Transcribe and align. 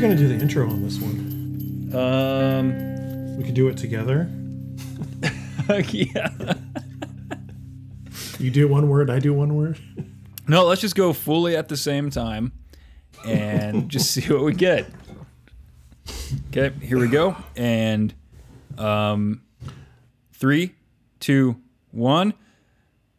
Who's 0.00 0.08
gonna 0.08 0.18
do 0.18 0.28
the 0.28 0.42
intro 0.42 0.66
on 0.66 0.82
this 0.82 0.98
one? 0.98 1.90
Um, 1.94 3.36
We 3.36 3.44
could 3.44 3.52
do 3.52 3.68
it 3.68 3.76
together. 3.76 4.30
yeah. 5.90 6.54
You 8.38 8.50
do 8.50 8.66
one 8.66 8.88
word, 8.88 9.10
I 9.10 9.18
do 9.18 9.34
one 9.34 9.54
word. 9.54 9.78
No, 10.48 10.64
let's 10.64 10.80
just 10.80 10.94
go 10.94 11.12
fully 11.12 11.54
at 11.54 11.68
the 11.68 11.76
same 11.76 12.08
time 12.08 12.52
and 13.26 13.88
just 13.90 14.10
see 14.10 14.22
what 14.32 14.42
we 14.42 14.54
get. 14.54 14.86
Okay, 16.48 16.74
here 16.80 16.98
we 16.98 17.08
go. 17.08 17.36
And 17.54 18.14
um, 18.78 19.42
three, 20.32 20.76
two, 21.18 21.60
one. 21.90 22.32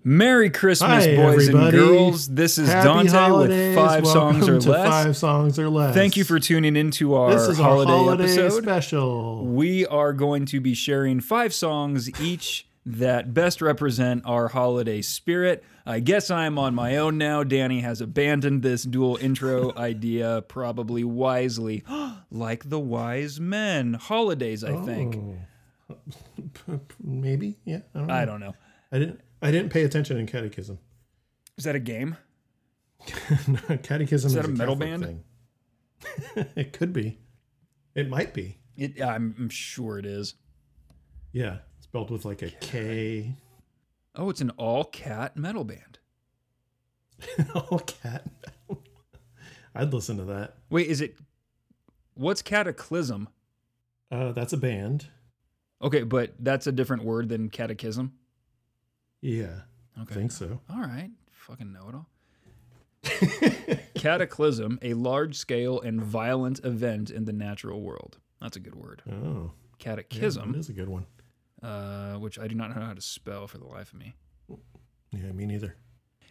Merry 0.04 0.50
Christmas, 0.50 1.05
Hi, 1.05 1.16
boys 1.16 1.48
everybody. 1.48 1.78
and 1.78 1.88
girls. 1.88 2.28
This 2.28 2.58
is 2.58 2.68
Happy 2.68 2.88
Dante 2.88 3.12
holidays. 3.12 3.76
with 3.76 3.86
five 3.86 4.04
Welcome 4.04 4.34
songs 4.41 4.50
or 4.50 4.60
to 4.60 4.72
less. 4.72 4.90
Five 4.90 5.18
songs 5.18 5.60
or 5.60 5.70
less. 5.70 5.93
Thank 5.93 6.18
you 6.18 6.24
for 6.24 6.40
tuning 6.40 6.76
into 6.76 7.13
our 7.13 7.32
this 7.32 7.43
is 7.48 7.60
holiday, 7.60 7.91
our 7.91 7.98
holiday 7.99 8.24
episode. 8.24 8.63
special. 8.63 9.46
We 9.46 9.85
are 9.85 10.12
going 10.13 10.46
to 10.48 10.60
be 10.60 10.74
sharing 10.74 11.20
five 11.20 11.54
songs 11.54 12.20
each 12.20 12.66
that 12.84 13.32
best 13.35 13.62
represent 13.62 14.24
our 14.26 14.48
holiday 14.48 15.04
spirit. 15.04 15.63
I 15.85 15.99
guess 15.99 16.32
I'm 16.32 16.58
on 16.58 16.74
my 16.74 16.98
own 16.98 17.20
now. 17.20 17.43
Danny 17.43 17.82
has 17.82 18.02
abandoned 18.02 18.63
this 18.63 18.82
dual 18.82 19.18
intro 19.18 19.71
idea, 19.77 20.41
probably 20.48 21.04
wisely, 21.04 21.84
like 22.32 22.68
the 22.68 22.80
wise 22.80 23.40
men. 23.40 23.93
Holidays, 23.93 24.63
I 24.63 24.84
think. 24.84 25.15
Oh. 25.91 26.80
Maybe, 27.04 27.58
yeah. 27.65 27.82
I 27.93 27.99
don't 27.99 28.08
know. 28.08 28.13
I 28.15 28.26
don't 28.26 28.40
know. 28.40 28.55
I 28.91 28.98
didn't. 28.98 29.21
I 29.41 29.51
didn't 29.51 29.71
pay 29.71 29.84
attention 29.84 30.17
in 30.17 30.27
catechism. 30.27 30.79
Is 31.57 31.63
that 31.63 31.75
a 31.75 31.79
game? 31.79 32.17
catechism 33.84 34.27
Is 34.27 34.34
is, 34.34 34.34
that 34.34 34.45
a 34.45 34.47
metal 34.47 34.75
Catholic 34.75 35.01
band? 35.01 35.05
Thing. 35.05 36.45
it 36.55 36.73
could 36.73 36.93
be. 36.93 37.20
It 37.95 38.09
might 38.09 38.34
be. 38.34 38.57
It, 38.77 39.01
I'm, 39.01 39.35
I'm 39.37 39.49
sure 39.49 39.97
it 39.97 40.05
is. 40.05 40.35
Yeah, 41.31 41.57
spelled 41.79 42.12
with 42.12 42.25
like 42.25 42.41
a 42.41 42.49
K. 42.49 43.35
Oh, 44.15 44.29
it's 44.29 44.41
an 44.41 44.51
all 44.51 44.84
cat 44.84 45.37
metal 45.37 45.63
band. 45.63 45.99
All 47.53 47.77
cat. 47.79 48.25
I'd 49.75 49.93
listen 49.93 50.17
to 50.17 50.23
that. 50.25 50.55
Wait, 50.71 50.87
is 50.87 51.01
it. 51.01 51.17
What's 52.15 52.41
cataclysm? 52.41 53.29
Uh, 54.12 54.31
that's 54.31 54.53
a 54.53 54.57
band. 54.57 55.07
Okay, 55.81 56.01
but 56.01 56.34
that's 56.39 56.65
a 56.65 56.71
different 56.71 57.03
word 57.03 57.29
than 57.29 57.49
catechism. 57.49 58.13
Yeah, 59.22 59.62
Okay. 60.02 60.14
I 60.16 60.18
think 60.18 60.32
so. 60.32 60.60
All 60.70 60.80
right. 60.82 61.12
Fucking 61.30 61.72
know 61.72 61.90
it 61.90 61.96
all. 61.96 63.77
Cataclysm, 63.96 64.80
a 64.81 64.94
large 64.94 65.36
scale 65.36 65.80
and 65.81 66.02
violent 66.02 66.59
event 66.64 67.09
in 67.09 67.25
the 67.25 67.34
natural 67.34 67.81
world. 67.81 68.18
That's 68.40 68.58
a 68.58 68.59
good 68.59 68.75
word. 68.75 69.02
Oh, 69.12 69.52
yeah, 69.80 69.96
Catechism, 69.96 70.52
that 70.54 70.58
is 70.60 70.70
a 70.70 70.74
good 70.74 70.90
one. 70.90 71.06
uh, 71.62 72.16
which 72.16 72.40
I 72.40 72.48
do 72.48 72.56
not 72.56 72.76
know 72.76 72.81
how 72.81 72.94
to 72.94 73.02
spell 73.02 73.48
for 73.48 73.58
the 73.58 73.66
life 73.68 73.94
of 73.94 74.00
me. 74.00 74.16
Yeah, 75.12 75.31
me 75.34 75.46
neither. 75.46 75.76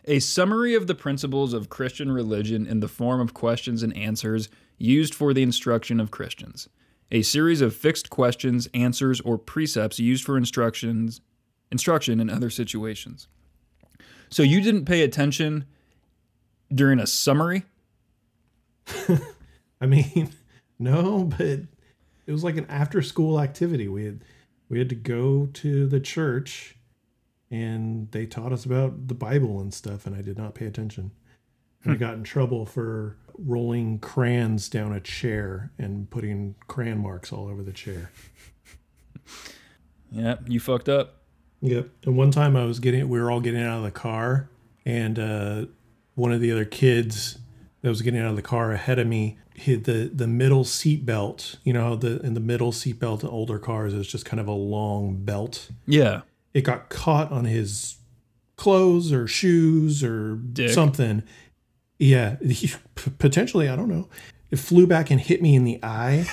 A 0.07 0.19
summary 0.19 0.75
of 0.75 0.87
the 0.87 0.95
principles 0.95 1.53
of 1.53 1.69
Christian 1.69 2.11
religion 2.11 2.67
in 2.67 2.81
the 2.81 2.89
form 2.89 3.21
of 3.21 3.35
questions 3.35 3.83
and 3.83 3.95
answers 3.97 4.49
used 4.79 5.15
for 5.15 5.35
the 5.35 5.43
instruction 5.43 6.01
of 6.01 6.11
Christians. 6.11 6.69
A 7.13 7.23
series 7.23 7.61
of 7.61 7.75
fixed 7.75 8.09
questions, 8.09 8.69
answers, 8.73 9.21
or 9.21 9.37
precepts 9.37 9.99
used 9.99 10.25
for 10.25 10.37
instructions, 10.39 11.21
instruction 11.71 12.21
in 12.21 12.31
other 12.31 12.51
situations. 12.51 13.29
So 14.31 14.43
you 14.43 14.61
didn't 14.61 14.85
pay 14.85 15.03
attention 15.03 15.67
during 16.73 16.99
a 16.99 17.07
summary? 17.07 17.65
I 19.81 19.87
mean, 19.87 20.31
no, 20.79 21.25
but 21.25 21.61
it 22.27 22.33
was 22.33 22.45
like 22.45 22.57
an 22.57 22.67
after-school 22.67 23.41
activity. 23.41 23.89
We 23.89 24.05
had 24.05 24.25
we 24.69 24.79
had 24.79 24.89
to 24.91 24.95
go 24.95 25.47
to 25.47 25.87
the 25.87 25.99
church, 25.99 26.77
and 27.51 28.11
they 28.13 28.25
taught 28.25 28.53
us 28.53 28.65
about 28.65 29.09
the 29.09 29.15
Bible 29.15 29.61
and 29.61 29.75
stuff, 29.75 30.07
and 30.07 30.15
I 30.15 30.23
did 30.23 30.39
not 30.39 30.55
pay 30.55 30.67
attention. 30.67 31.11
I 31.85 31.91
hmm. 31.91 31.97
got 31.97 32.15
in 32.15 32.23
trouble 32.23 32.67
for 32.67 33.17
rolling 33.37 33.99
crayons 33.99 34.69
down 34.69 34.93
a 34.93 35.01
chair 35.01 35.73
and 35.79 36.09
putting 36.11 36.55
crayon 36.69 36.99
marks 36.99 37.33
all 37.33 37.49
over 37.49 37.63
the 37.63 37.73
chair. 37.73 38.11
Yeah, 40.13 40.39
you 40.49 40.59
fucked 40.59 40.89
up. 40.89 41.20
Yep. 41.63 41.89
And 42.05 42.17
one 42.17 42.31
time 42.31 42.57
I 42.57 42.65
was 42.65 42.81
getting, 42.81 43.09
we 43.09 43.21
were 43.21 43.31
all 43.31 43.41
getting 43.41 43.63
out 43.63 43.79
of 43.79 43.83
the 43.85 43.91
car, 43.91 44.49
and 44.85 45.19
uh, 45.19 45.67
one 46.15 46.33
of 46.33 46.41
the 46.41 46.51
other 46.53 46.65
kids 46.65 47.39
that 47.83 47.89
was 47.89 48.03
getting 48.03 48.21
out 48.21 48.31
of 48.31 48.37
the 48.37 48.43
car 48.43 48.73
ahead 48.73 48.99
of 48.99 49.07
me 49.07 49.39
hit 49.55 49.85
the 49.85 50.11
the 50.13 50.27
middle 50.27 50.65
seat 50.65 51.05
belt. 51.05 51.57
You 51.65 51.73
know, 51.73 51.97
the 51.97 52.21
in 52.21 52.35
the 52.35 52.41
middle 52.41 52.73
seat 52.73 52.99
belt 52.99 53.23
in 53.23 53.29
older 53.29 53.59
cars 53.59 53.93
is 53.93 54.07
just 54.07 54.25
kind 54.25 54.41
of 54.41 54.49
a 54.49 54.53
long 54.53 55.17
belt. 55.25 55.71
Yeah. 55.87 56.23
It 56.55 56.63
got 56.63 56.89
caught 56.89 57.31
on 57.31 57.45
his 57.45 57.97
clothes 58.57 59.13
or 59.13 59.27
shoes 59.27 60.03
or 60.03 60.37
Dick. 60.37 60.71
something. 60.71 61.23
Yeah, 61.99 62.37
he, 62.41 62.73
potentially. 63.19 63.69
I 63.69 63.77
don't 63.77 63.89
know. 63.89 64.09
It 64.51 64.59
flew 64.59 64.87
back 64.87 65.11
and 65.11 65.21
hit 65.21 65.43
me 65.43 65.55
in 65.55 65.65
the 65.65 65.79
eye, 65.83 66.27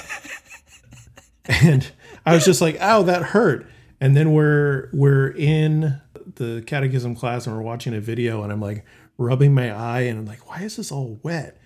and 1.45 1.91
I 2.25 2.33
was 2.33 2.45
just 2.45 2.61
like, 2.61 2.81
"Ow, 2.81 3.03
that 3.03 3.21
hurt." 3.21 3.67
And 3.99 4.15
then 4.15 4.31
we're 4.33 4.89
we're 4.93 5.29
in 5.29 5.99
the 6.35 6.63
catechism 6.67 7.15
class 7.15 7.47
and 7.47 7.55
we're 7.55 7.63
watching 7.63 7.93
a 7.95 7.99
video, 7.99 8.43
and 8.43 8.51
I'm 8.51 8.61
like 8.61 8.85
rubbing 9.17 9.53
my 9.53 9.71
eye, 9.71 10.01
and 10.01 10.19
I'm 10.19 10.25
like, 10.25 10.47
"Why 10.49 10.61
is 10.61 10.75
this 10.75 10.91
all 10.91 11.19
wet?" 11.23 11.59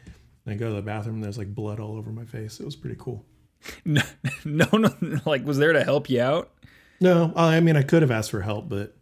And 0.45 0.53
I 0.53 0.57
go 0.57 0.69
to 0.69 0.75
the 0.75 0.81
bathroom, 0.81 1.15
and 1.15 1.23
there's 1.23 1.37
like 1.37 1.53
blood 1.53 1.79
all 1.79 1.97
over 1.97 2.11
my 2.11 2.25
face. 2.25 2.59
It 2.59 2.65
was 2.65 2.75
pretty 2.75 2.97
cool. 2.99 3.25
No, 3.85 4.01
no, 4.73 4.91
no, 5.01 5.19
like, 5.25 5.45
was 5.45 5.59
there 5.59 5.71
to 5.73 5.83
help 5.83 6.09
you 6.09 6.19
out? 6.19 6.51
No, 6.99 7.31
I 7.35 7.59
mean 7.59 7.75
I 7.75 7.83
could 7.83 8.01
have 8.01 8.09
asked 8.11 8.31
for 8.31 8.41
help, 8.41 8.69
but 8.69 8.95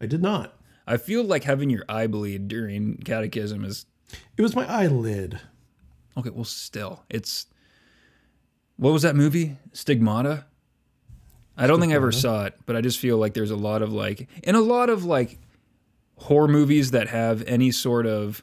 I 0.00 0.06
did 0.06 0.22
not. 0.22 0.58
I 0.86 0.96
feel 0.96 1.22
like 1.24 1.44
having 1.44 1.68
your 1.68 1.84
eye 1.88 2.06
bleed 2.06 2.48
during 2.48 2.96
catechism 2.98 3.64
is 3.64 3.84
It 4.36 4.42
was 4.42 4.54
my 4.56 4.64
eyelid. 4.66 5.40
okay. 6.16 6.30
Well, 6.30 6.44
still, 6.44 7.04
it's 7.10 7.46
what 8.76 8.92
was 8.92 9.02
that 9.02 9.16
movie? 9.16 9.56
Stigmata. 9.72 10.46
I 11.56 11.66
don't 11.66 11.80
think 11.80 11.92
I 11.92 11.96
ever 11.96 12.12
saw 12.12 12.44
it, 12.44 12.54
but 12.66 12.76
I 12.76 12.80
just 12.80 12.98
feel 12.98 13.16
like 13.18 13.34
there's 13.34 13.50
a 13.50 13.56
lot 13.56 13.82
of 13.82 13.92
like, 13.92 14.28
in 14.42 14.54
a 14.54 14.60
lot 14.60 14.90
of 14.90 15.04
like 15.04 15.38
horror 16.16 16.48
movies 16.48 16.90
that 16.92 17.08
have 17.08 17.42
any 17.46 17.70
sort 17.70 18.06
of 18.06 18.42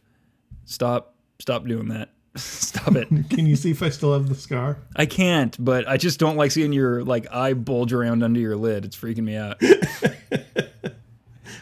stop, 0.65 1.13
stop 1.39 1.65
doing 1.65 1.89
that, 1.89 2.09
stop 2.35 2.95
it. 2.95 3.07
Can 3.29 3.45
you 3.45 3.55
see 3.55 3.71
if 3.71 3.83
I 3.83 3.89
still 3.89 4.13
have 4.13 4.29
the 4.29 4.35
scar? 4.35 4.77
I 4.95 5.05
can't, 5.05 5.55
but 5.63 5.87
I 5.87 5.97
just 5.97 6.19
don't 6.19 6.37
like 6.37 6.51
seeing 6.51 6.73
your 6.73 7.03
like 7.03 7.31
eye 7.31 7.53
bulge 7.53 7.93
around 7.93 8.23
under 8.23 8.39
your 8.39 8.55
lid. 8.55 8.85
It's 8.85 8.95
freaking 8.97 9.23
me 9.25 9.35
out. 9.35 9.57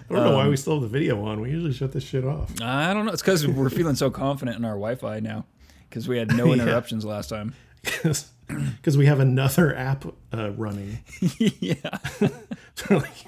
I 0.10 0.16
don't 0.16 0.24
know 0.26 0.36
why 0.36 0.44
Um, 0.44 0.50
we 0.50 0.58
still 0.58 0.74
have 0.74 0.82
the 0.82 0.90
video 0.90 1.24
on. 1.26 1.40
We 1.40 1.52
usually 1.52 1.74
shut 1.74 1.94
this 1.94 2.04
shit 2.04 2.26
off. 2.26 2.50
I 2.62 2.94
don't 2.94 3.06
know. 3.06 3.14
It's 3.14 3.22
because 3.22 3.48
we're 3.48 3.70
feeling 3.70 3.96
so 3.96 4.10
confident 4.10 4.58
in 4.58 4.66
our 4.66 4.72
Wi-Fi 4.72 5.22
now 5.22 5.46
because 5.90 6.08
we 6.08 6.18
had 6.18 6.36
no 6.36 6.48
Yeah. 6.48 6.54
interruptions 6.64 7.06
last 7.06 7.30
time. 7.30 7.54
Because 7.84 8.26
we 8.98 9.06
have 9.06 9.20
another 9.20 9.76
app 9.76 10.06
uh, 10.34 10.52
running. 10.52 11.00
yeah. 11.38 11.98
So, 12.76 12.98
like, 12.98 13.26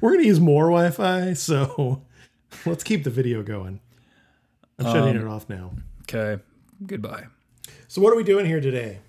we're 0.00 0.10
going 0.12 0.22
to 0.22 0.26
use 0.26 0.40
more 0.40 0.64
Wi 0.70 0.90
Fi. 0.90 1.34
So 1.34 2.02
let's 2.66 2.82
keep 2.82 3.04
the 3.04 3.10
video 3.10 3.42
going. 3.42 3.80
I'm 4.78 4.86
shutting 4.86 5.16
Um, 5.16 5.26
it 5.26 5.28
off 5.28 5.48
now. 5.48 5.72
Okay. 6.02 6.42
Goodbye. 6.84 7.26
So, 7.86 8.00
what 8.00 8.12
are 8.12 8.16
we 8.16 8.24
doing 8.24 8.46
here 8.46 8.60
today? 8.60 9.00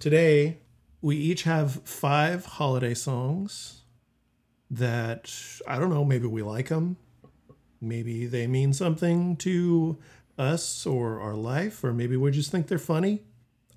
Today, 0.00 0.58
we 1.02 1.16
each 1.16 1.42
have 1.42 1.82
five 1.84 2.46
holiday 2.46 2.94
songs 2.94 3.82
that 4.70 5.32
I 5.66 5.78
don't 5.78 5.90
know, 5.90 6.04
maybe 6.04 6.26
we 6.26 6.42
like 6.42 6.68
them. 6.68 6.96
Maybe 7.80 8.26
they 8.26 8.46
mean 8.46 8.72
something 8.72 9.36
to 9.36 9.98
us 10.38 10.86
or 10.86 11.20
our 11.20 11.34
life, 11.34 11.84
or 11.84 11.92
maybe 11.92 12.16
we 12.16 12.30
just 12.30 12.50
think 12.50 12.66
they're 12.66 12.78
funny. 12.78 13.22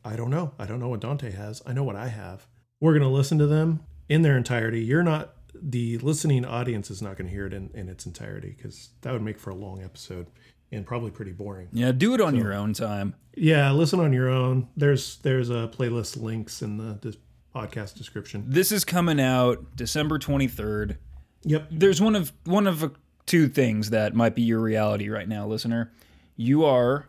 I 0.03 0.15
don't 0.15 0.29
know. 0.29 0.53
I 0.57 0.65
don't 0.65 0.79
know 0.79 0.89
what 0.89 1.01
Dante 1.01 1.31
has. 1.31 1.61
I 1.65 1.73
know 1.73 1.83
what 1.83 1.95
I 1.95 2.07
have. 2.07 2.47
We're 2.79 2.93
going 2.93 3.03
to 3.03 3.09
listen 3.09 3.37
to 3.39 3.47
them 3.47 3.81
in 4.09 4.21
their 4.23 4.35
entirety. 4.35 4.81
You're 4.83 5.03
not, 5.03 5.35
the 5.53 5.97
listening 5.99 6.45
audience 6.45 6.89
is 6.89 7.01
not 7.01 7.17
going 7.17 7.27
to 7.27 7.33
hear 7.33 7.45
it 7.45 7.53
in, 7.53 7.69
in 7.73 7.89
its 7.89 8.05
entirety 8.05 8.53
because 8.57 8.89
that 9.01 9.13
would 9.13 9.21
make 9.21 9.39
for 9.39 9.51
a 9.51 9.55
long 9.55 9.83
episode 9.83 10.27
and 10.71 10.85
probably 10.85 11.11
pretty 11.11 11.31
boring. 11.31 11.67
Yeah, 11.71 11.91
do 11.91 12.13
it 12.13 12.21
on 12.21 12.35
your 12.35 12.53
own 12.53 12.73
time. 12.73 13.15
Yeah, 13.35 13.71
listen 13.71 13.99
on 13.99 14.13
your 14.13 14.29
own. 14.29 14.67
There's 14.75 15.17
there's 15.17 15.49
a 15.49 15.69
playlist 15.73 16.21
links 16.21 16.61
in 16.61 16.77
the, 16.77 17.15
podcast 17.53 17.95
description. 17.97 18.45
This 18.47 18.71
is 18.71 18.85
coming 18.85 19.19
out 19.19 19.75
December 19.75 20.17
23rd. 20.17 20.95
Yep. 21.43 21.67
There's 21.69 22.01
one 22.01 22.15
of 22.15 22.31
one 22.45 22.65
of 22.65 22.95
two 23.25 23.49
things 23.49 23.89
that 23.89 24.15
might 24.15 24.35
be 24.35 24.41
your 24.41 24.59
reality 24.59 25.09
right 25.09 25.27
now, 25.27 25.45
listener. 25.47 25.91
You 26.37 26.63
are 26.63 27.07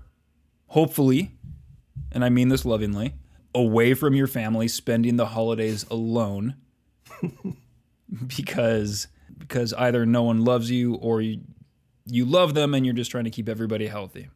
hopefully, 0.67 1.31
and 2.11 2.25
I 2.25 2.29
mean 2.29 2.49
this 2.49 2.65
lovingly, 2.65 3.15
away 3.55 3.95
from 3.95 4.15
your 4.15 4.27
family 4.27 4.69
spending 4.69 5.17
the 5.17 5.27
holidays 5.27 5.85
alone 5.91 6.57
because 8.27 9.09
because 9.39 9.73
either 9.75 10.07
no 10.07 10.23
one 10.23 10.45
loves 10.45 10.71
you 10.71 10.95
or 10.97 11.21
you, 11.21 11.41
you 12.07 12.25
love 12.25 12.55
them 12.55 12.75
and 12.75 12.85
you're 12.87 12.95
just 12.95 13.11
trying 13.11 13.25
to 13.25 13.31
keep 13.31 13.49
everybody 13.49 13.87
healthy. 13.89 14.29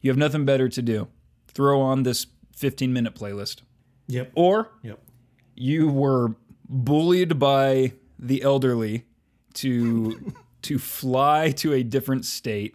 You 0.00 0.10
have 0.10 0.16
nothing 0.18 0.44
better 0.44 0.68
to 0.68 0.82
do. 0.82 1.08
Throw 1.48 1.80
on 1.80 2.02
this 2.02 2.26
15 2.56 2.92
minute 2.92 3.14
playlist. 3.14 3.60
Yep. 4.08 4.32
Or 4.34 4.70
Yep. 4.82 4.98
you 5.54 5.88
were 5.88 6.34
bullied 6.68 7.38
by 7.38 7.92
the 8.18 8.42
elderly 8.42 9.04
to 9.54 10.32
to 10.62 10.78
fly 10.78 11.50
to 11.52 11.72
a 11.72 11.82
different 11.82 12.24
state 12.24 12.74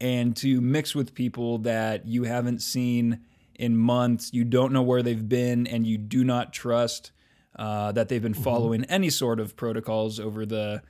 and 0.00 0.36
to 0.36 0.60
mix 0.60 0.94
with 0.94 1.14
people 1.14 1.58
that 1.58 2.06
you 2.06 2.24
haven't 2.24 2.60
seen 2.60 3.20
in 3.58 3.76
months, 3.76 4.32
you 4.32 4.44
don't 4.44 4.72
know 4.72 4.82
where 4.82 5.02
they've 5.02 5.28
been, 5.28 5.66
and 5.66 5.86
you 5.86 5.98
do 5.98 6.24
not 6.24 6.52
trust 6.52 7.10
uh, 7.56 7.92
that 7.92 8.08
they've 8.08 8.22
been 8.22 8.34
following 8.34 8.84
any 8.84 9.10
sort 9.10 9.40
of 9.40 9.56
protocols 9.56 10.20
over 10.20 10.46
the 10.46 10.82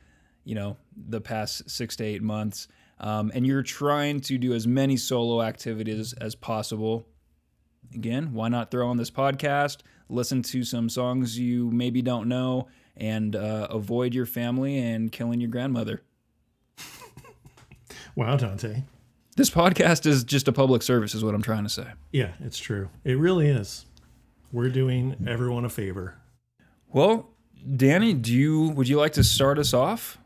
you 0.44 0.54
know 0.54 0.76
the 0.96 1.20
past 1.20 1.68
six 1.68 1.96
to 1.96 2.04
eight 2.04 2.22
months. 2.22 2.68
Um, 3.00 3.30
and 3.34 3.46
you're 3.46 3.62
trying 3.62 4.20
to 4.22 4.38
do 4.38 4.52
as 4.54 4.66
many 4.66 4.96
solo 4.96 5.40
activities 5.40 6.12
as 6.14 6.34
possible 6.34 7.06
again, 7.94 8.32
why 8.32 8.48
not 8.48 8.70
throw 8.70 8.88
on 8.88 8.96
this 8.96 9.10
podcast, 9.10 9.78
listen 10.08 10.42
to 10.42 10.64
some 10.64 10.88
songs 10.88 11.38
you 11.38 11.70
maybe 11.70 12.02
don't 12.02 12.28
know, 12.28 12.68
and 12.96 13.36
uh, 13.36 13.68
avoid 13.70 14.14
your 14.14 14.26
family 14.26 14.78
and 14.78 15.12
killing 15.12 15.40
your 15.40 15.50
grandmother? 15.50 16.02
Wow, 18.16 18.36
Dante. 18.36 18.82
This 19.38 19.50
podcast 19.50 20.04
is 20.04 20.24
just 20.24 20.48
a 20.48 20.52
public 20.52 20.82
service, 20.82 21.14
is 21.14 21.22
what 21.22 21.32
I'm 21.32 21.42
trying 21.42 21.62
to 21.62 21.68
say. 21.68 21.86
Yeah, 22.10 22.32
it's 22.40 22.58
true. 22.58 22.88
It 23.04 23.16
really 23.18 23.46
is. 23.48 23.86
We're 24.50 24.68
doing 24.68 25.14
everyone 25.28 25.64
a 25.64 25.68
favor. 25.68 26.16
Well, 26.92 27.30
Danny, 27.76 28.14
do 28.14 28.32
you 28.34 28.70
would 28.70 28.88
you 28.88 28.98
like 28.98 29.12
to 29.12 29.22
start 29.22 29.60
us 29.60 29.72
off 29.72 30.18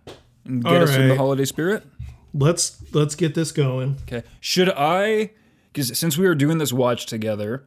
and 0.46 0.64
get 0.64 0.72
All 0.72 0.82
us 0.84 0.96
in 0.96 1.08
the 1.08 1.16
holiday 1.16 1.44
spirit? 1.44 1.84
Let's 2.32 2.82
let's 2.94 3.14
get 3.14 3.34
this 3.34 3.52
going. 3.52 3.98
Okay. 4.04 4.22
Should 4.40 4.70
I? 4.70 5.32
Because 5.70 5.98
since 5.98 6.16
we 6.16 6.26
are 6.26 6.34
doing 6.34 6.56
this 6.56 6.72
watch 6.72 7.04
together, 7.04 7.64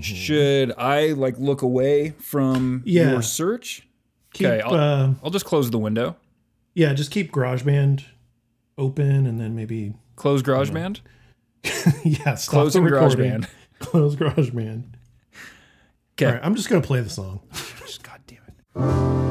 should 0.00 0.72
I 0.78 1.08
like 1.08 1.38
look 1.38 1.60
away 1.60 2.14
from 2.20 2.82
Yeah. 2.86 3.10
your 3.10 3.20
search? 3.22 3.86
Keep, 4.32 4.46
Okay, 4.46 4.60
I'll- 4.62 4.74
uh, 4.74 5.14
I'll 5.22 5.30
just 5.30 5.44
close 5.44 5.70
the 5.70 5.78
window. 5.78 6.16
yeah, 6.74 6.94
just 6.94 7.10
keep 7.10 7.32
GarageBand 7.32 8.04
open, 8.80 9.26
and 9.26 9.40
then 9.40 9.54
maybe 9.54 9.94
Close 10.16 10.42
GarageBand. 10.42 11.00
yeah, 12.04 12.34
stop 12.34 12.52
Closing 12.52 12.84
the 12.84 12.90
recording. 12.90 13.30
GarageBand. 13.30 13.48
Close 13.78 14.16
GarageBand. 14.16 14.84
Okay. 16.14 16.26
All 16.26 16.32
right, 16.32 16.40
I'm 16.42 16.54
just 16.54 16.68
gonna 16.68 16.82
play 16.82 17.00
the 17.00 17.10
song. 17.10 17.40
Just 17.78 18.02
God 18.02 18.20
damn 18.26 18.38
it. 18.46 19.29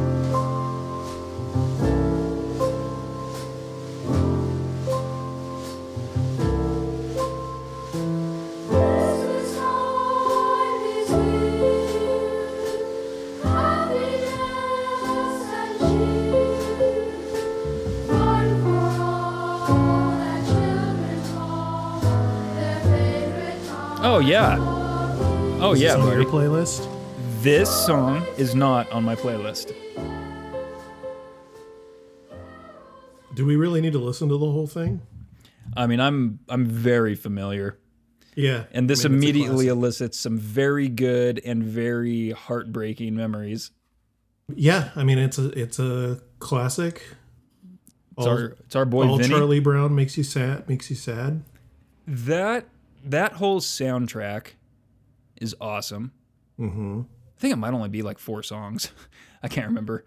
Oh 24.20 24.22
yeah. 24.22 24.58
Oh 25.62 25.72
Is 25.72 25.80
yeah, 25.82 25.94
this 25.94 25.96
on 25.96 26.10
buddy. 26.10 26.22
your 26.24 26.30
playlist. 26.30 26.86
This 27.42 27.70
song 27.86 28.22
is 28.38 28.54
not 28.54 28.92
on 28.92 29.06
my 29.06 29.16
playlist. 29.16 29.74
Do 33.34 33.46
we 33.46 33.56
really 33.56 33.80
need 33.80 33.94
to 33.94 34.00
listen 34.00 34.28
to 34.28 34.34
the 34.38 34.52
whole 34.52 34.68
thing? 34.68 35.00
I 35.78 35.88
mean, 35.88 36.02
I'm 36.02 36.40
I'm 36.50 36.66
very 36.66 37.16
familiar, 37.16 37.80
Yeah, 38.36 38.66
and 38.74 38.90
this 38.90 39.06
I 39.06 39.08
mean, 39.08 39.20
immediately 39.20 39.70
elicits 39.70 40.20
some 40.20 40.38
very 40.38 40.90
good 40.90 41.40
and 41.46 41.64
very 41.64 42.32
heartbreaking 42.32 43.16
memories. 43.16 43.72
Yeah, 44.54 44.90
I 44.98 45.06
mean 45.06 45.18
it's 45.18 45.38
a 45.38 45.48
it's 45.58 45.80
a 45.80 46.20
classic. 46.40 47.04
It's 48.18 48.28
All, 48.28 48.28
our 48.28 48.58
it's 48.66 48.76
our 48.76 48.84
boy 48.84 49.08
all 49.08 49.16
Vinny. 49.18 49.30
Charlie 49.30 49.62
Brown 49.62 49.96
makes 49.96 50.18
you 50.18 50.26
sad. 50.26 50.68
Makes 50.68 50.90
you 50.90 50.98
sad. 50.98 51.42
That 52.06 52.66
that 53.06 53.34
whole 53.34 53.60
soundtrack 53.60 54.54
is 55.40 55.56
awesome. 55.60 56.12
Mm-hmm. 56.60 57.02
I 57.02 57.40
think 57.40 57.54
it 57.54 57.58
might 57.58 57.74
only 57.74 57.90
be 57.90 58.02
like 58.02 58.20
four 58.20 58.44
songs. 58.44 58.92
I 59.44 59.48
can't 59.48 59.68
remember. 59.68 60.06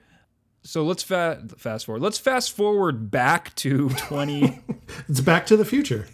So 0.62 0.84
let's 0.84 1.02
fa- 1.02 1.42
fast 1.56 1.86
forward. 1.86 2.02
Let's 2.02 2.18
fast 2.18 2.52
forward 2.52 3.10
back 3.10 3.54
to 3.56 3.88
20. 3.88 4.60
It's 5.08 5.20
Back 5.20 5.46
to 5.46 5.56
the 5.56 5.64
Future. 5.64 6.06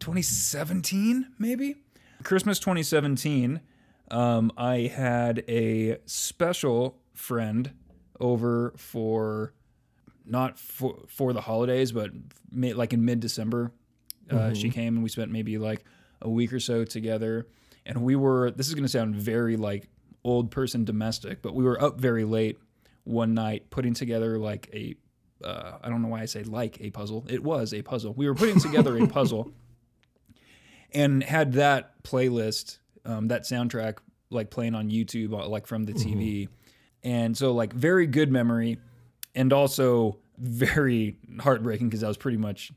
2017 0.00 1.26
maybe 1.38 1.74
christmas 2.22 2.58
2017 2.58 3.60
um, 4.10 4.52
i 4.56 4.78
had 4.78 5.44
a 5.48 5.98
special 6.06 6.96
friend 7.14 7.72
over 8.20 8.72
for 8.76 9.52
not 10.24 10.58
for 10.58 11.00
for 11.08 11.32
the 11.32 11.40
holidays 11.40 11.92
but 11.92 12.10
like 12.52 12.92
in 12.92 13.04
mid-december 13.04 13.72
uh, 14.30 14.52
she 14.52 14.68
came 14.70 14.94
and 14.94 15.02
we 15.02 15.08
spent 15.08 15.30
maybe 15.32 15.56
like 15.58 15.84
a 16.22 16.28
week 16.28 16.52
or 16.52 16.60
so 16.60 16.84
together 16.84 17.46
and 17.86 18.02
we 18.02 18.16
were 18.16 18.50
this 18.50 18.68
is 18.68 18.74
going 18.74 18.84
to 18.84 18.88
sound 18.88 19.14
very 19.14 19.56
like 19.56 19.88
old 20.24 20.50
person 20.50 20.84
domestic 20.84 21.42
but 21.42 21.54
we 21.54 21.64
were 21.64 21.80
up 21.82 21.98
very 21.98 22.24
late 22.24 22.58
one 23.04 23.34
night 23.34 23.70
putting 23.70 23.94
together 23.94 24.38
like 24.38 24.68
a 24.72 24.94
uh, 25.44 25.78
I 25.82 25.88
don't 25.88 26.02
know 26.02 26.08
why 26.08 26.20
I 26.20 26.24
say 26.24 26.42
like 26.42 26.80
a 26.80 26.90
puzzle. 26.90 27.24
It 27.28 27.42
was 27.42 27.72
a 27.72 27.82
puzzle. 27.82 28.12
We 28.12 28.28
were 28.28 28.34
putting 28.34 28.58
together 28.60 28.96
a 28.98 29.06
puzzle 29.06 29.52
and 30.92 31.22
had 31.22 31.54
that 31.54 32.02
playlist, 32.02 32.78
um, 33.04 33.28
that 33.28 33.42
soundtrack, 33.42 33.98
like 34.30 34.50
playing 34.50 34.74
on 34.74 34.90
YouTube, 34.90 35.32
uh, 35.32 35.48
like 35.48 35.66
from 35.66 35.84
the 35.84 35.92
TV. 35.92 36.48
And 37.04 37.36
so, 37.36 37.52
like, 37.52 37.72
very 37.72 38.06
good 38.06 38.30
memory 38.30 38.78
and 39.34 39.52
also 39.52 40.18
very 40.36 41.16
heartbreaking 41.40 41.88
because 41.88 42.00
that 42.00 42.08
was 42.08 42.16
pretty 42.16 42.38
much 42.38 42.72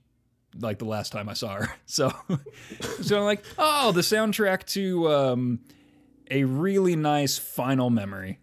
like 0.60 0.80
the 0.80 0.86
last 0.86 1.12
time 1.12 1.30
I 1.30 1.34
saw 1.34 1.56
her. 1.56 1.70
So, 1.86 2.12
so 3.02 3.18
I'm 3.18 3.26
like, 3.26 3.44
oh, 3.58 3.92
the 3.92 4.02
soundtrack 4.02 4.66
to 4.68 5.12
um, 5.12 5.60
a 6.30 6.44
really 6.46 6.96
nice 6.96 7.38
final 7.38 7.90
memory. 7.90 8.40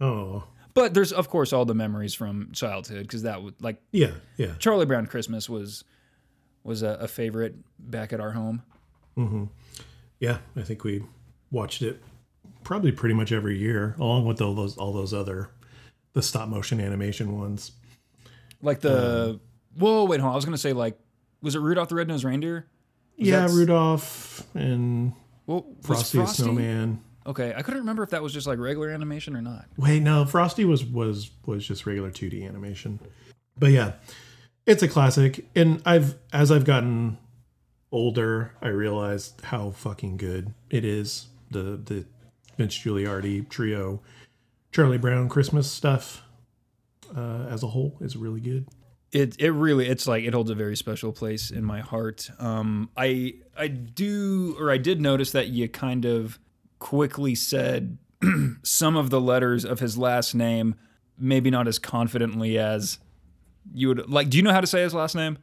Oh, 0.00 0.44
But 0.74 0.94
there's, 0.94 1.12
of 1.12 1.28
course, 1.28 1.52
all 1.52 1.64
the 1.64 1.74
memories 1.74 2.14
from 2.14 2.50
childhood 2.52 3.02
because 3.02 3.22
that 3.22 3.42
would 3.42 3.54
like 3.62 3.80
yeah, 3.92 4.12
yeah. 4.36 4.54
Charlie 4.58 4.86
Brown 4.86 5.06
Christmas 5.06 5.48
was 5.48 5.84
was 6.64 6.82
a, 6.82 6.90
a 7.00 7.08
favorite 7.08 7.54
back 7.78 8.12
at 8.12 8.20
our 8.20 8.32
home. 8.32 8.62
Mm-hmm. 9.16 9.44
Yeah, 10.20 10.38
I 10.56 10.62
think 10.62 10.84
we 10.84 11.04
watched 11.50 11.82
it 11.82 12.02
probably 12.64 12.92
pretty 12.92 13.14
much 13.14 13.32
every 13.32 13.58
year, 13.58 13.94
along 13.98 14.26
with 14.26 14.40
all 14.40 14.54
those 14.54 14.76
all 14.76 14.92
those 14.92 15.14
other 15.14 15.50
the 16.12 16.22
stop 16.22 16.48
motion 16.48 16.80
animation 16.80 17.38
ones. 17.38 17.72
Like 18.60 18.80
the 18.80 19.40
whoa, 19.76 20.04
wait, 20.04 20.20
hold 20.20 20.28
on. 20.28 20.32
I 20.32 20.36
was 20.36 20.44
gonna 20.44 20.58
say 20.58 20.72
like, 20.72 20.98
was 21.42 21.54
it 21.54 21.60
Rudolph 21.60 21.88
the 21.88 21.94
Red-Nosed 21.94 22.24
Reindeer? 22.24 22.66
yeah, 23.16 23.36
that's- 23.40 23.52
Rudolph 23.54 24.46
and 24.54 25.12
Well, 25.46 25.66
Frosty, 25.82 26.18
Frosty? 26.18 26.42
the 26.42 26.44
Snowman. 26.44 27.00
Okay, 27.26 27.52
I 27.54 27.62
couldn't 27.62 27.80
remember 27.80 28.02
if 28.02 28.10
that 28.10 28.22
was 28.22 28.32
just 28.32 28.46
like 28.46 28.58
regular 28.58 28.88
animation 28.90 29.36
or 29.36 29.42
not. 29.42 29.66
Wait, 29.76 30.00
no, 30.02 30.24
Frosty 30.24 30.64
was 30.64 30.84
was 30.84 31.30
was 31.46 31.66
just 31.66 31.84
regular 31.84 32.10
2D 32.10 32.46
animation. 32.48 33.00
But 33.58 33.70
yeah, 33.72 33.92
it's 34.66 34.82
a 34.82 34.88
classic. 34.88 35.46
And 35.54 35.82
I've 35.84 36.14
as 36.32 36.50
I've 36.50 36.64
gotten 36.64 37.18
older, 37.92 38.52
I 38.62 38.68
realized 38.68 39.40
how 39.42 39.70
fucking 39.72 40.16
good 40.16 40.54
it 40.70 40.84
is. 40.86 41.26
The 41.50 41.78
the 41.84 42.06
Vince 42.56 42.78
Giuliardi 42.78 43.46
trio, 43.48 44.00
Charlie 44.72 44.96
Brown 44.98 45.28
Christmas 45.28 45.70
stuff 45.70 46.22
uh, 47.14 47.46
as 47.50 47.62
a 47.62 47.66
whole 47.68 47.96
is 48.00 48.16
really 48.16 48.40
good. 48.40 48.66
It 49.10 49.36
it 49.40 49.50
really 49.50 49.88
it's 49.88 50.06
like 50.06 50.24
it 50.24 50.34
holds 50.34 50.50
a 50.50 50.54
very 50.54 50.76
special 50.76 51.12
place 51.12 51.50
in 51.50 51.64
my 51.64 51.80
heart. 51.80 52.30
Um, 52.38 52.90
I 52.96 53.34
I 53.56 53.68
do 53.68 54.54
or 54.58 54.70
I 54.70 54.76
did 54.78 55.00
notice 55.00 55.32
that 55.32 55.48
you 55.48 55.68
kind 55.68 56.04
of 56.04 56.38
quickly 56.78 57.34
said 57.34 57.98
some 58.62 58.96
of 58.96 59.08
the 59.10 59.20
letters 59.20 59.64
of 59.64 59.80
his 59.80 59.96
last 59.96 60.34
name, 60.34 60.74
maybe 61.18 61.50
not 61.50 61.66
as 61.66 61.78
confidently 61.78 62.58
as 62.58 62.98
you 63.72 63.88
would 63.88 64.10
like. 64.10 64.28
Do 64.28 64.36
you 64.36 64.42
know 64.42 64.52
how 64.52 64.60
to 64.60 64.66
say 64.66 64.82
his 64.82 64.92
last 64.94 65.14
name? 65.14 65.38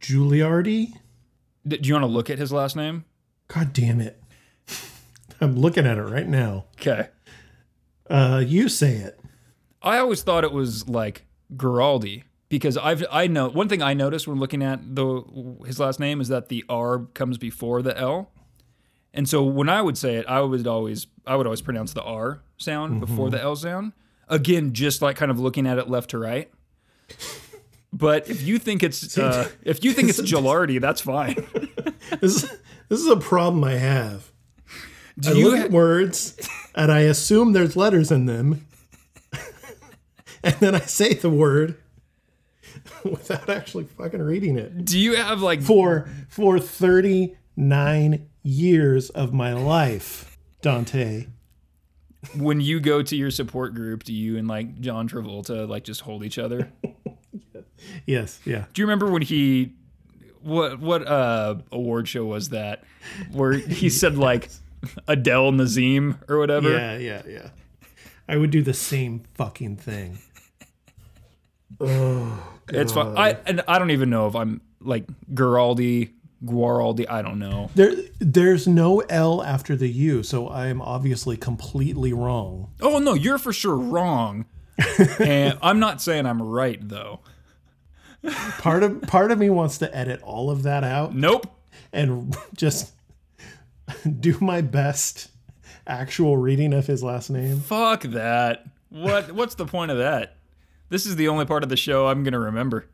Giuliardi? 0.00 0.92
D- 1.66 1.76
Do 1.78 1.88
you 1.88 1.94
want 1.94 2.04
to 2.04 2.10
look 2.10 2.30
at 2.30 2.38
his 2.38 2.52
last 2.52 2.76
name? 2.76 3.04
God 3.48 3.72
damn 3.72 4.00
it. 4.00 4.22
I'm 5.40 5.56
looking 5.56 5.86
at 5.86 5.98
it 5.98 6.02
right 6.02 6.26
now. 6.28 6.64
Okay. 6.80 7.08
Uh, 8.08 8.42
you 8.46 8.68
say 8.68 8.94
it. 8.96 9.20
I 9.82 9.98
always 9.98 10.22
thought 10.22 10.44
it 10.44 10.52
was 10.52 10.88
like 10.88 11.24
Giraldi 11.54 12.24
because 12.48 12.76
I've 12.76 13.04
I 13.10 13.26
know 13.26 13.48
one 13.48 13.68
thing 13.68 13.82
I 13.82 13.94
noticed 13.94 14.26
when 14.28 14.38
looking 14.38 14.62
at 14.62 14.94
the 14.96 15.22
his 15.66 15.78
last 15.80 16.00
name 16.00 16.20
is 16.20 16.28
that 16.28 16.48
the 16.48 16.64
R 16.68 17.00
comes 17.14 17.38
before 17.38 17.82
the 17.82 17.96
L. 17.98 18.30
And 19.12 19.28
so 19.28 19.42
when 19.42 19.68
I 19.68 19.80
would 19.80 19.96
say 19.96 20.16
it, 20.16 20.26
I 20.26 20.40
would 20.40 20.66
always 20.66 21.06
I 21.26 21.36
would 21.36 21.46
always 21.46 21.62
pronounce 21.62 21.92
the 21.92 22.02
R 22.02 22.42
sound 22.58 23.00
before 23.00 23.30
the 23.30 23.40
L 23.40 23.56
sound. 23.56 23.92
Again, 24.28 24.72
just 24.72 25.02
like 25.02 25.16
kind 25.16 25.30
of 25.30 25.38
looking 25.38 25.66
at 25.66 25.78
it 25.78 25.88
left 25.88 26.10
to 26.10 26.18
right. 26.18 26.50
But 27.92 28.28
if 28.28 28.42
you 28.42 28.58
think 28.58 28.82
it's 28.82 29.16
uh, 29.18 29.48
if 29.62 29.82
you 29.82 29.92
think 29.92 30.10
it's 30.10 30.20
Gilardi, 30.20 30.80
that's 30.80 31.00
fine. 31.00 31.46
This 32.20 32.44
is, 32.44 32.50
this 32.88 33.00
is 33.00 33.08
a 33.08 33.16
problem 33.16 33.64
I 33.64 33.72
have. 33.72 34.30
Do 35.18 35.30
I 35.30 35.32
you 35.32 35.50
look 35.50 35.58
ha- 35.58 35.64
at 35.64 35.70
words 35.72 36.36
and 36.76 36.92
I 36.92 37.00
assume 37.00 37.52
there's 37.52 37.74
letters 37.74 38.12
in 38.12 38.26
them. 38.26 38.65
and 40.44 40.54
then 40.56 40.74
I 40.74 40.80
say 40.80 41.14
the 41.14 41.30
word 41.30 41.76
without 43.04 43.48
actually 43.48 43.84
fucking 43.84 44.20
reading 44.22 44.58
it. 44.58 44.84
do 44.84 44.98
you 44.98 45.16
have 45.16 45.40
like 45.42 45.62
For 45.62 46.08
for 46.28 46.58
39 46.58 48.28
years 48.42 49.10
of 49.10 49.32
my 49.32 49.52
life, 49.54 50.36
Dante. 50.62 51.26
when 52.36 52.60
you 52.60 52.80
go 52.80 53.02
to 53.02 53.16
your 53.16 53.30
support 53.30 53.74
group, 53.74 54.04
do 54.04 54.12
you 54.12 54.36
and 54.36 54.46
like 54.48 54.80
John 54.80 55.08
Travolta 55.08 55.68
like 55.68 55.84
just 55.84 56.02
hold 56.02 56.24
each 56.24 56.38
other? 56.38 56.72
Yes, 58.06 58.40
yeah. 58.44 58.64
Do 58.72 58.80
you 58.82 58.86
remember 58.86 59.10
when 59.10 59.20
he 59.22 59.74
what 60.42 60.80
what 60.80 61.06
uh 61.06 61.56
award 61.70 62.08
show 62.08 62.24
was 62.24 62.48
that 62.48 62.82
where 63.30 63.52
he 63.52 63.90
said 63.90 64.16
like 64.16 64.48
Adele 65.06 65.52
Nazim 65.52 66.18
or 66.26 66.38
whatever? 66.38 66.72
Yeah, 66.72 66.96
yeah, 66.96 67.22
yeah. 67.28 67.48
I 68.28 68.38
would 68.38 68.50
do 68.50 68.62
the 68.62 68.72
same 68.74 69.22
fucking 69.34 69.76
thing. 69.76 70.18
Oh, 71.80 72.58
It's 72.68 72.92
fun. 72.92 73.16
I 73.16 73.38
and 73.46 73.62
I 73.68 73.78
don't 73.78 73.90
even 73.90 74.10
know 74.10 74.26
if 74.26 74.34
I'm 74.34 74.60
like 74.80 75.06
Giraldi, 75.32 76.10
Guaraldi, 76.44 77.06
I 77.08 77.22
don't 77.22 77.38
know. 77.38 77.70
There, 77.74 77.92
there's 78.18 78.66
no 78.66 79.00
L 79.00 79.42
after 79.42 79.76
the 79.76 79.88
U, 79.88 80.22
so 80.22 80.48
I 80.48 80.66
am 80.68 80.80
obviously 80.82 81.36
completely 81.36 82.12
wrong. 82.12 82.70
Oh 82.80 82.98
no, 82.98 83.14
you're 83.14 83.38
for 83.38 83.52
sure 83.52 83.76
wrong. 83.76 84.46
and 85.18 85.58
I'm 85.62 85.78
not 85.80 86.02
saying 86.02 86.26
I'm 86.26 86.42
right 86.42 86.78
though. 86.86 87.20
Part 88.58 88.82
of 88.82 89.02
part 89.02 89.30
of 89.30 89.38
me 89.38 89.50
wants 89.50 89.78
to 89.78 89.96
edit 89.96 90.20
all 90.22 90.50
of 90.50 90.64
that 90.64 90.82
out 90.84 91.14
Nope. 91.14 91.46
and 91.92 92.36
just 92.56 92.92
do 94.20 94.36
my 94.40 94.60
best 94.60 95.30
actual 95.86 96.36
reading 96.36 96.72
of 96.74 96.86
his 96.86 97.02
last 97.02 97.30
name. 97.30 97.60
Fuck 97.60 98.02
that. 98.02 98.64
What 98.90 99.32
what's 99.32 99.54
the 99.54 99.66
point 99.66 99.90
of 99.92 99.98
that? 99.98 100.35
This 100.88 101.06
is 101.06 101.16
the 101.16 101.28
only 101.28 101.44
part 101.44 101.62
of 101.62 101.68
the 101.68 101.76
show 101.76 102.06
I'm 102.08 102.22
gonna 102.24 102.38
remember. 102.38 102.86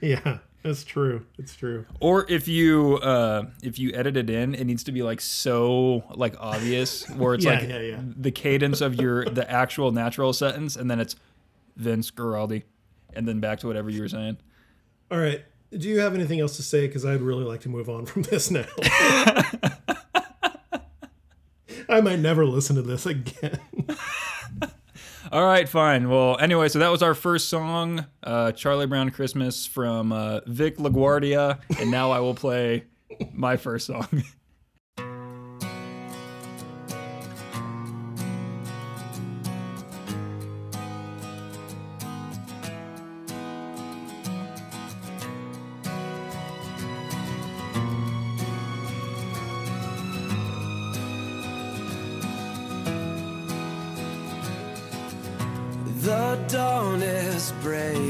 Yeah, 0.00 0.38
that's 0.62 0.84
true. 0.84 1.26
It's 1.38 1.54
true. 1.56 1.86
Or 2.00 2.26
if 2.30 2.48
you 2.48 2.96
uh 2.96 3.44
if 3.62 3.78
you 3.78 3.92
edit 3.94 4.16
it 4.16 4.30
in, 4.30 4.54
it 4.54 4.64
needs 4.64 4.84
to 4.84 4.92
be 4.92 5.02
like 5.02 5.20
so 5.20 6.04
like 6.14 6.34
obvious 6.40 7.08
where 7.10 7.34
it's 7.34 7.44
Yeah, 7.46 7.52
like 7.60 7.68
yeah, 7.68 7.78
yeah. 7.80 8.00
the 8.16 8.30
cadence 8.30 8.80
of 8.80 8.94
your 8.96 9.24
the 9.26 9.50
actual 9.50 9.90
natural 9.92 10.32
sentence 10.32 10.76
and 10.76 10.90
then 10.90 11.00
it's 11.00 11.16
Vince 11.76 12.10
Guaraldi 12.10 12.62
and 13.14 13.28
then 13.28 13.40
back 13.40 13.58
to 13.60 13.66
whatever 13.66 13.90
you 13.90 14.02
were 14.02 14.08
saying. 14.08 14.36
All 15.10 15.18
right. 15.18 15.42
Do 15.70 15.88
you 15.88 16.00
have 16.00 16.14
anything 16.14 16.40
else 16.40 16.56
to 16.56 16.62
say? 16.62 16.86
Because 16.86 17.04
I'd 17.04 17.20
really 17.20 17.44
like 17.44 17.60
to 17.62 17.68
move 17.68 17.88
on 17.90 18.06
from 18.06 18.22
this 18.22 18.50
now. 18.50 18.64
I 21.88 22.00
might 22.00 22.20
never 22.20 22.46
listen 22.46 22.76
to 22.76 22.82
this 22.82 23.06
again. 23.06 23.58
All 25.34 25.44
right, 25.44 25.68
fine. 25.68 26.08
Well, 26.08 26.38
anyway, 26.38 26.68
so 26.68 26.78
that 26.78 26.92
was 26.92 27.02
our 27.02 27.12
first 27.12 27.48
song, 27.48 28.06
uh, 28.22 28.52
Charlie 28.52 28.86
Brown 28.86 29.10
Christmas 29.10 29.66
from 29.66 30.12
uh, 30.12 30.42
Vic 30.46 30.76
LaGuardia, 30.76 31.58
and 31.80 31.90
now 31.90 32.12
I 32.12 32.20
will 32.20 32.36
play 32.36 32.84
my 33.32 33.56
first 33.56 33.88
song. 33.88 34.22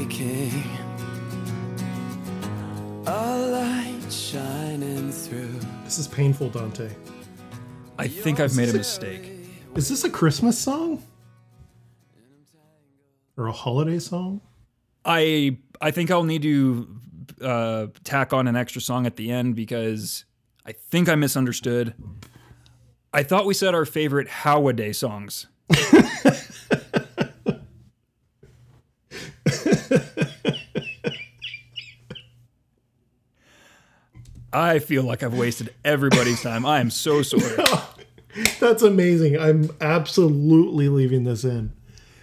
breaking. 0.05 0.63
A 3.07 3.37
light 3.37 4.11
shining 4.11 5.11
through. 5.11 5.59
This 5.83 5.97
is 5.97 6.07
painful, 6.07 6.49
Dante. 6.49 6.89
I 7.97 8.07
think 8.07 8.39
I've 8.39 8.55
made 8.55 8.69
a 8.69 8.73
mistake. 8.73 9.31
Is 9.75 9.89
this 9.89 10.03
a 10.03 10.09
Christmas 10.09 10.57
song? 10.57 11.03
Or 13.37 13.47
a 13.47 13.51
holiday 13.51 13.99
song? 13.99 14.41
I 15.03 15.57
I 15.81 15.91
think 15.91 16.09
I'll 16.09 16.23
need 16.23 16.41
to 16.43 16.87
uh, 17.41 17.87
tack 18.03 18.33
on 18.33 18.47
an 18.47 18.55
extra 18.55 18.81
song 18.81 19.05
at 19.05 19.17
the 19.17 19.31
end 19.31 19.55
because 19.55 20.25
I 20.65 20.71
think 20.71 21.09
I 21.09 21.15
misunderstood. 21.15 21.93
I 23.13 23.23
thought 23.23 23.45
we 23.45 23.53
said 23.53 23.75
our 23.75 23.85
favorite 23.85 24.27
Howaday 24.27 24.95
songs. 24.95 25.47
I 34.55 34.79
feel 34.79 35.03
like 35.03 35.21
I've 35.21 35.33
wasted 35.37 35.73
everybody's 35.83 36.41
time. 36.41 36.65
I 36.65 36.79
am 36.79 36.89
so 36.89 37.21
sorry. 37.21 37.63
That's 38.59 38.83
amazing. 38.83 39.37
I'm 39.37 39.69
absolutely 39.81 40.87
leaving 40.87 41.25
this 41.25 41.43
in. 41.43 41.73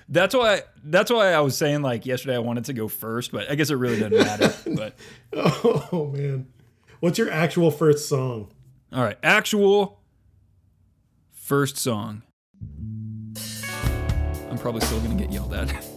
That's 0.09 0.35
why 0.35 0.63
that's 0.85 1.11
why 1.11 1.33
I 1.33 1.41
was 1.41 1.57
saying 1.57 1.81
like 1.83 2.05
yesterday 2.05 2.35
I 2.37 2.41
wanted 2.41 2.67
to 2.67 2.73
go 2.73 2.89
first, 2.89 3.33
but 3.33 3.51
I 3.51 3.55
guess 3.55 3.71
it 3.71 3.77
really 3.77 3.99
doesn't 3.99 4.19
matter. 4.19 4.55
But 4.77 4.95
Oh 5.33 6.13
man. 6.15 6.49
What's 7.01 7.19
your 7.19 7.31
actual 7.31 7.71
first 7.71 8.09
song? 8.09 8.51
all 8.93 9.03
right, 9.03 9.17
actual 9.23 10.01
first 11.33 11.79
song. 11.79 12.23
I'm 14.51 14.59
probably 14.59 14.83
still 14.83 15.01
gonna 15.01 15.15
get 15.15 15.33
yelled 15.33 15.55
at. 15.55 15.87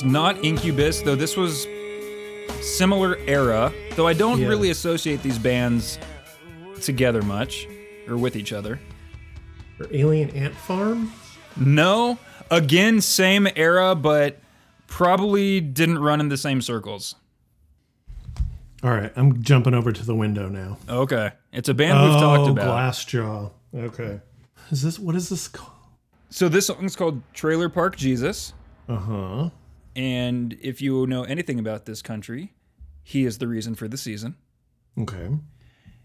It's 0.00 0.06
not 0.10 0.42
Incubus, 0.42 1.02
though 1.02 1.14
this 1.14 1.36
was 1.36 1.66
similar 2.62 3.18
era, 3.26 3.70
though 3.96 4.06
I 4.06 4.14
don't 4.14 4.40
Yeah. 4.40 4.46
really 4.48 4.70
associate 4.70 5.22
these 5.22 5.38
bands 5.38 5.98
together 6.80 7.20
much 7.20 7.68
or 8.08 8.16
with 8.16 8.34
each 8.34 8.54
other. 8.54 8.80
Or 9.78 9.88
Alien 9.92 10.30
Ant 10.30 10.54
Farm? 10.54 11.12
No, 11.54 12.18
again, 12.50 13.02
same 13.02 13.46
era, 13.54 13.94
but 13.94 14.38
probably 14.86 15.60
didn't 15.60 15.98
run 15.98 16.18
in 16.18 16.30
the 16.30 16.38
same 16.38 16.62
circles. 16.62 17.14
All 18.82 18.92
right, 18.92 19.12
I'm 19.16 19.42
jumping 19.42 19.74
over 19.74 19.92
to 19.92 20.02
the 20.02 20.14
window 20.14 20.48
now. 20.48 20.78
Okay. 20.88 21.32
It's 21.52 21.68
a 21.68 21.74
band 21.74 22.00
we've 22.00 22.18
talked 22.18 22.48
Oh, 22.48 22.52
about. 22.52 22.68
Glassjaw. 22.94 23.50
Okay. 23.76 24.20
Is 24.70 24.80
this 24.80 24.98
what 24.98 25.14
is 25.14 25.28
this 25.28 25.46
called? 25.46 25.72
So 26.30 26.48
this 26.48 26.68
song's 26.68 26.96
called 26.96 27.20
Trailer 27.34 27.68
Park 27.68 27.96
Jesus. 27.98 28.54
Uh 28.88 28.96
huh. 28.96 29.50
And 30.00 30.56
if 30.62 30.80
you 30.80 31.06
know 31.06 31.24
anything 31.24 31.58
about 31.58 31.84
this 31.84 32.00
country, 32.00 32.54
he 33.02 33.26
is 33.26 33.36
the 33.36 33.46
reason 33.46 33.74
for 33.74 33.86
the 33.86 33.98
season. 33.98 34.34
Okay. 34.98 35.28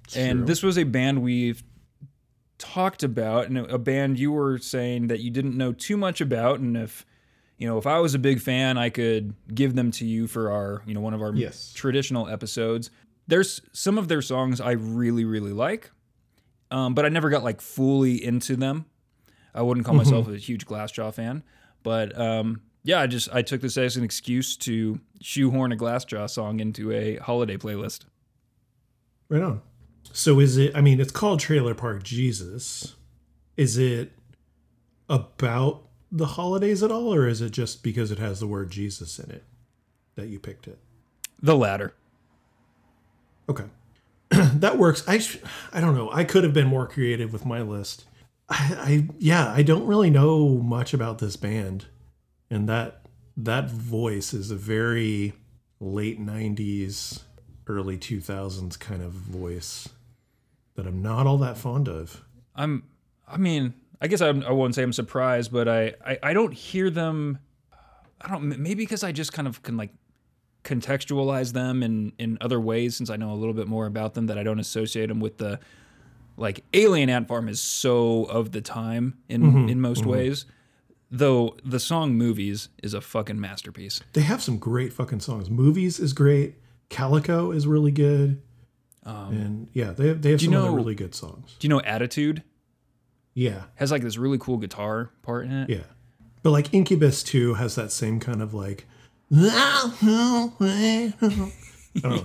It's 0.03 0.17
and 0.17 0.39
true. 0.39 0.45
this 0.47 0.61
was 0.61 0.77
a 0.77 0.83
band 0.83 1.21
we've 1.21 1.63
talked 2.57 3.03
about, 3.03 3.47
and 3.47 3.57
a 3.57 3.77
band 3.77 4.19
you 4.19 4.33
were 4.33 4.57
saying 4.57 5.07
that 5.07 5.21
you 5.21 5.31
didn't 5.31 5.55
know 5.55 5.71
too 5.71 5.95
much 5.95 6.19
about. 6.19 6.59
And 6.59 6.75
if 6.75 7.05
you 7.57 7.65
know, 7.67 7.77
if 7.77 7.87
I 7.87 7.99
was 7.99 8.13
a 8.13 8.19
big 8.19 8.41
fan, 8.41 8.77
I 8.77 8.89
could 8.89 9.33
give 9.53 9.75
them 9.75 9.91
to 9.91 10.05
you 10.05 10.27
for 10.27 10.51
our, 10.51 10.83
you 10.85 10.93
know, 10.93 10.99
one 10.99 11.13
of 11.13 11.21
our 11.21 11.33
Yes. 11.33 11.71
traditional 11.73 12.27
episodes. 12.27 12.91
There's 13.27 13.61
some 13.71 13.97
of 13.97 14.09
their 14.09 14.21
songs 14.21 14.59
I 14.59 14.71
really, 14.71 15.23
really 15.23 15.53
like, 15.53 15.89
um, 16.69 16.93
but 16.93 17.05
I 17.05 17.09
never 17.09 17.29
got 17.29 17.45
like 17.45 17.61
fully 17.61 18.21
into 18.21 18.57
them. 18.57 18.85
I 19.53 19.61
wouldn't 19.61 19.85
call 19.85 19.95
myself 19.95 20.27
a 20.27 20.35
huge 20.35 20.65
Glassjaw 20.65 21.13
fan, 21.13 21.43
but 21.81 22.17
um, 22.19 22.59
yeah, 22.86 23.01
I 23.01 23.08
just 23.08 23.34
I 23.34 23.42
took 23.42 23.60
this 23.60 23.77
as 23.77 23.98
an 23.98 24.04
excuse 24.04 24.56
to 24.58 25.01
shoehorn 25.22 25.74
a 25.74 25.75
Glassjaw 25.75 26.30
song 26.30 26.60
into 26.62 26.92
a 26.92 27.18
holiday 27.18 27.58
playlist. 27.58 28.06
Right 29.27 29.42
on. 29.42 29.62
So 30.13 30.39
is 30.39 30.58
it? 30.58 30.75
I 30.75 30.82
mean, 30.82 31.01
it's 31.01 31.12
called 31.12 31.42
Trailer 31.42 31.75
Park 31.75 32.04
Jesus. 32.04 32.96
Is 33.58 33.77
it 33.77 34.13
about 35.10 35.84
the 36.12 36.25
holidays 36.25 36.82
at 36.82 36.92
all, 36.92 37.13
or 37.13 37.27
is 37.27 37.42
it 37.42 37.51
just 37.51 37.84
because 37.84 38.12
it 38.12 38.20
has 38.20 38.39
the 38.39 38.48
word 38.48 38.70
Jesus 38.70 39.20
in 39.20 39.32
it? 39.32 39.44
that 40.15 40.27
you 40.27 40.39
picked 40.39 40.68
it? 40.68 40.80
The 41.42 41.56
latter. 41.56 41.94
Okay. 43.48 43.65
that 44.30 44.77
works. 44.77 45.04
I 45.08 45.20
sh- 45.20 45.38
I 45.72 45.80
don't 45.80 45.96
know. 45.96 46.10
I 46.12 46.24
could 46.24 46.44
have 46.44 46.54
been 46.54 46.68
more 46.68 46.88
creative 46.88 47.32
with 47.32 47.46
my 47.46 47.62
list. 47.62 48.06
I, 48.50 48.75
I 48.77 49.08
yeah, 49.20 49.51
I 49.51 49.62
don't 49.62 49.86
really 49.86 50.10
know 50.10 50.58
much 50.58 50.94
about 50.94 51.20
this 51.20 51.36
band. 51.36 51.86
And 52.55 52.69
that 52.69 53.01
that 53.35 53.69
voice 53.69 54.33
is 54.33 54.50
a 54.50 54.55
very 54.55 55.33
late 55.81 56.19
90s 56.25 57.24
early 57.67 57.97
2000s 57.97 58.79
kind 58.79 59.01
of 59.01 59.12
voice 59.12 59.89
that 60.75 60.88
I'm 60.88 61.01
not 61.01 61.27
all 61.27 61.38
that 61.39 61.57
fond 61.57 61.89
of. 61.89 62.24
I'm. 62.55 62.83
I 63.27 63.38
mean, 63.38 63.74
I 64.00 64.07
guess 64.07 64.21
I, 64.21 64.29
I 64.29 64.51
won't 64.51 64.74
say 64.74 64.83
I'm 64.83 64.93
surprised, 64.93 65.51
but 65.51 65.67
I, 65.67 65.95
I 66.05 66.19
I 66.24 66.33
don't 66.33 66.53
hear 66.53 66.89
them. 66.89 67.39
I 68.21 68.29
don't. 68.29 68.43
Maybe 68.43 68.75
because 68.83 69.03
I 69.03 69.12
just 69.12 69.33
kind 69.33 69.47
of 69.47 69.62
can 69.62 69.75
like 69.75 69.91
contextualize 70.63 71.51
them 71.51 71.83
in 71.83 72.13
in 72.17 72.38
other 72.39 72.62
ways 72.62 72.95
since 72.95 73.09
I 73.09 73.17
know 73.17 73.31
a 73.31 73.35
little 73.35 73.53
bit 73.53 73.67
more 73.67 73.85
about 73.85 74.13
them 74.13 74.27
that 74.27 74.38
I 74.38 74.43
don't 74.43 74.59
associate 74.59 75.07
them 75.07 75.19
with 75.19 75.39
the 75.39 75.59
like 76.38 76.63
Alien 76.74 77.09
Ant 77.09 77.27
Farm 77.27 77.50
is 77.50 77.59
so 77.59 78.24
of 78.25 78.53
the 78.53 78.62
time 78.62 79.17
in 79.27 79.41
mm-hmm. 79.41 79.69
in 79.69 79.81
most 79.81 80.01
mm-hmm. 80.01 80.12
ways. 80.12 80.45
Though 81.17 81.55
the 81.63 81.79
song 81.79 82.15
"Movies" 82.15 82.69
is 82.84 82.93
a 82.93 83.01
fucking 83.01 83.39
masterpiece. 83.39 84.01
They 84.13 84.22
have 84.22 84.41
some 84.41 84.57
great 84.57 84.91
fucking 84.93 85.22
songs. 85.22 85.50
Movies 85.50 86.00
is 86.00 86.13
great. 86.13 86.55
Calico 86.89 87.51
is 87.51 87.65
really 87.67 87.91
good. 87.91 88.41
Um, 89.03 89.31
and 89.38 89.67
yeah, 89.74 89.91
they 89.91 90.07
have, 90.10 90.22
they 90.22 90.31
have 90.31 90.41
some 90.41 90.53
other 90.53 90.67
know- 90.69 90.75
really 90.75 90.95
good 90.95 91.15
songs. 91.15 91.55
Do 91.60 91.67
you 91.67 91.69
know 91.69 91.81
"Attitude"? 91.81 92.43
Yeah. 93.34 93.63
Has 93.75 93.91
like 93.91 94.01
this 94.01 94.17
really 94.17 94.38
cool 94.38 94.57
guitar 94.57 95.12
part 95.22 95.45
in 95.45 95.51
it. 95.51 95.69
Yeah. 95.69 95.84
But 96.43 96.51
like 96.51 96.74
Incubus 96.74 97.22
too 97.24 97.55
has 97.55 97.75
that 97.75 97.91
same 97.91 98.19
kind 98.19 98.41
of 98.41 98.53
like 98.53 98.88
I. 99.34 101.13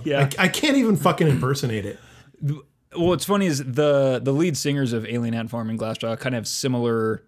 Yeah. 0.04 0.28
I, 0.38 0.44
I 0.44 0.48
can't 0.48 0.76
even 0.76 0.96
fucking 0.96 1.28
impersonate 1.28 1.86
it. 1.86 1.98
Well, 2.42 2.62
what's 2.94 3.24
funny 3.24 3.46
is 3.46 3.58
the 3.64 4.20
the 4.22 4.32
lead 4.32 4.56
singers 4.56 4.92
of 4.92 5.06
Alien 5.06 5.32
Ant 5.34 5.48
Farm 5.48 5.70
and 5.70 5.78
Glassjaw 5.78 6.18
kind 6.18 6.34
of 6.34 6.40
have 6.40 6.48
similar 6.48 7.22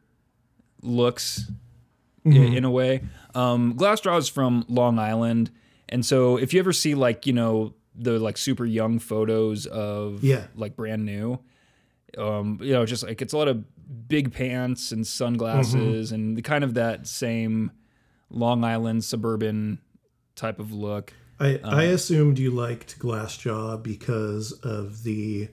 looks 0.82 1.50
i- 2.26 2.28
in, 2.30 2.64
a 2.64 2.70
way. 2.70 3.02
Um, 3.34 3.74
Glassjaw 3.74 4.18
is 4.18 4.28
from 4.28 4.64
Long 4.68 4.98
Island, 4.98 5.50
and 5.88 6.04
so 6.04 6.36
if 6.36 6.52
you 6.52 6.60
ever 6.60 6.72
see 6.72 6.94
like 6.94 7.26
you 7.26 7.32
know 7.32 7.74
the 7.94 8.18
like 8.18 8.36
super 8.36 8.64
young 8.64 8.98
photos 8.98 9.66
of 9.66 10.22
Yeah. 10.24 10.46
like 10.54 10.76
brand 10.76 11.04
new, 11.04 11.38
um, 12.18 12.58
you 12.62 12.72
know, 12.72 12.86
just 12.86 13.02
like 13.02 13.20
it's 13.22 13.32
a 13.32 13.36
lot 13.38 13.48
of 13.48 13.64
big 14.08 14.32
pants 14.32 14.92
and 14.92 15.06
sunglasses 15.06 16.12
and 16.12 16.36
the 16.36 16.42
kind 16.42 16.64
of 16.64 16.74
that 16.74 17.06
same 17.06 17.70
Long 18.30 18.64
Island 18.64 19.04
suburban 19.04 19.78
type 20.34 20.58
of 20.58 20.72
look. 20.72 21.12
I, 21.38 21.56
Uh-huh. 21.56 21.76
I 21.76 21.82
assumed 21.84 22.38
you 22.38 22.50
liked 22.50 22.98
Glassjaw 22.98 23.82
because 23.82 24.52
of 24.62 25.02
the 25.02 25.48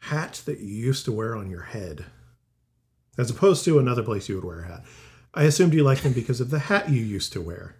hat 0.00 0.42
that 0.46 0.58
you 0.58 0.74
used 0.74 1.04
to 1.04 1.12
wear 1.12 1.36
on 1.36 1.48
your 1.50 1.62
head, 1.62 2.04
as 3.18 3.30
opposed 3.30 3.64
to 3.64 3.78
another 3.78 4.02
place 4.02 4.28
you 4.28 4.36
would 4.36 4.44
wear 4.44 4.60
a 4.60 4.66
hat. 4.68 4.84
I 5.34 5.42
assumed 5.44 5.74
you 5.74 5.82
liked 5.82 6.02
them 6.04 6.12
because 6.14 6.40
of 6.40 6.50
the 6.50 6.58
hat 6.60 6.88
you 6.88 7.02
used 7.02 7.32
to 7.34 7.40
wear. 7.42 7.76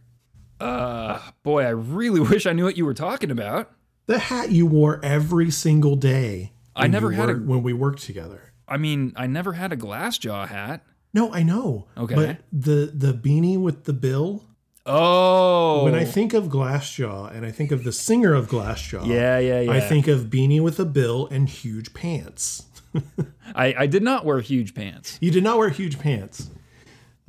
Uh, 0.61 1.21
boy, 1.43 1.65
I 1.65 1.71
really 1.71 2.21
wish 2.31 2.47
I 2.47 2.53
knew 2.53 2.65
what 2.65 2.77
you 2.77 2.85
were 2.85 2.95
talking 2.95 3.31
about. 3.31 3.71
The 4.07 4.19
hat 4.19 4.51
you 4.51 4.67
wore 4.67 5.01
every 5.05 5.51
single 5.51 5.97
day. 5.97 6.53
I 6.75 6.87
never 6.87 7.13
had 7.13 7.31
a- 7.31 7.35
when 7.35 7.63
we 7.63 7.73
worked 7.73 8.03
together. 8.03 8.53
I 8.67 8.77
mean, 8.77 9.13
I 9.17 9.27
never 9.27 9.55
had 9.55 9.73
a 9.73 9.77
glass 9.77 10.19
jaw 10.19 10.47
hat. 10.47 10.85
No, 11.15 11.33
I 11.33 11.43
know. 11.43 11.87
Okay. 11.97 12.15
But 12.15 12.37
the 12.53 12.93
the 12.95 13.13
beanie 13.15 13.59
with 13.59 13.85
the 13.85 13.93
bill. 13.95 14.45
Oh, 14.91 15.85
When 15.85 15.95
I 15.95 16.05
think 16.05 16.33
of 16.33 16.45
Glassjaw 16.45 17.35
and 17.35 17.45
I 17.45 17.51
think 17.51 17.73
of 17.73 17.85
the 17.85 17.93
singer 17.93 18.33
of 18.33 18.49
Glassjaw, 18.49 19.07
yeah, 19.07 19.39
yeah, 19.39 19.61
yeah. 19.61 19.71
I 19.71 19.81
think 19.81 20.09
of 20.09 20.27
beanie 20.31 20.63
with 20.63 20.81
a 20.81 20.87
bill 20.87 21.29
and 21.31 21.47
huge 21.47 21.93
pants. 21.93 22.65
I, 23.55 23.75
I 23.79 23.87
did 23.87 24.03
not 24.03 24.25
wear 24.25 24.41
huge 24.41 24.75
pants. 24.75 25.19
You 25.21 25.31
did 25.31 25.43
not 25.45 25.59
wear 25.59 25.69
huge 25.71 25.99
pants. 25.99 26.51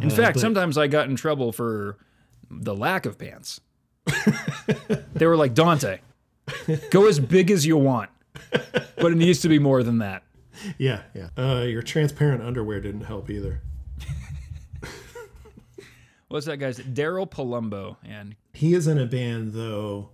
In 0.01 0.09
fact, 0.09 0.35
but- 0.35 0.41
sometimes 0.41 0.77
I 0.77 0.87
got 0.87 1.09
in 1.09 1.15
trouble 1.15 1.51
for 1.51 1.97
the 2.49 2.75
lack 2.75 3.05
of 3.05 3.17
pants. 3.17 3.61
they 5.13 5.25
were 5.27 5.37
like 5.37 5.53
Dante, 5.53 5.99
go 6.89 7.07
as 7.07 7.19
big 7.19 7.51
as 7.51 7.65
you 7.65 7.77
want, 7.77 8.09
but 8.51 9.11
it 9.11 9.15
needs 9.17 9.39
to 9.41 9.49
be 9.49 9.59
more 9.59 9.83
than 9.83 9.99
that. 9.99 10.23
Yeah, 10.77 11.03
yeah. 11.13 11.29
Uh, 11.37 11.61
your 11.63 11.81
transparent 11.83 12.41
underwear 12.41 12.81
didn't 12.81 13.01
help 13.01 13.29
either. 13.29 13.61
What's 16.27 16.45
that 16.45 16.57
guy's? 16.57 16.77
Daryl 16.79 17.29
Palumbo, 17.29 17.97
and 18.03 18.35
He 18.53 18.73
is 18.75 18.87
in 18.87 18.97
a 18.99 19.05
band 19.07 19.53
though. 19.53 20.11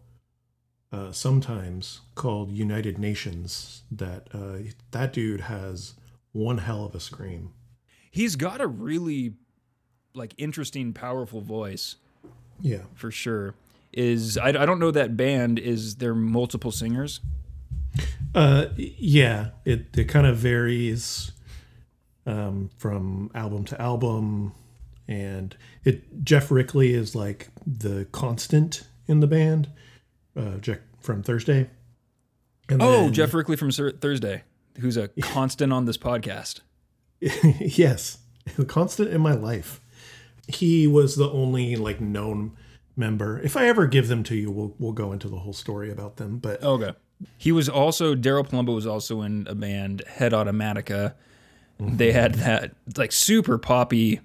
Uh, 0.91 1.11
sometimes 1.11 2.01
called 2.13 2.51
United 2.51 2.97
Nations. 2.97 3.83
That 3.91 4.27
uh, 4.33 4.71
that 4.91 5.11
dude 5.11 5.41
has 5.41 5.95
one 6.31 6.59
hell 6.59 6.85
of 6.85 6.95
a 6.95 6.99
scream. 6.99 7.51
he's 8.11 8.35
got 8.35 8.61
a 8.61 8.67
really 8.67 9.33
like 10.13 10.33
interesting, 10.37 10.93
powerful 10.93 11.41
voice 11.41 11.97
Yeah, 12.61 12.83
for 12.93 13.11
sure. 13.11 13.55
Is 13.91 14.37
I, 14.37 14.49
I 14.49 14.65
don't 14.65 14.79
know 14.79 14.91
that 14.91 15.17
band. 15.17 15.59
Is 15.59 15.95
there 15.97 16.15
multiple 16.15 16.71
singers? 16.71 17.19
uh, 18.33 18.67
yeah. 18.77 19.49
It 19.65 19.87
it 19.97 20.05
kind 20.05 20.27
of 20.27 20.37
varies 20.37 21.31
um, 22.25 22.69
from 22.77 23.31
album 23.33 23.63
to 23.65 23.81
album, 23.81 24.53
and 25.07 25.55
it 25.83 26.23
Geoff 26.23 26.51
Rickly 26.51 26.93
is 26.93 27.15
like 27.15 27.49
the 27.65 28.05
constant 28.11 28.83
in 29.07 29.19
the 29.19 29.27
band. 29.27 29.69
Uh, 30.35 30.57
Geoff 30.57 30.79
from 30.99 31.23
Thursday. 31.23 31.69
And 32.69 32.81
Oh, 32.81 33.03
then- 33.03 33.13
Geoff 33.13 33.33
Rickly 33.33 33.55
from 33.55 33.71
Sir- 33.71 33.91
Thursday, 33.91 34.43
who's 34.79 34.97
a 34.97 35.07
constant 35.21 35.71
on 35.71 35.85
this 35.85 35.97
podcast. 35.97 36.61
yes, 37.21 38.19
the 38.57 38.65
constant 38.65 39.09
in 39.11 39.21
my 39.21 39.33
life. 39.33 39.79
He 40.47 40.85
was 40.87 41.15
the 41.15 41.29
only 41.31 41.75
like 41.75 41.99
known 42.01 42.51
member. 42.95 43.39
If 43.39 43.57
I 43.57 43.67
ever 43.67 43.87
give 43.87 44.07
them 44.07 44.23
to 44.23 44.35
you, 44.35 44.51
we'll 44.51 44.75
we'll 44.77 44.91
go 44.91 45.11
into 45.11 45.27
the 45.27 45.37
whole 45.39 45.53
story 45.53 45.91
about 45.91 46.17
them. 46.17 46.37
But 46.37 46.61
Okay. 46.63 46.91
He 47.37 47.51
was 47.53 47.69
also 47.69 48.13
Daryl 48.13 48.47
Palumbo 48.47 48.75
was 48.75 48.85
also 48.85 49.21
in 49.21 49.47
a 49.49 49.55
band 49.55 50.03
Head 50.05 50.33
Automatica. 50.33 51.13
They 51.79 52.11
had 52.11 52.35
that 52.35 52.73
like 52.97 53.11
super 53.11 53.57
poppy 53.57 54.19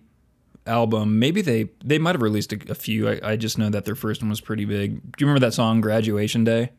album. 0.70 1.18
Maybe 1.18 1.42
they 1.42 1.68
they 1.84 1.98
might 1.98 2.14
have 2.14 2.22
released 2.22 2.52
a, 2.52 2.58
a 2.70 2.74
few. 2.74 3.08
I, 3.08 3.20
I 3.32 3.36
just 3.36 3.58
know 3.58 3.68
that 3.70 3.84
their 3.84 3.94
first 3.94 4.22
one 4.22 4.30
was 4.30 4.40
pretty 4.40 4.64
big. 4.64 5.02
Do 5.02 5.08
you 5.18 5.26
remember 5.26 5.44
that 5.46 5.52
song 5.54 5.80
Graduation 5.80 6.44
Day? 6.44 6.62
It 6.62 6.72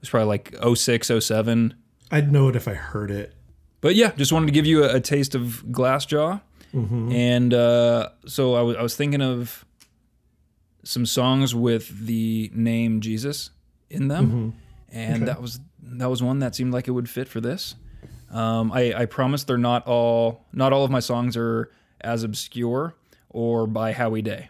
was 0.00 0.10
probably 0.10 0.26
like 0.28 0.54
06, 0.76 1.10
07. 1.20 1.74
I'd 2.10 2.30
know 2.30 2.48
it 2.48 2.56
if 2.56 2.68
I 2.68 2.74
heard 2.74 3.10
it. 3.10 3.32
But 3.80 3.94
yeah, 3.94 4.12
just 4.16 4.32
wanted 4.32 4.46
to 4.46 4.52
give 4.52 4.66
you 4.66 4.84
a, 4.84 4.96
a 4.96 5.00
taste 5.00 5.34
of 5.34 5.64
Glassjaw. 5.70 6.40
And 7.12 7.54
uh, 7.54 8.08
so 8.26 8.54
I 8.54 8.62
was 8.62 8.76
I 8.76 8.82
was 8.82 8.96
thinking 8.96 9.22
of 9.22 9.64
some 10.82 11.06
songs 11.06 11.54
with 11.54 12.06
the 12.06 12.50
name 12.52 13.00
Jesus 13.00 13.50
in 13.88 14.08
them, 14.08 14.54
and 14.90 15.28
that 15.28 15.40
was 15.40 15.60
that 15.82 16.10
was 16.10 16.20
one 16.22 16.40
that 16.40 16.54
seemed 16.56 16.72
like 16.72 16.88
it 16.88 16.90
would 16.90 17.08
fit 17.08 17.28
for 17.28 17.40
this. 17.40 17.76
Um, 18.30 18.72
I, 18.72 18.92
I 19.02 19.06
promise 19.06 19.44
they're 19.44 19.56
not 19.56 19.86
all 19.86 20.44
not 20.52 20.72
all 20.72 20.84
of 20.84 20.90
my 20.90 20.98
songs 21.00 21.36
are 21.36 21.70
as 22.00 22.24
obscure 22.24 22.96
or 23.34 23.66
by 23.66 23.92
Howie 23.92 24.22
Day. 24.22 24.48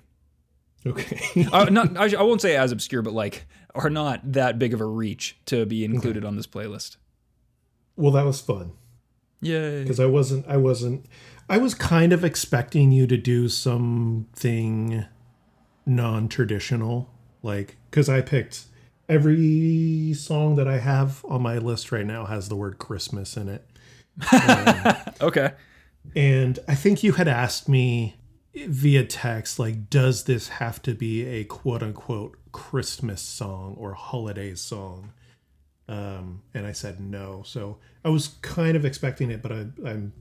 Okay. 0.86 1.18
uh, 1.52 1.64
not 1.70 1.96
I, 1.96 2.14
I 2.14 2.22
won't 2.22 2.40
say 2.42 2.54
as 2.56 2.70
obscure, 2.70 3.02
but 3.02 3.14
like 3.14 3.46
are 3.74 3.90
not 3.90 4.20
that 4.32 4.58
big 4.58 4.72
of 4.74 4.80
a 4.80 4.84
reach 4.84 5.36
to 5.46 5.66
be 5.66 5.84
included 5.84 6.24
on 6.24 6.36
this 6.36 6.46
playlist. 6.46 6.96
well, 7.96 8.12
that 8.12 8.24
was 8.24 8.40
fun 8.40 8.72
Yay! 9.40 9.82
because 9.82 9.98
I 9.98 10.06
wasn't. 10.06 10.46
I 10.46 10.58
wasn't. 10.58 11.06
I 11.48 11.58
was 11.58 11.74
kind 11.74 12.12
of 12.12 12.24
expecting 12.24 12.92
you 12.92 13.06
to 13.06 13.16
do 13.16 13.48
something 13.48 15.04
non-traditional, 15.86 17.10
like 17.42 17.76
because 17.90 18.08
I 18.08 18.20
picked 18.20 18.64
every 19.08 20.14
song 20.14 20.56
that 20.56 20.68
I 20.68 20.78
have 20.78 21.24
on 21.28 21.42
my 21.42 21.58
list 21.58 21.92
right 21.92 22.06
now 22.06 22.24
has 22.26 22.48
the 22.48 22.56
word 22.56 22.78
Christmas 22.78 23.36
in 23.36 23.48
it. 23.48 23.66
Okay. 25.20 25.52
And 26.14 26.58
I 26.68 26.74
think 26.74 27.02
you 27.02 27.12
had 27.12 27.28
asked 27.28 27.68
me 27.68 28.16
via 28.54 29.04
text, 29.04 29.58
like, 29.58 29.90
does 29.90 30.24
this 30.24 30.48
have 30.48 30.80
to 30.82 30.94
be 30.94 31.26
a 31.26 31.44
quote 31.44 31.82
unquote 31.82 32.36
Christmas 32.52 33.20
song 33.20 33.74
or 33.78 33.94
holiday 33.94 34.54
song? 34.54 35.12
Um, 35.88 36.42
and 36.54 36.66
I 36.66 36.72
said 36.72 37.00
no. 37.00 37.42
So 37.44 37.78
I 38.04 38.08
was 38.08 38.28
kind 38.42 38.76
of 38.76 38.84
expecting 38.84 39.30
it, 39.30 39.42
but 39.42 39.52
I, 39.52 39.66
I'm, 39.84 40.12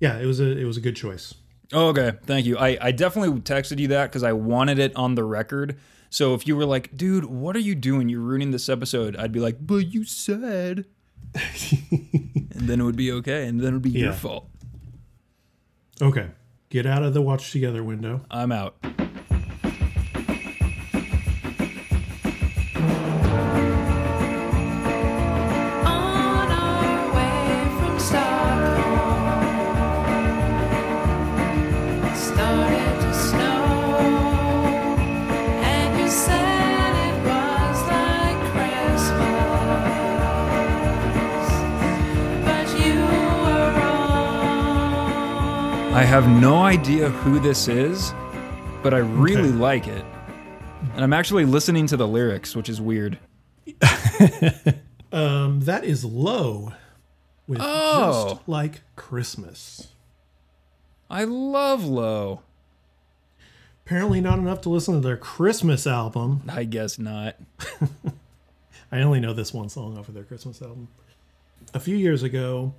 yeah, 0.00 0.18
it 0.18 0.26
was 0.26 0.40
a 0.40 0.56
it 0.56 0.64
was 0.64 0.76
a 0.76 0.80
good 0.80 0.96
choice. 0.96 1.34
Oh, 1.72 1.88
okay. 1.88 2.12
Thank 2.24 2.46
you. 2.46 2.58
I, 2.58 2.78
I 2.80 2.92
definitely 2.92 3.40
texted 3.40 3.78
you 3.78 3.88
that 3.88 4.06
because 4.06 4.22
I 4.22 4.32
wanted 4.32 4.78
it 4.78 4.94
on 4.96 5.14
the 5.14 5.24
record. 5.24 5.78
So 6.10 6.34
if 6.34 6.46
you 6.46 6.56
were 6.56 6.64
like, 6.64 6.96
dude, 6.96 7.26
what 7.26 7.54
are 7.56 7.60
you 7.60 7.74
doing? 7.74 8.08
You're 8.08 8.20
ruining 8.20 8.50
this 8.50 8.68
episode. 8.68 9.16
I'd 9.16 9.32
be 9.32 9.40
like, 9.40 9.56
but 9.60 9.92
you 9.92 10.04
said. 10.04 10.86
and 11.34 12.50
then 12.52 12.80
it 12.80 12.84
would 12.84 12.96
be 12.96 13.12
okay. 13.12 13.46
And 13.46 13.60
then 13.60 13.68
it 13.68 13.72
would 13.74 13.82
be 13.82 13.90
your 13.90 14.14
fault. 14.14 14.48
Okay, 16.00 16.28
get 16.68 16.86
out 16.86 17.02
of 17.02 17.14
the 17.14 17.22
watch 17.22 17.50
together 17.52 17.82
window. 17.82 18.24
I'm 18.30 18.52
out. 18.52 18.76
No 46.28 46.62
idea 46.62 47.08
who 47.08 47.38
this 47.40 47.68
is, 47.68 48.12
but 48.82 48.94
I 48.94 48.98
really 48.98 49.48
Okay. 49.48 49.58
like 49.58 49.86
it. 49.88 50.04
And 50.94 51.02
I'm 51.02 51.12
actually 51.12 51.44
listening 51.44 51.86
to 51.88 51.96
the 51.96 52.06
lyrics, 52.06 52.54
which 52.54 52.68
is 52.68 52.80
weird. 52.80 53.18
Um, 55.10 55.60
that 55.60 55.84
is 55.84 56.04
low 56.04 56.74
with 57.46 57.60
Oh. 57.62 58.34
just 58.34 58.46
like 58.46 58.82
Christmas. 58.94 59.88
I 61.08 61.24
love 61.24 61.82
Low. 61.82 62.42
Apparently 63.86 64.20
not 64.20 64.38
enough 64.38 64.60
to 64.62 64.68
listen 64.68 64.92
to 64.92 65.00
their 65.00 65.16
Christmas 65.16 65.86
album. 65.86 66.42
I 66.46 66.64
guess 66.64 66.98
not. 66.98 67.36
I 68.92 69.00
only 69.00 69.18
know 69.18 69.32
this 69.32 69.54
one 69.54 69.70
song 69.70 69.96
off 69.96 70.08
of 70.08 70.14
their 70.14 70.24
Christmas 70.24 70.60
album. 70.60 70.88
A 71.72 71.80
few 71.80 71.96
years 71.96 72.22
ago, 72.22 72.74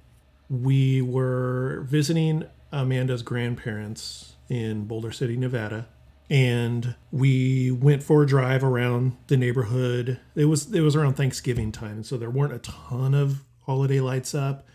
we 0.51 1.01
were 1.01 1.81
visiting 1.87 2.43
Amanda's 2.71 3.21
grandparents 3.21 4.35
in 4.49 4.85
Boulder 4.85 5.11
City, 5.11 5.37
Nevada, 5.37 5.87
and 6.29 6.95
we 7.11 7.71
went 7.71 8.03
for 8.03 8.23
a 8.23 8.27
drive 8.27 8.63
around 8.63 9.17
the 9.27 9.37
neighborhood. 9.37 10.19
It 10.35 10.45
was 10.45 10.73
it 10.73 10.81
was 10.81 10.95
around 10.95 11.15
Thanksgiving 11.15 11.71
time, 11.71 12.03
so 12.03 12.17
there 12.17 12.29
weren't 12.29 12.53
a 12.53 12.59
ton 12.59 13.13
of 13.13 13.43
holiday 13.65 13.99
lights 13.99 14.33
up, 14.35 14.67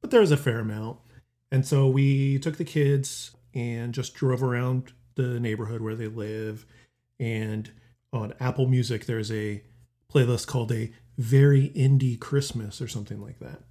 but 0.00 0.10
there 0.10 0.20
was 0.20 0.32
a 0.32 0.36
fair 0.36 0.60
amount. 0.60 0.98
And 1.50 1.66
so 1.66 1.86
we 1.86 2.38
took 2.38 2.56
the 2.56 2.64
kids 2.64 3.32
and 3.54 3.94
just 3.94 4.14
drove 4.14 4.42
around 4.42 4.92
the 5.14 5.40
neighborhood 5.40 5.80
where 5.80 5.94
they 5.94 6.08
live. 6.08 6.66
And 7.18 7.70
on 8.12 8.34
Apple 8.40 8.66
Music, 8.66 9.06
there's 9.06 9.32
a 9.32 9.62
playlist 10.12 10.46
called 10.46 10.72
a 10.72 10.92
very 11.18 11.70
indie 11.70 12.18
Christmas 12.18 12.80
or 12.80 12.88
something 12.88 13.20
like 13.20 13.38
that. 13.38 13.62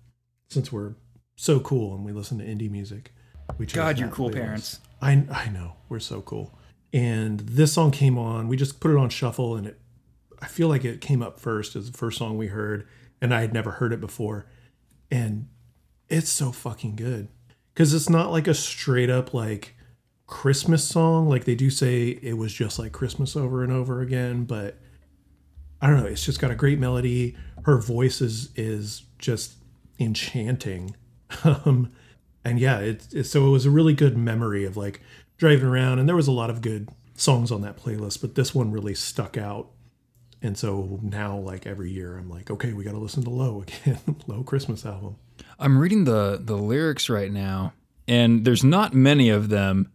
Since 0.50 0.72
we're 0.72 0.96
so 1.36 1.60
cool 1.60 1.96
and 1.96 2.06
we 2.06 2.12
listen 2.12 2.40
to 2.40 2.46
indie 2.46 2.70
music, 2.70 3.14
we 3.58 3.66
God, 3.66 4.00
you're 4.00 4.10
cool 4.10 4.30
parents. 4.30 4.80
I 5.02 5.26
I 5.32 5.50
know 5.50 5.74
we're 5.90 6.00
so 6.00 6.22
cool. 6.22 6.58
And 6.94 7.42
this 7.42 7.74
song 7.74 7.92
came 7.92 8.18
on. 8.18 8.48
We 8.48 8.56
just 8.56 8.80
put 8.80 8.92
it 8.92 8.98
on 8.98 9.10
shuffle, 9.10 9.56
and 9.56 9.68
it. 9.68 9.80
I 10.42 10.48
feel 10.48 10.68
like 10.68 10.86
it 10.86 11.02
came 11.02 11.22
up 11.22 11.40
first 11.40 11.76
as 11.76 11.92
the 11.92 11.98
first 11.98 12.18
song 12.18 12.38
we 12.38 12.48
heard, 12.48 12.88
and 13.22 13.34
I 13.34 13.42
had 13.42 13.54
never 13.54 13.72
heard 13.72 13.94
it 13.94 14.02
before, 14.02 14.48
and 15.10 15.48
it's 16.10 16.30
so 16.30 16.52
fucking 16.52 16.96
good 16.96 17.30
because 17.74 17.94
it's 17.94 18.10
not 18.10 18.32
like 18.32 18.48
a 18.48 18.54
straight 18.54 19.10
up 19.10 19.34
like 19.34 19.76
Christmas 20.28 20.84
song. 20.84 21.28
Like 21.28 21.46
they 21.46 21.56
do 21.56 21.70
say 21.70 22.20
it 22.22 22.38
was 22.38 22.54
just 22.54 22.80
like 22.80 22.92
Christmas 22.92 23.36
over 23.36 23.64
and 23.64 23.72
over 23.72 24.02
again, 24.02 24.46
but 24.46 24.78
I 25.82 25.88
don't 25.88 25.98
know. 25.98 26.06
It's 26.06 26.26
just 26.26 26.40
got 26.40 26.52
a 26.52 26.56
great 26.56 26.80
melody. 26.80 27.36
Her 27.64 27.78
voice 27.78 28.22
is 28.22 28.50
is 28.56 29.04
just 29.20 29.56
enchanting. 30.00 30.96
Um, 31.44 31.92
and 32.46 32.60
yeah, 32.60 32.78
it, 32.78 33.08
it 33.12 33.24
so 33.26 33.48
it 33.48 33.50
was 33.50 33.66
a 33.66 33.72
really 33.72 33.94
good 33.94 34.16
memory 34.16 34.64
of 34.64 34.78
like 34.78 35.02
driving 35.38 35.68
around, 35.68 36.00
and 36.00 36.08
there 36.08 36.16
was 36.16 36.28
a 36.28 36.32
lot 36.32 36.50
of 36.50 36.62
good 36.62 36.90
songs 37.16 37.52
on 37.52 37.62
that 37.62 37.76
playlist, 37.76 38.22
but 38.22 38.36
this 38.36 38.54
one 38.54 38.72
really 38.72 38.94
stuck 38.94 39.38
out. 39.38 39.72
And 40.42 40.58
so 40.58 41.00
now, 41.02 41.38
like 41.38 41.66
every 41.66 41.92
year, 41.92 42.18
I'm 42.18 42.30
like, 42.30 42.52
okay, 42.52 42.72
we 42.74 42.84
got 42.84 42.92
to 42.92 43.00
listen 43.00 43.24
to 43.24 43.30
Low 43.32 43.62
again, 43.86 44.00
Low 44.28 44.44
Christmas 44.44 44.86
album. 44.86 45.18
I'm 45.58 45.80
reading 45.80 46.04
the 46.04 46.40
the 46.42 46.56
lyrics 46.56 47.10
right 47.10 47.32
now, 47.32 47.74
and 48.08 48.46
there's 48.46 48.64
not 48.64 48.94
many 48.94 49.30
of 49.30 49.50
them, 49.50 49.92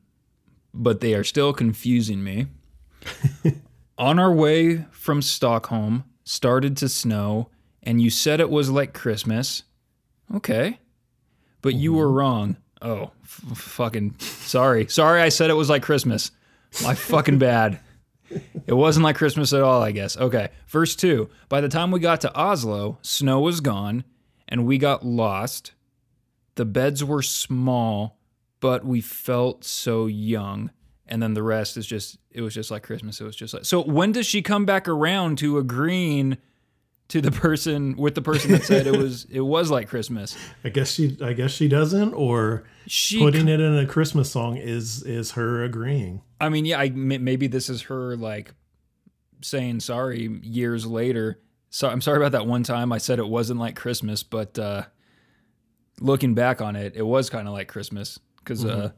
but 0.74 1.00
they 1.00 1.14
are 1.14 1.24
still 1.24 1.52
confusing 1.52 2.22
me. 2.22 2.46
On 3.98 4.18
our 4.18 4.32
way 4.32 4.86
from 4.90 5.20
Stockholm, 5.22 6.04
started 6.24 6.76
to 6.78 6.88
snow, 6.88 7.50
and 7.82 8.00
you 8.00 8.10
said 8.10 8.40
it 8.40 8.50
was 8.50 8.70
like 8.70 8.94
Christmas. 8.94 9.62
Okay, 10.34 10.78
but 11.62 11.74
you 11.74 11.92
were 11.92 12.06
mm-hmm. 12.06 12.16
wrong. 12.16 12.56
Oh, 12.82 13.10
f- 13.22 13.58
fucking 13.58 14.16
sorry, 14.18 14.86
sorry. 14.88 15.20
I 15.20 15.28
said 15.28 15.50
it 15.50 15.54
was 15.54 15.70
like 15.70 15.82
Christmas. 15.82 16.30
My 16.82 16.94
fucking 16.94 17.38
bad. 17.38 17.80
It 18.66 18.74
wasn't 18.74 19.04
like 19.04 19.16
Christmas 19.16 19.52
at 19.52 19.62
all, 19.62 19.82
I 19.82 19.90
guess. 19.92 20.16
Okay. 20.16 20.50
Verse 20.68 20.94
2. 20.94 21.28
By 21.48 21.60
the 21.60 21.68
time 21.68 21.90
we 21.90 22.00
got 22.00 22.20
to 22.22 22.34
Oslo, 22.34 22.98
snow 23.02 23.40
was 23.40 23.60
gone 23.60 24.04
and 24.48 24.66
we 24.66 24.78
got 24.78 25.04
lost. 25.04 25.72
The 26.54 26.64
beds 26.64 27.02
were 27.02 27.22
small, 27.22 28.18
but 28.60 28.84
we 28.84 29.00
felt 29.00 29.64
so 29.64 30.06
young. 30.06 30.70
And 31.06 31.22
then 31.22 31.34
the 31.34 31.42
rest 31.42 31.76
is 31.76 31.86
just, 31.86 32.18
it 32.30 32.40
was 32.40 32.54
just 32.54 32.70
like 32.70 32.84
Christmas. 32.84 33.20
It 33.20 33.24
was 33.24 33.36
just 33.36 33.52
like, 33.52 33.64
so 33.64 33.82
when 33.82 34.12
does 34.12 34.26
she 34.26 34.42
come 34.42 34.64
back 34.64 34.86
around 34.86 35.38
to 35.38 35.58
agreeing 35.58 36.38
to 37.10 37.20
the 37.20 37.30
person, 37.30 37.96
with 37.96 38.14
the 38.14 38.22
person 38.22 38.52
that 38.52 38.64
said 38.64 38.86
it 38.86 38.96
was, 38.96 39.24
it 39.30 39.40
was 39.40 39.70
like 39.70 39.88
Christmas? 39.88 40.36
I 40.64 40.70
guess 40.70 40.90
she, 40.92 41.16
I 41.22 41.32
guess 41.32 41.50
she 41.50 41.68
doesn't, 41.68 42.14
or 42.14 42.64
She, 42.86 43.18
putting 43.18 43.48
it 43.48 43.60
in 43.60 43.76
a 43.76 43.86
Christmas 43.86 44.30
song 44.30 44.56
is 44.56 45.02
is 45.02 45.32
her 45.32 45.62
agreeing. 45.62 46.22
I 46.40 46.48
mean, 46.48 46.64
yeah, 46.64 46.80
I, 46.80 46.90
maybe 46.90 47.46
this 47.46 47.68
is 47.68 47.82
her 47.82 48.16
like 48.16 48.54
saying 49.42 49.80
sorry 49.80 50.40
years 50.42 50.86
later. 50.86 51.40
So 51.68 51.88
I'm 51.88 52.00
sorry 52.00 52.16
about 52.16 52.32
that 52.32 52.46
one 52.46 52.62
time 52.62 52.92
I 52.92 52.98
said 52.98 53.18
it 53.18 53.28
wasn't 53.28 53.60
like 53.60 53.76
Christmas, 53.76 54.22
but 54.22 54.58
uh, 54.58 54.84
looking 56.00 56.34
back 56.34 56.60
on 56.60 56.76
it, 56.76 56.94
it 56.96 57.02
was 57.02 57.30
kind 57.30 57.46
of 57.46 57.54
like 57.54 57.68
Christmas 57.68 58.18
because 58.38 58.64
uh, 58.64 58.90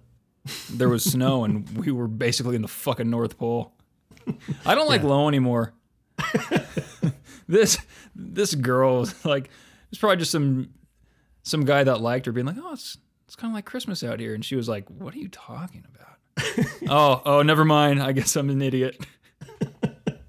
there 0.71 0.89
was 0.89 1.05
snow 1.05 1.45
and 1.45 1.69
we 1.77 1.93
were 1.93 2.09
basically 2.09 2.57
in 2.57 2.63
the 2.63 2.69
fucking 2.69 3.11
North 3.11 3.39
Pole. 3.39 3.73
I 4.65 4.75
don't 4.75 4.89
like 4.89 5.03
low 5.03 5.29
anymore. 5.29 5.75
this 7.53 7.79
this 8.15 8.55
girl 8.55 9.07
like 9.25 9.51
it's 9.91 9.99
probably 9.99 10.17
just 10.17 10.31
some 10.33 10.71
some 11.43 11.65
guy 11.65 11.85
that 11.85 12.01
liked 12.01 12.27
her 12.27 12.33
being 12.33 12.47
like, 12.47 12.57
oh, 12.59 12.73
it's 12.73 12.99
it's 13.27 13.37
kind 13.37 13.51
of 13.51 13.55
like 13.55 13.65
Christmas 13.65 14.03
out 14.05 14.21
here, 14.21 14.35
and 14.35 14.45
she 14.45 14.57
was 14.57 14.69
like, 14.69 14.89
what 14.89 15.15
are 15.15 15.19
you 15.19 15.29
talking 15.29 15.85
about? 15.95 16.67
oh, 16.89 17.23
oh, 17.25 17.43
never 17.43 17.65
mind. 17.65 18.03
I 18.03 18.13
guess 18.13 18.37
I'm 18.37 18.51
an 18.51 18.61
idiot. 18.63 18.97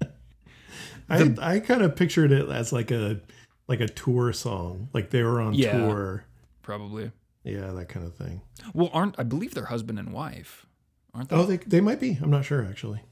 I 1.08 1.34
I 1.40 1.60
kind 1.60 1.82
of 1.82 1.96
pictured 1.96 2.32
it 2.32 2.48
as 2.48 2.72
like 2.72 2.90
a 2.90 3.20
like 3.68 3.80
a 3.80 3.88
tour 3.88 4.32
song, 4.32 4.88
like 4.92 5.10
they 5.10 5.22
were 5.22 5.40
on 5.40 5.54
Yeah. 5.54 5.72
tour, 5.86 6.24
Probably. 6.62 7.12
yeah, 7.44 7.72
that 7.72 7.88
kind 7.88 8.06
of 8.06 8.14
thing. 8.14 8.40
Well, 8.72 8.90
aren't 8.92 9.18
I 9.18 9.22
believe 9.22 9.54
they're 9.54 9.66
husband 9.66 9.98
and 9.98 10.12
wife, 10.12 10.66
aren't 11.12 11.28
they? 11.28 11.36
Oh, 11.36 11.44
they 11.44 11.58
they 11.58 11.80
might 11.80 12.00
be. 12.00 12.18
I'm 12.22 12.30
not 12.30 12.44
sure 12.44 12.64
actually. 12.64 13.02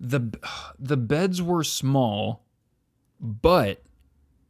The 0.00 0.20
the 0.78 0.96
beds 0.96 1.42
were 1.42 1.64
small, 1.64 2.44
but 3.22 3.82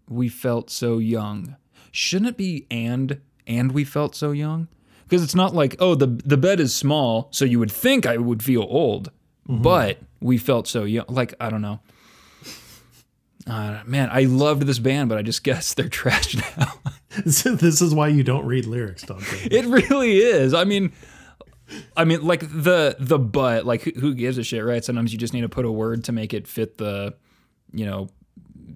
we 0.09 0.29
felt 0.29 0.71
so 0.71 0.99
young. 0.99 1.57
Shouldn't 1.93 2.31
it 2.31 2.37
be 2.37 2.67
and 2.71 3.21
and 3.47 3.73
we 3.73 3.85
felt 3.85 4.17
so 4.17 4.33
young? 4.33 4.69
Because 5.05 5.23
it's 5.23 5.35
not 5.35 5.55
like 5.55 5.77
oh 5.79 5.95
the 5.95 6.07
the 6.07 6.39
bed 6.39 6.59
is 6.59 6.75
small, 6.75 7.29
so 7.31 7.45
you 7.45 7.59
would 7.59 7.71
think 7.71 8.07
I 8.07 8.17
would 8.17 8.43
feel 8.43 8.63
old, 8.63 9.11
but 9.47 9.99
we 10.21 10.39
felt 10.39 10.67
so 10.67 10.85
young. 10.85 11.05
Like 11.09 11.35
I 11.39 11.51
don't 11.51 11.63
know. 11.63 11.81
Uh, 13.47 13.83
man, 13.85 14.09
I 14.13 14.23
loved 14.23 14.63
this 14.63 14.79
band, 14.79 15.09
but 15.09 15.19
I 15.19 15.23
just 15.23 15.43
guess 15.45 15.75
they're 15.75 15.89
trash 15.89 16.35
now. 16.35 16.73
this 17.25 17.83
is 17.83 17.95
why 17.95 18.09
you 18.09 18.23
don't 18.23 18.47
read 18.47 18.67
lyrics, 18.67 19.03
Dante. 19.03 19.49
It 19.51 19.67
really 19.67 20.19
is. 20.19 20.55
I 20.55 20.65
mean, 20.65 20.93
I 21.97 22.05
mean, 22.05 22.23
like 22.23 22.41
the 22.41 22.97
the 22.99 23.19
but, 23.19 23.67
like 23.67 23.83
who, 23.83 23.93
who 23.99 24.15
gives 24.15 24.39
a 24.39 24.45
shit, 24.45 24.65
right? 24.65 24.85
Sometimes 24.85 25.13
you 25.13 25.19
just 25.19 25.35
need 25.35 25.43
to 25.43 25.49
put 25.49 25.65
a 25.65 25.73
word 25.73 26.05
to 26.05 26.13
make 26.13 26.33
it 26.33 26.47
fit 26.47 26.79
the, 26.79 27.15
you 27.73 27.85
know, 27.85 28.09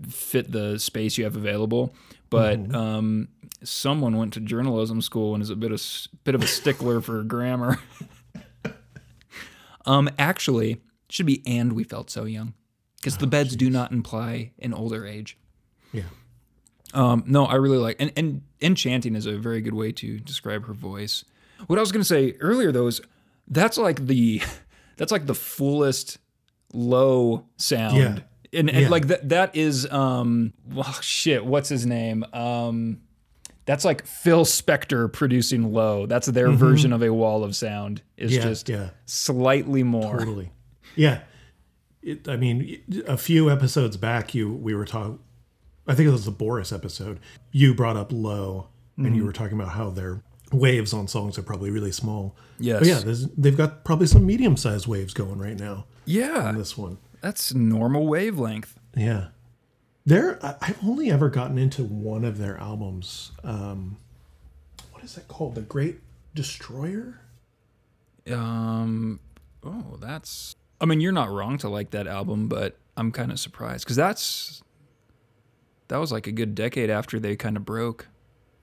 fit 0.08 0.52
the 0.52 0.78
space 0.78 1.18
you 1.18 1.24
have 1.24 1.36
available. 1.36 1.94
But 2.28 2.74
um, 2.74 3.28
someone 3.62 4.16
went 4.16 4.32
to 4.34 4.40
journalism 4.40 5.00
school 5.00 5.34
and 5.34 5.42
is 5.42 5.50
a 5.50 5.56
bit 5.56 5.72
of 5.72 5.82
bit 6.24 6.34
of 6.34 6.42
a 6.42 6.46
stickler 6.46 7.00
for 7.00 7.22
grammar. 7.22 7.78
um, 9.86 10.10
actually, 10.18 10.72
it 10.72 10.80
should 11.08 11.26
be 11.26 11.42
and 11.46 11.72
we 11.72 11.84
felt 11.84 12.10
so 12.10 12.24
young 12.24 12.54
because 12.96 13.16
the 13.18 13.26
beds 13.26 13.54
do 13.54 13.70
not 13.70 13.92
imply 13.92 14.52
an 14.58 14.74
older 14.74 15.06
age. 15.06 15.38
yeah. 15.92 16.02
Um, 16.94 17.24
no, 17.26 17.44
I 17.44 17.56
really 17.56 17.78
like 17.78 17.96
and, 18.00 18.12
and 18.16 18.42
enchanting 18.60 19.16
is 19.16 19.26
a 19.26 19.36
very 19.36 19.60
good 19.60 19.74
way 19.74 19.92
to 19.92 20.18
describe 20.20 20.66
her 20.66 20.72
voice. 20.72 21.24
What 21.66 21.78
I 21.78 21.82
was 21.82 21.92
gonna 21.92 22.04
say 22.04 22.34
earlier 22.40 22.72
though 22.72 22.86
is 22.86 23.00
that's 23.48 23.78
like 23.78 24.06
the 24.06 24.42
that's 24.96 25.12
like 25.12 25.26
the 25.26 25.34
fullest 25.34 26.18
low 26.72 27.46
sound. 27.56 27.96
Yeah. 27.96 28.18
And, 28.56 28.70
and 28.70 28.80
Yeah. 28.82 28.88
like 28.88 29.06
that 29.08 29.28
that 29.28 29.54
is 29.56 29.90
um 29.90 30.52
well 30.72 30.92
shit, 31.00 31.44
what's 31.44 31.68
his 31.68 31.86
name? 31.86 32.24
Um 32.32 33.00
that's 33.64 33.84
like 33.84 34.06
Phil 34.06 34.44
Spector 34.44 35.12
producing 35.12 35.72
low. 35.72 36.06
That's 36.06 36.28
their 36.28 36.50
version 36.52 36.92
of 36.92 37.02
a 37.02 37.12
wall 37.12 37.42
of 37.44 37.56
sound. 37.56 38.02
Is 38.16 38.30
Mm-hmm. 38.30 38.40
Yeah, 38.40 38.48
just 38.48 38.68
yeah. 38.68 38.90
slightly 39.06 39.82
more. 39.82 40.18
Totally. 40.18 40.52
Yeah. 40.94 41.20
It, 42.02 42.28
I 42.28 42.36
mean, 42.36 42.80
a 43.08 43.16
few 43.16 43.50
episodes 43.50 43.96
back, 43.96 44.34
you 44.34 44.52
we 44.52 44.74
were 44.74 44.84
talking. 44.84 45.18
I 45.88 45.94
think 45.96 46.08
it 46.08 46.12
was 46.12 46.24
the 46.24 46.30
Boris 46.30 46.72
episode. 46.72 47.18
You 47.50 47.74
brought 47.74 47.96
up 47.96 48.12
low, 48.12 48.68
and 48.96 49.06
Mm-hmm. 49.06 49.14
you 49.16 49.24
were 49.24 49.32
talking 49.32 49.58
about 49.58 49.72
how 49.72 49.90
their 49.90 50.22
waves 50.52 50.92
on 50.92 51.08
songs 51.08 51.36
are 51.36 51.42
probably 51.42 51.70
really 51.70 51.90
small. 51.90 52.36
Yes. 52.60 52.78
But 52.78 52.88
yeah, 53.16 53.26
they've 53.36 53.56
got 53.56 53.84
probably 53.84 54.06
some 54.06 54.24
medium-sized 54.24 54.86
waves 54.86 55.12
going 55.14 55.38
right 55.38 55.58
now. 55.58 55.86
Yeah. 56.04 56.48
on 56.48 56.56
this 56.58 56.78
one. 56.78 56.98
That's 57.26 57.52
normal 57.52 58.06
wavelength. 58.06 58.78
Yeah. 58.96 59.28
They're, 60.04 60.38
I- 60.46 60.54
I've 60.62 60.78
only 60.84 61.10
ever 61.10 61.28
gotten 61.28 61.58
into 61.58 61.82
one 61.82 62.24
of 62.24 62.38
their 62.38 62.56
albums. 62.58 63.32
Um, 63.42 63.96
what 64.92 65.02
is 65.02 65.16
that 65.16 65.26
called? 65.26 65.56
The 65.56 65.62
Great 65.62 65.98
Destroyer? 66.36 67.20
Um, 68.30 69.18
oh, 69.64 69.96
that's. 70.00 70.54
I 70.80 70.84
mean, 70.84 71.00
you're 71.00 71.10
not 71.10 71.28
wrong 71.28 71.58
to 71.58 71.68
like 71.68 71.90
that 71.90 72.06
album, 72.06 72.46
but 72.46 72.76
I'm 72.96 73.10
kind 73.10 73.32
of 73.32 73.40
surprised 73.40 73.84
because 73.84 73.96
that's 73.96 74.62
that 75.88 75.96
was 75.96 76.12
like 76.12 76.28
a 76.28 76.32
good 76.32 76.54
decade 76.54 76.90
after 76.90 77.18
they 77.18 77.34
kind 77.34 77.56
of 77.56 77.64
broke. 77.64 78.06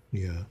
Yeah. 0.09 0.43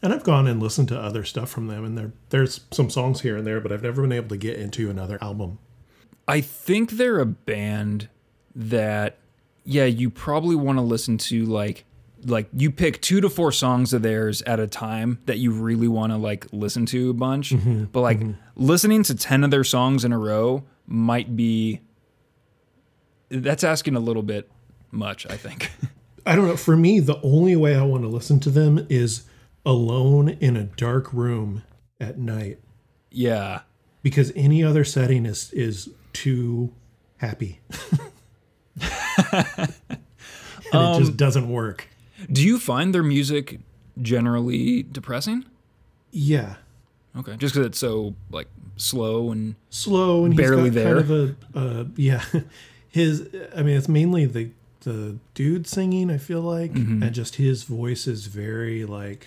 And 0.00 0.12
I've 0.12 0.22
gone 0.22 0.46
and 0.46 0.62
listened 0.62 0.86
to 0.90 1.00
other 1.00 1.24
stuff 1.24 1.50
from 1.50 1.66
them, 1.66 1.84
and 1.84 1.98
there 1.98 2.12
there's 2.28 2.60
some 2.70 2.88
songs 2.88 3.22
here 3.22 3.36
and 3.36 3.44
there, 3.44 3.58
but 3.60 3.72
I've 3.72 3.82
never 3.82 4.02
been 4.02 4.12
able 4.12 4.28
to 4.28 4.36
get 4.36 4.60
into 4.60 4.90
another 4.90 5.18
album. 5.20 5.58
I 6.28 6.42
think 6.42 6.92
they're 6.92 7.20
a 7.20 7.26
band 7.26 8.10
that, 8.54 9.16
yeah, 9.64 9.86
you 9.86 10.10
probably 10.10 10.54
want 10.54 10.76
to 10.76 10.82
listen 10.82 11.16
to 11.18 11.46
like, 11.46 11.84
like 12.26 12.48
you 12.52 12.70
pick 12.70 13.00
two 13.00 13.22
to 13.22 13.30
four 13.30 13.50
songs 13.50 13.94
of 13.94 14.02
theirs 14.02 14.42
at 14.42 14.60
a 14.60 14.66
time 14.66 15.20
that 15.24 15.38
you 15.38 15.52
really 15.52 15.88
want 15.88 16.12
to 16.12 16.18
like 16.18 16.46
listen 16.52 16.84
to 16.86 17.10
a 17.10 17.14
bunch. 17.14 17.50
Mm-hmm. 17.50 17.84
But 17.84 18.02
like 18.02 18.18
mm-hmm. 18.18 18.32
listening 18.56 19.02
to 19.04 19.14
ten 19.14 19.42
of 19.42 19.50
their 19.50 19.64
songs 19.64 20.04
in 20.04 20.12
a 20.12 20.18
row 20.18 20.64
might 20.86 21.34
be. 21.34 21.80
That's 23.30 23.62
asking 23.64 23.94
a 23.94 24.00
little 24.00 24.22
bit 24.22 24.50
much, 24.90 25.26
I 25.30 25.36
think. 25.36 25.70
I 26.26 26.34
don't 26.34 26.46
know. 26.46 26.56
For 26.56 26.76
me, 26.76 27.00
the 27.00 27.20
only 27.22 27.56
way 27.56 27.76
I 27.76 27.82
want 27.84 28.02
to 28.02 28.08
listen 28.08 28.40
to 28.40 28.50
them 28.50 28.86
is 28.90 29.24
alone 29.64 30.28
in 30.28 30.56
a 30.56 30.64
dark 30.64 31.12
room 31.12 31.62
at 32.00 32.18
night, 32.18 32.58
yeah. 33.10 33.60
because 34.02 34.32
any 34.34 34.64
other 34.64 34.84
setting 34.84 35.24
is 35.24 35.52
is 35.52 35.90
too 36.22 36.72
happy. 37.18 37.60
and 38.80 39.70
it 40.72 40.98
just 40.98 41.16
doesn't 41.16 41.48
work. 41.48 41.88
Do 42.30 42.42
you 42.44 42.58
find 42.58 42.94
their 42.94 43.02
music 43.02 43.60
generally 44.00 44.82
depressing? 44.84 45.44
Yeah. 46.10 46.56
Okay, 47.16 47.36
just 47.36 47.54
because 47.54 47.66
it's 47.66 47.78
so 47.78 48.14
like 48.30 48.48
slow 48.76 49.30
and 49.32 49.54
slow 49.70 50.24
and 50.24 50.36
Barely 50.36 50.70
there. 50.70 50.96
kind 50.96 50.98
of 50.98 51.10
a 51.10 51.58
uh, 51.58 51.84
yeah 51.96 52.22
his 52.90 53.28
i 53.56 53.62
mean 53.62 53.76
it's 53.76 53.88
mainly 53.88 54.24
the 54.24 54.50
the 54.82 55.16
dude 55.34 55.66
singing 55.66 56.10
i 56.12 56.16
feel 56.16 56.40
like 56.42 56.70
Mm-hmm. 56.74 57.02
and 57.02 57.12
just 57.12 57.34
his 57.36 57.64
voice 57.64 58.06
is 58.06 58.26
very 58.26 58.84
like 58.84 59.26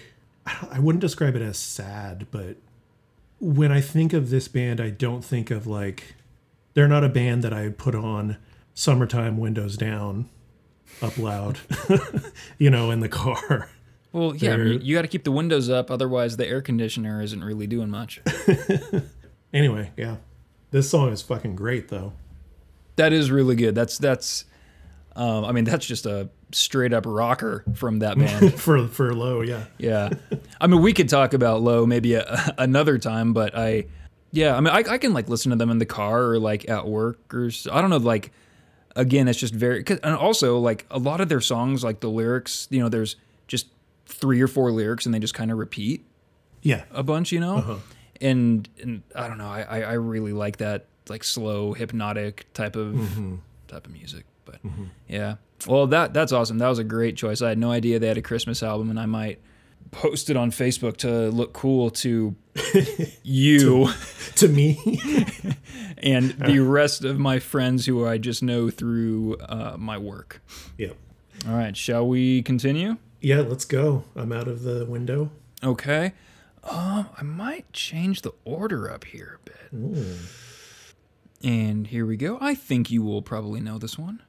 i 0.72 0.80
wouldn't 0.80 1.02
describe 1.02 1.36
it 1.36 1.42
as 1.42 1.58
sad 1.58 2.28
but 2.32 2.56
when 3.42 3.74
i 3.74 3.82
think 3.82 4.14
of 4.14 4.30
this 4.30 4.48
band 4.48 4.80
i 4.80 4.90
don't 4.90 5.26
think 5.26 5.52
of 5.52 5.68
like 5.68 6.16
they're 6.74 6.88
not 6.88 7.04
a 7.04 7.10
band 7.10 7.44
that 7.44 7.54
i 7.54 7.70
put 7.70 7.96
on 7.96 8.38
summertime 8.74 9.38
windows 9.38 9.78
down 9.78 10.30
up 11.02 11.18
loud 11.18 11.60
you 12.58 12.70
know 12.70 12.92
in 12.92 13.00
the 13.00 13.10
car 13.10 13.70
well, 14.14 14.36
yeah, 14.36 14.56
I 14.56 14.58
mean, 14.58 14.82
you 14.82 14.94
got 14.94 15.04
to 15.04 15.08
keep 15.08 15.24
the 15.24 15.32
windows 15.32 15.70
up, 15.70 15.90
otherwise 15.90 16.36
the 16.36 16.46
air 16.46 16.62
conditioner 16.62 17.22
isn't 17.22 17.42
really 17.42 17.66
doing 17.66 17.90
much. 17.90 18.20
anyway 19.54 19.92
yeah 19.96 20.18
this 20.72 20.90
song 20.90 21.14
is 21.14 21.22
fucking 21.22 21.56
great 21.56 21.88
though 21.88 22.12
that 22.96 23.14
is 23.14 23.32
really 23.32 23.56
good. 23.56 23.76
That's 23.76 23.98
that's, 23.98 24.46
um, 25.16 25.46
I 25.46 25.52
mean, 25.52 25.64
that's 25.64 25.86
just 25.86 26.06
a 26.06 26.30
straight 26.52 26.94
up 26.94 27.06
rocker 27.08 27.64
from 27.74 28.00
that 28.00 28.18
band. 28.20 28.54
for 28.60 28.88
for 28.88 29.14
low 29.14 29.42
yeah 29.42 29.66
yeah, 29.78 30.10
I 30.60 30.68
mean, 30.68 30.82
we 30.82 30.94
could 30.94 31.10
talk 31.10 31.34
about 31.34 31.62
Low 31.62 31.86
maybe 31.86 32.16
a, 32.16 32.56
another 32.58 32.98
time, 32.98 33.34
but 33.34 33.58
I, 33.58 33.86
yeah, 34.32 34.56
I 34.56 34.60
mean, 34.62 34.74
I, 34.74 34.84
I 34.94 34.98
can 34.98 35.14
like 35.14 35.30
listen 35.30 35.50
to 35.52 35.56
them 35.56 35.70
in 35.70 35.78
the 35.80 35.86
car 35.86 36.24
or 36.24 36.40
like 36.40 36.70
at 36.70 36.88
work 36.88 37.34
or 37.34 37.50
I 37.72 37.82
don't 37.82 37.90
know, 37.90 37.98
like 37.98 38.32
again, 38.96 39.28
it's 39.28 39.40
just 39.40 39.54
very 39.54 39.84
'cause- 39.84 40.00
and 40.04 40.16
also 40.16 40.60
like 40.60 40.86
a 40.92 41.00
lot 41.00 41.22
of 41.22 41.30
their 41.30 41.42
songs, 41.42 41.84
like 41.84 42.00
the 42.02 42.10
lyrics, 42.10 42.68
you 42.72 42.80
know, 42.80 42.90
there's 42.90 43.16
just 43.48 43.68
three 44.06 44.42
or 44.42 44.48
four 44.48 44.72
lyrics 44.72 45.06
and 45.06 45.14
they 45.16 45.20
just 45.20 45.34
kind 45.34 45.52
of 45.52 45.58
repeat 45.58 46.06
yeah 46.62 46.84
a 46.92 47.02
bunch, 47.04 47.32
you 47.32 47.40
know, 47.40 47.58
Uh-huh. 47.58 47.76
and 48.20 48.68
and 48.82 49.02
I 49.16 49.28
don't 49.28 49.38
know, 49.38 49.48
I 49.48 49.62
I 49.62 49.80
I 49.82 49.94
really 49.94 50.34
like 50.34 50.58
that 50.58 50.86
like 51.10 51.24
slow 51.24 51.74
hypnotic 51.74 52.46
type 52.54 52.76
of 52.76 52.94
Mm-hmm. 52.94 53.36
type 53.68 53.86
of 53.88 53.92
music, 53.94 54.26
but 54.46 54.60
yeah, 55.08 55.36
well 55.68 55.88
that 55.88 56.14
that's 56.14 56.32
awesome. 56.32 56.58
That 56.60 56.70
was 56.70 56.80
a 56.80 56.84
great 56.84 57.16
choice. 57.18 57.42
I 57.42 57.50
had 57.50 57.58
no 57.58 57.72
idea 57.72 58.00
they 58.00 58.08
had 58.08 58.18
a 58.18 58.22
Christmas 58.22 58.62
album, 58.64 58.90
and 58.90 59.00
I 59.00 59.06
might 59.06 59.40
post 59.92 60.30
it 60.30 60.38
on 60.38 60.52
Facebook 60.52 60.98
to 60.98 61.30
look 61.30 61.54
cool 61.54 61.90
to 61.90 62.36
you 63.24 63.90
to 64.36 64.48
me 64.48 64.80
and 65.98 66.32
the 66.32 66.60
rest 66.60 67.04
of 67.04 67.20
my 67.20 67.40
friends 67.40 67.86
who 67.86 68.06
I 68.06 68.18
just 68.18 68.42
know 68.42 68.70
through 68.70 69.38
uh, 69.38 69.76
my 69.78 69.98
work. 69.98 70.42
yep 70.78 70.96
All 71.48 71.54
right, 71.56 71.76
shall 71.76 72.08
we 72.08 72.42
continue? 72.42 72.98
Yeah, 73.20 73.42
let's 73.42 73.66
go. 73.66 74.04
I'm 74.16 74.32
out 74.32 74.48
of 74.48 74.64
the 74.64 74.86
window. 74.86 75.30
Okay. 75.64 76.14
Um, 76.64 77.10
I 77.18 77.24
might 77.24 77.72
change 77.74 78.22
the 78.22 78.32
order 78.46 78.90
up 78.92 79.04
here 79.06 79.40
a 79.40 79.50
bit. 79.50 80.08
And 81.44 81.88
here 81.88 82.06
we 82.06 82.18
go. 82.18 82.38
I 82.42 82.56
think 82.56 82.90
you 82.92 83.04
will 83.04 83.22
probably 83.22 83.60
know 83.60 83.78
this 83.78 83.98
one. 83.98 84.22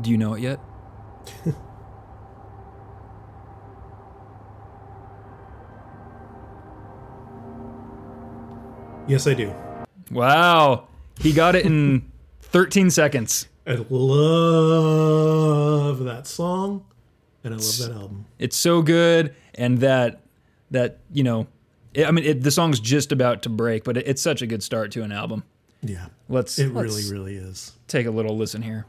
Do 0.00 0.10
you 0.10 0.16
know 0.16 0.34
it 0.34 0.40
yet? 0.40 0.60
Yes, 9.06 9.26
I 9.26 9.34
do. 9.34 9.52
Wow. 10.10 10.86
He 11.18 11.32
got 11.32 11.56
it 11.56 11.66
in 11.66 12.10
13 12.42 12.90
seconds. 12.90 13.48
I 13.66 13.74
love 13.90 14.78
that 16.04 16.26
song, 16.26 16.84
and 17.44 17.52
I 17.54 17.56
love 17.56 17.78
that 17.78 17.90
album. 17.92 18.26
It's 18.38 18.56
so 18.56 18.82
good 18.82 19.34
and 19.54 19.78
that 19.78 20.20
that, 20.70 20.98
you 21.12 21.24
know, 21.24 21.46
it, 21.92 22.06
I 22.06 22.10
mean 22.12 22.24
it, 22.24 22.42
the 22.42 22.50
song's 22.50 22.80
just 22.80 23.12
about 23.12 23.42
to 23.42 23.48
break, 23.48 23.84
but 23.84 23.96
it, 23.96 24.06
it's 24.06 24.22
such 24.22 24.42
a 24.42 24.46
good 24.46 24.62
start 24.62 24.92
to 24.92 25.02
an 25.02 25.12
album. 25.12 25.42
Yeah, 25.82 26.06
Let's 26.28 26.58
it 26.58 26.72
let's 26.74 26.94
really, 26.94 27.10
really 27.12 27.36
is. 27.36 27.72
take 27.88 28.06
a 28.06 28.10
little 28.10 28.36
listen 28.36 28.62
here. 28.62 28.86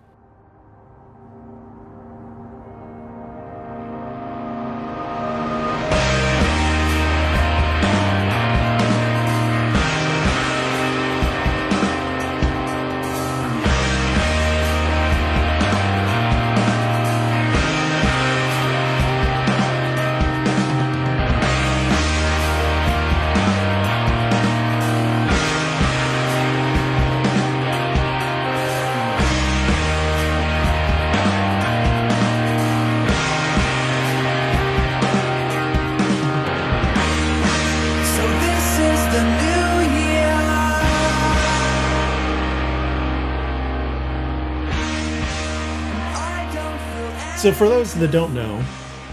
So, 47.42 47.52
for 47.52 47.68
those 47.68 47.96
that 47.96 48.12
don't 48.12 48.36
know, 48.36 48.64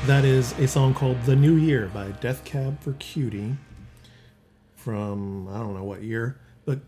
that 0.04 0.26
is 0.26 0.52
a 0.58 0.68
song 0.68 0.92
called 0.92 1.16
"The 1.22 1.34
New 1.34 1.54
Year" 1.54 1.90
by 1.94 2.10
Death 2.20 2.44
Cab 2.44 2.78
for 2.82 2.92
Cutie. 2.94 3.56
From 4.76 5.48
I 5.48 5.58
don't 5.58 5.74
know 5.74 5.84
what 5.84 6.02
year, 6.02 6.38
but 6.66 6.80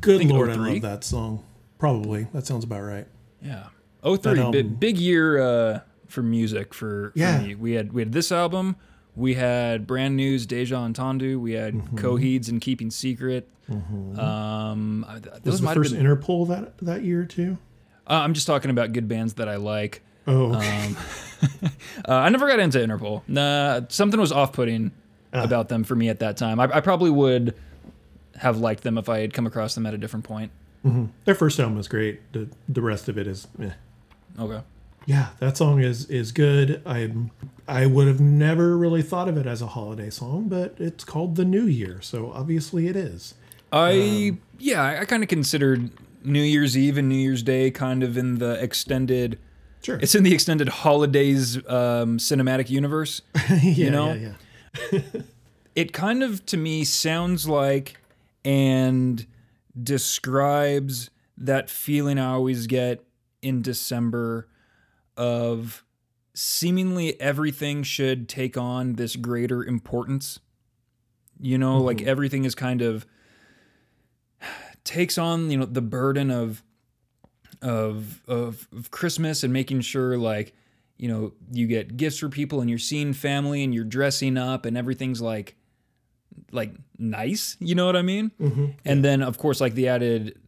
good 0.00 0.18
think 0.18 0.32
lord, 0.32 0.50
I 0.50 0.54
love 0.54 0.80
that 0.82 1.04
song. 1.04 1.44
Probably 1.78 2.26
that 2.32 2.46
sounds 2.46 2.64
about 2.64 2.80
right. 2.80 3.06
Yeah. 3.40 3.66
Oh 4.02 4.16
three, 4.16 4.34
That 4.34 4.50
big, 4.50 4.80
big 4.80 4.98
year 4.98 5.40
uh, 5.40 5.80
for 6.08 6.22
music 6.24 6.74
for, 6.74 7.12
for 7.12 7.18
Yeah. 7.18 7.42
me. 7.42 7.54
We 7.54 7.72
had 7.74 7.92
we 7.92 8.02
had 8.02 8.10
this 8.12 8.32
album. 8.32 8.74
We 9.14 9.34
had 9.34 9.86
Brand 9.86 10.16
New's, 10.16 10.46
Deja 10.46 10.76
Entendu. 10.84 11.38
We 11.40 11.52
had 11.52 11.74
Mm-hmm. 11.74 11.96
Coheeds 11.98 12.48
and 12.48 12.60
Keeping 12.60 12.90
Secret. 12.90 13.48
Um, 13.70 15.04
I- 15.08 15.20
th- 15.20 15.32
Was 15.32 15.42
those 15.44 15.60
the 15.60 15.74
first 15.74 15.94
been. 15.94 16.04
Interpol 16.04 16.48
that 16.48 16.76
that 16.78 17.04
year 17.04 17.24
too? 17.24 17.56
uh, 18.08 18.14
I'm 18.14 18.34
just 18.34 18.48
talking 18.48 18.72
about 18.72 18.92
good 18.92 19.06
bands 19.06 19.34
that 19.34 19.48
I 19.48 19.56
like. 19.56 20.02
Oh, 20.28 20.54
okay. 20.54 20.94
Uh, 22.08 22.14
I 22.14 22.28
never 22.30 22.48
got 22.48 22.58
into 22.58 22.78
Interpol. 22.78 23.22
Nah, 23.28 23.82
something 23.90 24.18
was 24.18 24.32
off-putting 24.32 24.90
Ah. 25.32 25.44
about 25.44 25.68
them 25.68 25.84
for 25.84 25.94
me 25.94 26.08
at 26.08 26.18
that 26.20 26.36
time. 26.36 26.58
I, 26.58 26.64
I 26.72 26.80
probably 26.80 27.10
would 27.10 27.54
have 28.38 28.58
liked 28.58 28.82
them 28.82 28.96
if 28.98 29.08
I 29.08 29.18
had 29.20 29.32
come 29.34 29.46
across 29.46 29.74
them 29.74 29.84
at 29.86 29.94
a 29.94 29.98
different 29.98 30.24
point. 30.24 30.50
their 31.26 31.34
first 31.34 31.60
album 31.60 31.76
was 31.76 31.86
great. 31.86 32.20
The 32.32 32.48
the 32.68 32.80
rest 32.82 33.08
of 33.08 33.18
it 33.18 33.26
is. 33.26 33.46
Eh. 33.62 33.70
Okay. 34.40 34.62
Yeah, 35.06 35.28
that 35.38 35.56
song 35.56 35.80
is 35.82 36.06
is 36.06 36.32
good. 36.32 36.80
I 36.86 37.12
I 37.68 37.86
would 37.86 38.08
have 38.08 38.20
never 38.20 38.76
really 38.76 39.02
thought 39.02 39.28
of 39.28 39.36
it 39.36 39.46
as 39.46 39.60
a 39.62 39.66
holiday 39.68 40.08
song, 40.10 40.48
but 40.48 40.74
it's 40.78 41.04
called 41.04 41.36
the 41.36 41.44
New 41.44 41.66
Year, 41.66 42.00
so 42.00 42.32
obviously 42.32 42.88
it 42.88 42.96
is. 42.96 43.34
I 43.72 44.30
Um, 44.32 44.40
yeah, 44.58 44.82
I, 44.82 45.00
I 45.00 45.04
kind 45.04 45.22
of 45.22 45.28
considered 45.28 45.90
New 46.24 46.42
Year's 46.42 46.76
Eve 46.76 46.96
and 46.98 47.08
New 47.08 47.16
Year's 47.16 47.42
Day 47.42 47.70
kind 47.70 48.02
of 48.02 48.16
in 48.16 48.38
the 48.38 48.52
extended. 48.62 49.38
Sure. 49.82 49.98
It's 50.00 50.14
in 50.14 50.22
the 50.22 50.34
extended 50.34 50.68
holidays 50.68 51.56
um, 51.68 52.18
cinematic 52.18 52.68
universe. 52.68 53.22
yeah, 53.62 53.90
know? 53.90 54.12
yeah, 54.12 55.00
it 55.74 55.92
kind 55.92 56.22
of 56.22 56.44
to 56.46 56.56
me 56.56 56.84
sounds 56.84 57.48
like 57.48 58.00
and 58.44 59.26
describes 59.80 61.10
that 61.36 61.70
feeling 61.70 62.18
I 62.18 62.32
always 62.32 62.66
get 62.66 63.04
in 63.42 63.62
December 63.62 64.48
of 65.16 65.84
seemingly 66.34 67.20
everything 67.20 67.82
should 67.82 68.28
take 68.28 68.56
on 68.56 68.94
this 68.94 69.16
greater 69.16 69.64
importance. 69.64 70.40
You 71.40 71.58
know, 71.58 71.78
like 71.78 72.02
everything 72.02 72.44
is 72.44 72.54
kind 72.54 72.82
of 72.82 73.06
takes 74.84 75.18
on, 75.18 75.50
you 75.50 75.58
know, 75.58 75.66
the 75.66 75.82
burden 75.82 76.30
of 76.30 76.62
of 77.62 78.20
of, 78.28 78.68
of 78.72 78.90
Christmas 78.90 79.42
and 79.42 79.52
making 79.52 79.80
sure 79.80 80.16
like 80.16 80.54
you 80.96 81.08
know 81.08 81.32
you 81.52 81.66
get 81.66 81.96
gifts 81.96 82.18
for 82.18 82.28
people 82.28 82.60
and 82.60 82.68
you're 82.68 82.78
seeing 82.78 83.12
family 83.12 83.64
and 83.64 83.74
you're 83.74 83.84
dressing 83.84 84.36
up 84.36 84.64
and 84.64 84.76
everything's 84.76 85.20
like 85.20 85.56
like 86.52 86.72
nice 86.98 87.56
you 87.60 87.74
know 87.74 87.86
what 87.86 87.96
i 87.96 88.02
mean? 88.02 88.30
Mm-hmm. 88.40 88.66
And 88.84 89.04
then 89.04 89.22
of 89.22 89.38
course 89.38 89.60
like 89.60 89.74
the 89.74 89.88
added 89.88 90.38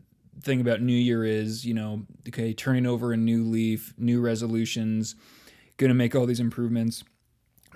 thing 0.43 0.61
about 0.61 0.81
new 0.81 0.93
year 0.93 1.25
is 1.25 1.65
you 1.65 1.75
know 1.75 2.03
okay 2.29 2.53
turning 2.53 2.87
over 2.87 3.13
a 3.13 3.17
new 3.17 3.45
leaf 3.45 3.93
new 3.99 4.21
resolutions 4.21 5.15
gonna 5.77 5.95
make 5.95 6.15
all 6.15 6.27
these 6.27 6.41
improvements. 6.41 7.05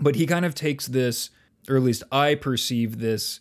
But 0.01 0.17
he 0.17 0.27
kind 0.27 0.45
of 0.45 0.55
takes 0.55 0.87
this 0.87 1.31
or 1.69 1.77
at 1.77 1.83
least 1.83 2.03
i 2.13 2.35
perceive 2.35 2.99
this 2.99 3.41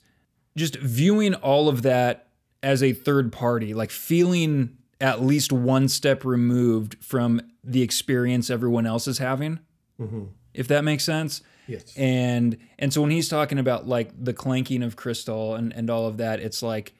just 0.55 0.75
viewing 0.77 1.33
all 1.35 1.67
of 1.67 1.81
that 1.81 2.27
as 2.61 2.81
a 2.81 2.93
third 2.93 3.31
party, 3.31 3.73
like 3.73 3.91
feeling 3.91 4.77
at 5.03 5.21
least 5.21 5.51
one 5.51 5.89
step 5.89 6.23
removed 6.23 6.95
from 7.03 7.41
the 7.61 7.81
experience 7.81 8.49
everyone 8.49 8.87
else 8.87 9.05
is 9.05 9.17
having. 9.17 9.59
Mm-hmm. 9.99 10.23
If 10.53 10.69
that 10.69 10.83
makes 10.85 11.03
sense. 11.03 11.41
Yes. 11.67 11.93
And 11.97 12.57
and 12.79 12.93
so 12.93 13.01
when 13.01 13.11
he's 13.11 13.27
talking 13.27 13.59
about 13.59 13.85
like 13.85 14.11
the 14.17 14.33
clanking 14.33 14.81
of 14.81 14.95
crystal 14.95 15.55
and 15.55 15.73
and 15.73 15.89
all 15.89 16.07
of 16.07 16.17
that, 16.17 16.39
it's 16.39 16.63
like 16.63 16.93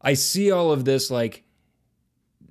I 0.00 0.14
see 0.14 0.50
all 0.50 0.72
of 0.72 0.84
this 0.84 1.10
like 1.10 1.44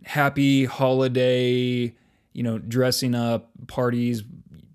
happy 0.03 0.65
holiday, 0.65 1.93
you 2.34 2.43
know, 2.43 2.57
dressing 2.57 3.13
up, 3.13 3.49
parties, 3.67 4.23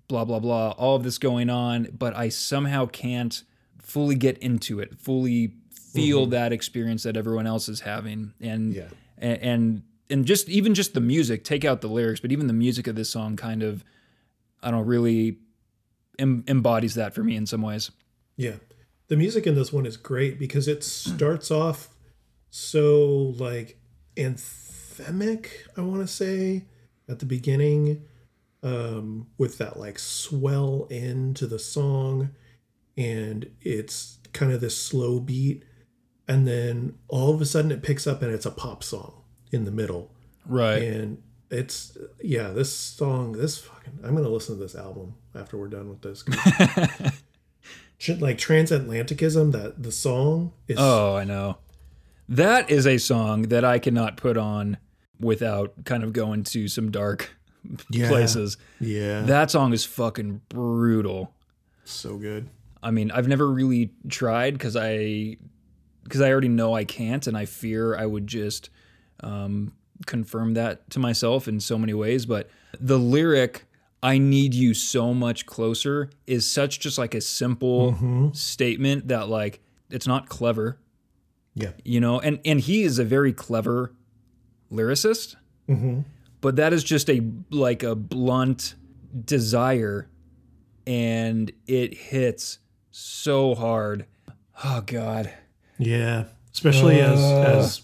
blah 0.07 0.25
blah 0.25 0.39
blah, 0.39 0.71
all 0.71 0.95
of 0.95 1.03
this 1.03 1.17
going 1.17 1.49
on, 1.49 1.89
but 1.97 2.15
I 2.15 2.29
somehow 2.29 2.85
can't 2.85 3.43
fully 3.81 4.15
get 4.15 4.37
into 4.39 4.79
it, 4.79 4.99
fully 4.99 5.53
feel 5.71 6.21
mm-hmm. 6.23 6.31
that 6.31 6.53
experience 6.53 7.03
that 7.03 7.17
everyone 7.17 7.47
else 7.47 7.67
is 7.67 7.81
having, 7.81 8.33
and 8.39 8.75
Yeah. 8.75 8.89
and 9.17 9.41
and 9.41 9.81
and 10.09 10.25
just 10.25 10.49
even 10.49 10.73
just 10.73 10.93
the 10.93 11.01
music, 11.01 11.43
take 11.43 11.65
out 11.65 11.81
the 11.81 11.87
lyrics, 11.87 12.19
but 12.19 12.31
even 12.31 12.47
the 12.47 12.53
music 12.53 12.87
of 12.87 12.95
this 12.95 13.09
song 13.09 13.35
kind 13.35 13.63
of, 13.63 13.83
I 14.61 14.71
don't 14.71 14.81
know, 14.81 14.85
really 14.85 15.37
em- 16.17 16.43
embodies 16.47 16.95
that 16.95 17.13
for 17.13 17.23
me 17.23 17.35
in 17.35 17.45
some 17.45 17.61
ways. 17.61 17.91
Yeah. 18.35 18.55
The 19.07 19.17
music 19.17 19.47
in 19.47 19.55
this 19.55 19.71
one 19.71 19.85
is 19.85 19.97
great 19.97 20.39
because 20.39 20.67
it 20.67 20.83
starts 20.83 21.51
off 21.51 21.89
so 22.49 23.35
like 23.37 23.79
anthemic, 24.15 25.49
I 25.77 25.81
want 25.81 26.01
to 26.01 26.07
say, 26.07 26.65
at 27.07 27.19
the 27.19 27.25
beginning, 27.25 28.03
um, 28.63 29.27
with 29.37 29.57
that 29.59 29.77
like 29.77 29.99
swell 29.99 30.87
end 30.89 31.35
to 31.37 31.47
the 31.47 31.59
song. 31.59 32.31
And 32.97 33.49
it's 33.61 34.19
kind 34.33 34.51
of 34.51 34.61
this 34.61 34.77
slow 34.77 35.19
beat. 35.19 35.63
And 36.27 36.47
then 36.47 36.97
all 37.07 37.33
of 37.33 37.41
a 37.41 37.45
sudden 37.45 37.71
it 37.71 37.83
picks 37.83 38.07
up 38.07 38.21
and 38.21 38.33
it's 38.33 38.45
a 38.45 38.51
pop 38.51 38.83
song 38.83 39.23
in 39.51 39.65
the 39.65 39.71
middle. 39.71 40.11
Right. 40.45 40.81
And 40.83 41.21
it's, 41.49 41.97
yeah, 42.21 42.49
this 42.49 42.73
song, 42.73 43.33
this 43.33 43.57
fucking, 43.59 43.99
I'm 44.03 44.11
going 44.11 44.23
to 44.23 44.29
listen 44.29 44.55
to 44.57 44.61
this 44.61 44.75
album 44.75 45.15
after 45.35 45.57
we're 45.57 45.67
done 45.69 45.89
with 45.89 46.01
this. 46.01 46.23
Like 48.19 48.37
transatlanticism 48.37 49.53
that 49.53 49.81
the 49.81 49.91
song 49.91 50.53
is 50.67 50.77
Oh, 50.79 51.15
I 51.15 51.23
know. 51.23 51.57
That 52.29 52.69
is 52.69 52.85
a 52.85 52.99
song 52.99 53.43
that 53.43 53.65
I 53.65 53.79
cannot 53.79 54.17
put 54.17 54.37
on 54.37 54.77
without 55.19 55.73
kind 55.83 56.03
of 56.03 56.13
going 56.13 56.43
to 56.43 56.67
some 56.67 56.91
dark 56.91 57.31
Yeah. 57.89 58.07
places. 58.07 58.57
yeah 58.79 59.21
That 59.21 59.49
song 59.49 59.73
is 59.73 59.83
fucking 59.83 60.41
brutal. 60.47 61.33
so 61.85 62.17
good 62.17 62.49
I 62.83 62.91
mean, 62.91 63.09
I've 63.09 63.27
never 63.27 63.49
really 63.49 63.91
tried 64.07 64.53
because 64.53 64.75
I 64.75 65.37
because 66.03 66.21
I 66.21 66.29
already 66.31 66.47
know 66.49 66.75
I 66.75 66.85
can't, 66.85 67.25
and 67.25 67.35
I 67.35 67.45
fear 67.45 67.97
I 67.97 68.05
would 68.05 68.27
just 68.27 68.69
um, 69.21 69.73
confirm 70.05 70.53
that 70.53 70.89
to 70.91 70.99
myself 70.99 71.47
in 71.47 71.59
so 71.59 71.77
many 71.77 71.93
ways. 71.93 72.25
But 72.25 72.49
the 72.79 72.99
lyric 72.99 73.65
"I 74.01 74.17
need 74.17 74.53
you 74.53 74.73
so 74.73 75.13
much 75.13 75.45
closer" 75.45 76.09
is 76.25 76.45
such 76.49 76.79
just 76.79 76.97
like 76.97 77.13
a 77.13 77.21
simple 77.21 77.93
mm-hmm. 77.93 78.31
statement 78.33 79.07
that 79.07 79.29
like 79.29 79.59
it's 79.89 80.07
not 80.07 80.29
clever, 80.29 80.77
yeah 81.55 81.71
you 81.83 81.99
know. 81.99 82.19
And 82.19 82.39
and 82.45 82.59
he 82.59 82.83
is 82.83 82.99
a 82.99 83.05
very 83.05 83.33
clever 83.33 83.93
lyricist, 84.71 85.35
mm-hmm. 85.67 86.01
but 86.41 86.55
that 86.57 86.73
is 86.73 86.83
just 86.83 87.09
a 87.09 87.21
like 87.49 87.83
a 87.83 87.95
blunt 87.95 88.75
desire 89.25 90.09
and 90.85 91.51
it 91.65 91.93
hits 91.93 92.59
so 92.91 93.55
hard. 93.55 94.05
Oh 94.63 94.81
god. 94.85 95.31
yeah 95.77 96.25
especially 96.57 96.99
as 96.99 97.19
uh. 97.19 97.55
as 97.59 97.81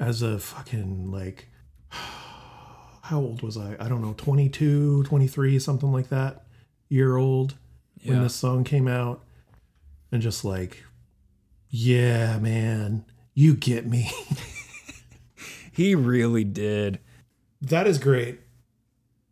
as 0.00 0.22
a 0.22 0.38
fucking 0.38 1.10
like 1.10 1.48
how 1.88 3.18
old 3.20 3.42
was 3.42 3.56
i 3.56 3.76
i 3.80 3.88
don't 3.88 4.02
know 4.02 4.14
22 4.16 5.02
23 5.04 5.58
something 5.58 5.92
like 5.92 6.08
that 6.08 6.44
year 6.88 7.16
old 7.16 7.54
when 8.04 8.16
Yeah. 8.16 8.22
this 8.22 8.34
song 8.34 8.64
came 8.64 8.88
out 8.88 9.22
and 10.12 10.20
just 10.22 10.44
like 10.44 10.84
yeah 11.68 12.38
man 12.38 13.04
you 13.34 13.54
get 13.54 13.86
me 13.86 14.10
He 15.72 15.96
really 15.96 16.44
did. 16.44 17.00
That 17.60 17.88
is 17.88 17.98
great. 17.98 18.38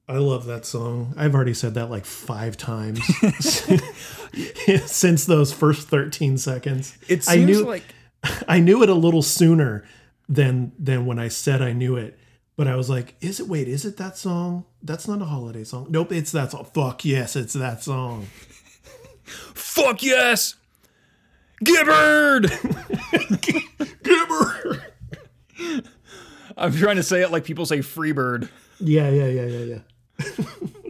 I 0.08 0.16
love 0.18 0.44
that 0.46 0.66
song. 0.66 1.14
I've 1.16 1.36
already 1.36 1.54
said 1.54 1.74
that 1.74 1.88
like 1.88 2.04
five 2.04 2.56
times 2.56 3.00
since 4.86 5.24
those 5.24 5.52
first 5.52 5.86
13 5.86 6.38
seconds. 6.38 6.98
It 7.08 7.20
I 7.28 7.34
seems 7.34 7.46
knew 7.46 7.64
like 7.64 7.84
I 8.48 8.58
knew 8.58 8.82
it 8.82 8.88
a 8.88 8.94
little 8.94 9.22
sooner 9.22 9.84
than 10.34 10.72
than 10.78 11.06
when 11.06 11.18
I 11.18 11.28
said 11.28 11.62
I 11.62 11.72
knew 11.72 11.96
it. 11.96 12.18
But 12.56 12.68
I 12.68 12.76
was 12.76 12.90
like, 12.90 13.14
is 13.20 13.40
it 13.40 13.48
wait, 13.48 13.68
is 13.68 13.84
it 13.84 13.96
that 13.96 14.16
song? 14.16 14.64
That's 14.82 15.08
not 15.08 15.22
a 15.22 15.24
holiday 15.24 15.64
song. 15.64 15.86
Nope, 15.90 16.12
it's 16.12 16.32
that 16.32 16.52
song. 16.52 16.66
Fuck 16.72 17.04
yes, 17.04 17.36
it's 17.36 17.54
that 17.54 17.82
song. 17.82 18.26
fuck 19.24 20.02
yes. 20.02 20.56
Gibbard. 21.64 22.50
Gibber. 24.02 24.82
I'm 26.56 26.72
trying 26.72 26.96
to 26.96 27.02
say 27.02 27.22
it 27.22 27.30
like 27.30 27.44
people 27.44 27.66
say 27.66 27.78
Freebird. 27.78 28.48
Yeah, 28.80 29.08
yeah, 29.10 29.26
yeah, 29.26 29.46
yeah, 29.46 29.78
yeah. 30.18 30.44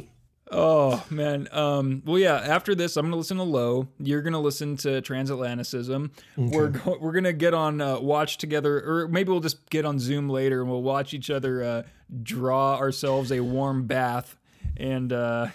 Oh 0.54 1.02
man. 1.08 1.48
Um, 1.50 2.02
well, 2.04 2.18
yeah. 2.18 2.34
After 2.36 2.74
this, 2.74 2.98
I'm 2.98 3.06
gonna 3.06 3.16
listen 3.16 3.38
to 3.38 3.42
Low. 3.42 3.88
You're 3.98 4.20
gonna 4.20 4.38
listen 4.40 4.76
to 4.78 5.00
Transatlanticism. 5.00 6.10
We're 6.36 6.68
go- 6.68 6.98
we're 7.00 7.12
gonna 7.12 7.32
get 7.32 7.54
on 7.54 7.80
uh, 7.80 7.98
watch 8.00 8.36
together, 8.38 8.82
or 8.84 9.08
maybe 9.08 9.30
we'll 9.30 9.40
just 9.40 9.70
get 9.70 9.86
on 9.86 9.98
Zoom 9.98 10.28
later 10.28 10.60
and 10.60 10.70
we'll 10.70 10.82
watch 10.82 11.14
each 11.14 11.30
other 11.30 11.64
uh, 11.64 11.82
draw 12.22 12.76
ourselves 12.76 13.32
a 13.32 13.40
warm 13.40 13.86
bath 13.86 14.36
and 14.76 15.10
uh, 15.12 15.46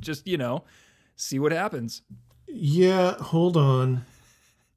just 0.00 0.26
you 0.26 0.38
know 0.38 0.64
see 1.16 1.38
what 1.38 1.52
happens. 1.52 2.00
Yeah, 2.48 3.14
hold 3.16 3.56
on. 3.58 4.06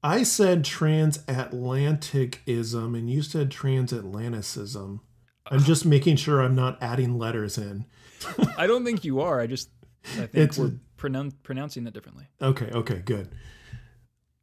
I 0.04 0.24
said 0.24 0.64
transatlanticism 0.64 2.98
and 2.98 3.10
you 3.10 3.22
said 3.22 3.50
transatlanticism. 3.50 5.00
I'm 5.52 5.60
just 5.60 5.86
making 5.86 6.16
sure 6.18 6.42
I'm 6.42 6.56
not 6.56 6.78
adding 6.82 7.18
letters 7.18 7.58
in. 7.58 7.86
I 8.58 8.68
don't 8.68 8.84
think 8.86 9.04
you 9.06 9.22
are. 9.22 9.40
I 9.40 9.48
just 9.48 9.70
I 10.14 10.26
think 10.28 10.36
It's- 10.36 10.58
we're 10.58 10.74
pronoun- 10.98 11.34
pronouncing 11.44 11.88
it 11.88 11.94
differently. 11.94 12.26
Okay, 12.42 12.70
okay, 12.72 13.02
good. 13.06 13.30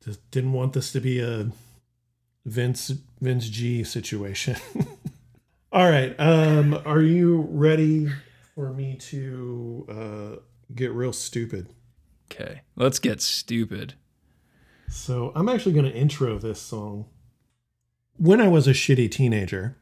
Just 0.04 0.30
didn't 0.30 0.52
want 0.52 0.72
this 0.72 0.92
to 0.92 1.00
be 1.00 1.18
a 1.20 1.50
Vince 2.44 2.92
Vince 3.20 3.48
G 3.48 3.82
situation. 3.84 4.56
All 5.72 5.90
right. 5.90 6.14
Um 6.18 6.80
are 6.86 7.02
you 7.02 7.42
ready 7.50 8.08
for 8.54 8.72
me 8.72 8.96
to 8.96 9.86
uh 9.88 10.40
get 10.74 10.92
real 10.92 11.12
stupid? 11.12 11.68
Okay, 12.30 12.62
let's 12.76 12.98
get 12.98 13.20
stupid. 13.20 13.94
So 14.88 15.32
I'm 15.34 15.48
actually 15.48 15.72
going 15.72 15.84
to 15.84 15.92
intro 15.96 16.38
this 16.38 16.60
song. 16.60 17.06
When 18.16 18.40
I 18.40 18.48
was 18.48 18.66
a 18.66 18.72
shitty 18.72 19.10
teenager, 19.10 19.76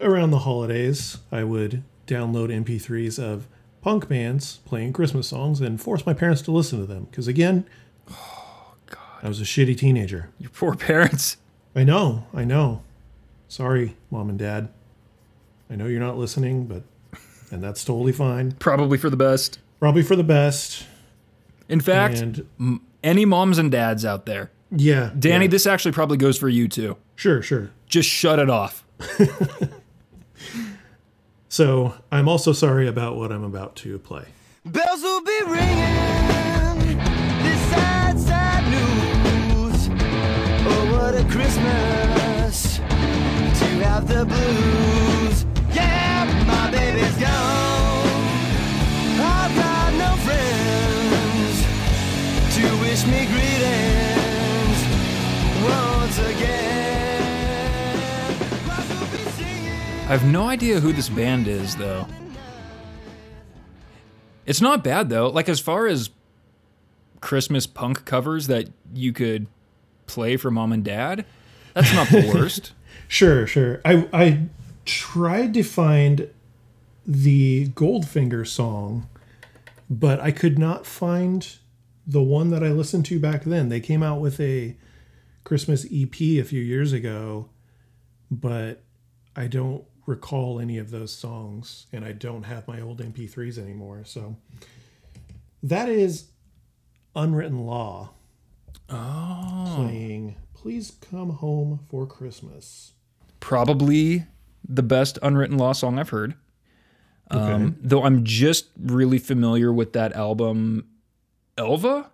around 0.00 0.30
the 0.30 0.40
holidays, 0.40 1.18
I 1.32 1.44
would 1.44 1.82
download 2.06 2.48
MP3s 2.50 3.18
of 3.22 3.46
punk 3.80 4.08
bands 4.08 4.60
playing 4.64 4.92
Christmas 4.92 5.28
songs 5.28 5.60
and 5.60 5.80
force 5.80 6.06
my 6.06 6.14
parents 6.14 6.42
to 6.42 6.50
listen 6.50 6.80
to 6.80 6.86
them. 6.86 7.04
Because 7.10 7.28
again, 7.28 7.66
oh, 8.10 8.74
God. 8.86 8.98
I 9.22 9.28
was 9.28 9.40
a 9.40 9.44
shitty 9.44 9.76
teenager. 9.76 10.30
Your 10.38 10.50
poor 10.50 10.74
parents. 10.74 11.36
I 11.76 11.84
know, 11.84 12.26
I 12.32 12.44
know. 12.44 12.82
Sorry, 13.48 13.96
mom 14.10 14.28
and 14.30 14.38
dad. 14.38 14.68
I 15.70 15.76
know 15.76 15.86
you're 15.86 16.00
not 16.00 16.16
listening, 16.16 16.66
but, 16.66 16.82
and 17.50 17.62
that's 17.62 17.84
totally 17.84 18.12
fine. 18.12 18.52
Probably 18.52 18.96
for 18.98 19.10
the 19.10 19.16
best. 19.16 19.58
Probably 19.80 20.02
for 20.02 20.16
the 20.16 20.24
best. 20.24 20.86
In 21.68 21.80
fact, 21.80 22.18
And 22.18 22.46
m- 22.60 22.80
Any 23.02 23.24
moms 23.24 23.58
and 23.58 23.70
dads 23.70 24.04
out 24.04 24.24
there? 24.26 24.50
Yeah. 24.70 25.10
Danny, 25.18 25.44
yeah. 25.44 25.50
this 25.50 25.66
actually 25.66 25.92
probably 25.92 26.16
goes 26.16 26.38
for 26.38 26.48
you 26.48 26.68
too. 26.68 26.96
Sure, 27.16 27.42
sure. 27.42 27.70
Just 27.86 28.08
shut 28.08 28.38
it 28.38 28.50
off. 28.50 28.84
So 31.54 31.94
I'm 32.10 32.28
also 32.28 32.52
sorry 32.52 32.88
about 32.88 33.14
what 33.14 33.30
I'm 33.30 33.44
about 33.44 33.76
to 33.76 33.96
play. 34.00 34.24
Bells 34.64 35.02
will 35.02 35.22
be 35.22 35.40
ringing. 35.46 36.98
This 37.44 37.60
sad, 37.70 38.18
sad 38.18 38.64
news. 38.74 39.88
Oh, 40.66 40.90
what 40.90 41.14
a 41.14 41.22
Christmas 41.30 42.78
to 42.78 43.66
have 43.86 44.08
the 44.08 44.24
blues. 44.24 45.46
Yeah, 45.72 46.24
my 46.44 46.72
baby's 46.72 47.16
gone. 47.18 48.08
I've 49.22 49.54
got 49.54 49.94
no 49.94 50.16
friends 50.26 51.56
to 52.56 52.64
wish 52.82 53.06
me 53.06 53.26
greetings 53.26 54.03
I 60.04 60.08
have 60.08 60.30
no 60.30 60.48
idea 60.48 60.80
who 60.80 60.92
this 60.92 61.08
band 61.08 61.48
is, 61.48 61.76
though. 61.76 62.06
It's 64.44 64.60
not 64.60 64.84
bad, 64.84 65.08
though. 65.08 65.28
Like, 65.30 65.48
as 65.48 65.60
far 65.60 65.86
as 65.86 66.10
Christmas 67.22 67.66
punk 67.66 68.04
covers 68.04 68.46
that 68.48 68.68
you 68.92 69.14
could 69.14 69.46
play 70.04 70.36
for 70.36 70.50
mom 70.50 70.72
and 70.72 70.84
dad, 70.84 71.24
that's 71.72 71.94
not 71.94 72.08
the 72.08 72.30
worst. 72.34 72.74
Sure, 73.08 73.46
sure. 73.46 73.80
I 73.82 74.06
I 74.12 74.40
tried 74.84 75.54
to 75.54 75.62
find 75.62 76.28
the 77.06 77.68
Goldfinger 77.68 78.46
song, 78.46 79.08
but 79.88 80.20
I 80.20 80.32
could 80.32 80.58
not 80.58 80.84
find 80.84 81.56
the 82.06 82.22
one 82.22 82.50
that 82.50 82.62
I 82.62 82.68
listened 82.68 83.06
to 83.06 83.18
back 83.18 83.44
then. 83.44 83.70
They 83.70 83.80
came 83.80 84.02
out 84.02 84.20
with 84.20 84.38
a 84.38 84.76
Christmas 85.44 85.86
EP 85.90 86.20
a 86.20 86.42
few 86.42 86.60
years 86.60 86.92
ago, 86.92 87.48
but 88.30 88.82
I 89.34 89.46
don't 89.46 89.86
recall 90.06 90.60
any 90.60 90.78
of 90.78 90.90
those 90.90 91.12
songs 91.12 91.86
and 91.92 92.04
I 92.04 92.12
don't 92.12 92.44
have 92.44 92.68
my 92.68 92.80
old 92.80 93.00
MP3s 93.00 93.58
anymore. 93.58 94.02
So 94.04 94.36
that 95.62 95.88
is 95.88 96.26
Unwritten 97.16 97.66
Law. 97.66 98.10
Oh. 98.88 99.72
Playing 99.76 100.36
Please 100.52 100.92
Come 101.10 101.30
Home 101.30 101.80
for 101.90 102.06
Christmas. 102.06 102.92
Probably 103.40 104.24
the 104.66 104.82
best 104.82 105.18
unwritten 105.22 105.58
law 105.58 105.72
song 105.72 105.98
I've 105.98 106.10
heard. 106.10 106.34
Um, 107.30 107.76
though 107.80 108.04
I'm 108.04 108.24
just 108.24 108.68
really 108.78 109.18
familiar 109.18 109.72
with 109.72 109.94
that 109.94 110.12
album, 110.12 110.86
Elva. 111.56 112.10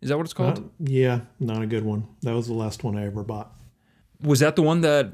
Is 0.00 0.08
that 0.08 0.16
what 0.16 0.24
it's 0.24 0.32
called? 0.32 0.58
Uh, 0.58 0.62
yeah, 0.80 1.20
not 1.38 1.62
a 1.62 1.66
good 1.66 1.84
one. 1.84 2.06
That 2.22 2.34
was 2.34 2.46
the 2.46 2.54
last 2.54 2.82
one 2.82 2.96
I 2.96 3.06
ever 3.06 3.22
bought. 3.22 3.52
was 4.20 4.40
that 4.40 4.56
the 4.56 4.62
one 4.62 4.80
that 4.82 5.12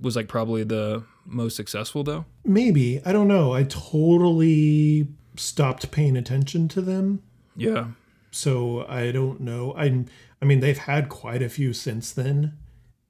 was 0.00 0.16
like 0.16 0.28
probably 0.28 0.64
the 0.64 1.04
most 1.26 1.56
successful 1.56 2.02
though? 2.04 2.24
Maybe. 2.44 3.00
I 3.04 3.12
don't 3.12 3.28
know. 3.28 3.52
I 3.52 3.64
totally 3.64 5.08
stopped 5.36 5.90
paying 5.90 6.16
attention 6.16 6.68
to 6.68 6.80
them. 6.80 7.22
Yeah. 7.56 7.88
So 8.30 8.86
I 8.88 9.12
don't 9.12 9.40
know. 9.40 9.74
I 9.76 10.04
I 10.40 10.44
mean 10.44 10.60
they've 10.60 10.78
had 10.78 11.08
quite 11.08 11.42
a 11.42 11.48
few 11.48 11.72
since 11.72 12.12
then 12.12 12.56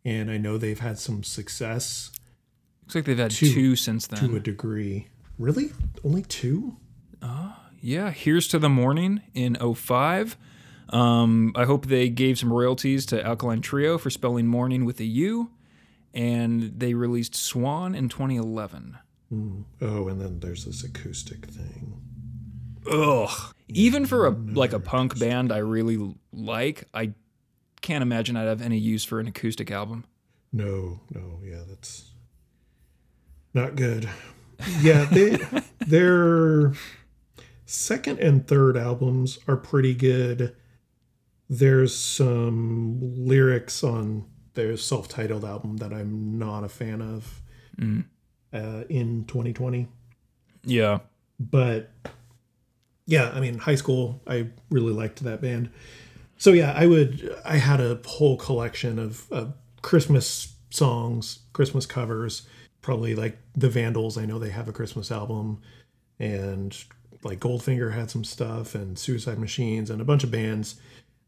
and 0.04 0.30
I 0.30 0.36
know 0.38 0.56
they've 0.58 0.78
had 0.80 0.98
some 0.98 1.22
success 1.22 2.10
Looks 2.84 2.94
like 2.94 3.04
they've 3.04 3.18
had 3.18 3.32
Two- 3.32 3.52
two, 3.52 3.76
since 3.76 4.06
then. 4.06 4.20
to 4.28 4.36
a 4.36 4.40
degree. 4.40 5.08
Really? 5.38 5.70
Only 6.04 6.22
two? 6.22 6.76
Yeah, 7.82 8.10
here's 8.10 8.46
to 8.48 8.58
the 8.58 8.68
mourning 8.68 9.22
in 9.34 9.56
05. 9.56 10.36
Um, 10.90 11.52
I 11.56 11.64
hope 11.64 11.86
they 11.86 12.08
gave 12.08 12.38
some 12.38 12.52
royalties 12.52 13.04
to 13.06 13.24
Alkaline 13.24 13.60
Trio 13.60 13.98
for 13.98 14.08
spelling 14.10 14.46
morning 14.46 14.84
with 14.84 14.98
a 15.00 15.04
U. 15.04 15.50
And 16.16 16.80
they 16.80 16.94
released 16.94 17.34
Swan 17.34 17.94
in 17.94 18.08
2011. 18.08 18.96
Mm. 19.32 19.64
Oh, 19.82 20.08
and 20.08 20.20
then 20.20 20.40
there's 20.40 20.64
this 20.64 20.82
acoustic 20.82 21.46
thing. 21.46 22.00
Ugh. 22.90 23.54
Even 23.68 24.06
for 24.06 24.26
a 24.26 24.30
like 24.30 24.72
a 24.72 24.80
punk 24.80 25.18
band 25.18 25.52
I 25.52 25.58
really 25.58 26.14
like, 26.32 26.84
I 26.94 27.12
can't 27.80 28.02
imagine 28.02 28.36
I'd 28.36 28.46
have 28.46 28.62
any 28.62 28.78
use 28.78 29.04
for 29.04 29.20
an 29.20 29.26
acoustic 29.26 29.70
album. 29.70 30.04
No, 30.52 31.00
no, 31.12 31.40
yeah, 31.44 31.62
that's 31.68 32.12
not 33.52 33.74
good. 33.74 34.08
Yeah, 34.80 35.04
they 35.04 35.38
their 35.86 36.72
second 37.64 38.20
and 38.20 38.46
third 38.46 38.76
albums 38.76 39.38
are 39.48 39.56
pretty 39.56 39.94
good. 39.94 40.54
There's 41.50 41.94
some 41.94 42.98
lyrics 43.00 43.82
on 43.84 44.26
their 44.56 44.76
self-titled 44.76 45.44
album 45.44 45.76
that 45.76 45.92
I'm 45.92 46.38
not 46.38 46.64
a 46.64 46.68
fan 46.68 47.00
of 47.00 47.42
uh, 48.52 48.84
in 48.88 49.24
2020. 49.26 49.86
Yeah. 50.64 50.98
But 51.38 51.90
yeah, 53.06 53.30
I 53.32 53.40
mean, 53.40 53.58
high 53.58 53.74
school, 53.76 54.20
I 54.26 54.48
really 54.70 54.92
liked 54.92 55.22
that 55.22 55.40
band. 55.40 55.70
So 56.38 56.52
yeah, 56.52 56.72
I 56.76 56.86
would. 56.86 57.34
I 57.44 57.56
had 57.56 57.80
a 57.80 58.00
whole 58.04 58.36
collection 58.36 58.98
of, 58.98 59.30
of 59.30 59.54
Christmas 59.82 60.54
songs, 60.70 61.40
Christmas 61.52 61.86
covers. 61.86 62.46
Probably 62.82 63.14
like 63.14 63.38
the 63.54 63.68
Vandals. 63.68 64.18
I 64.18 64.26
know 64.26 64.38
they 64.38 64.50
have 64.50 64.68
a 64.68 64.72
Christmas 64.72 65.10
album, 65.10 65.62
and 66.18 66.76
like 67.22 67.40
Goldfinger 67.40 67.92
had 67.94 68.10
some 68.10 68.24
stuff, 68.24 68.74
and 68.74 68.98
Suicide 68.98 69.38
Machines, 69.38 69.88
and 69.90 70.00
a 70.00 70.04
bunch 70.04 70.24
of 70.24 70.30
bands. 70.30 70.76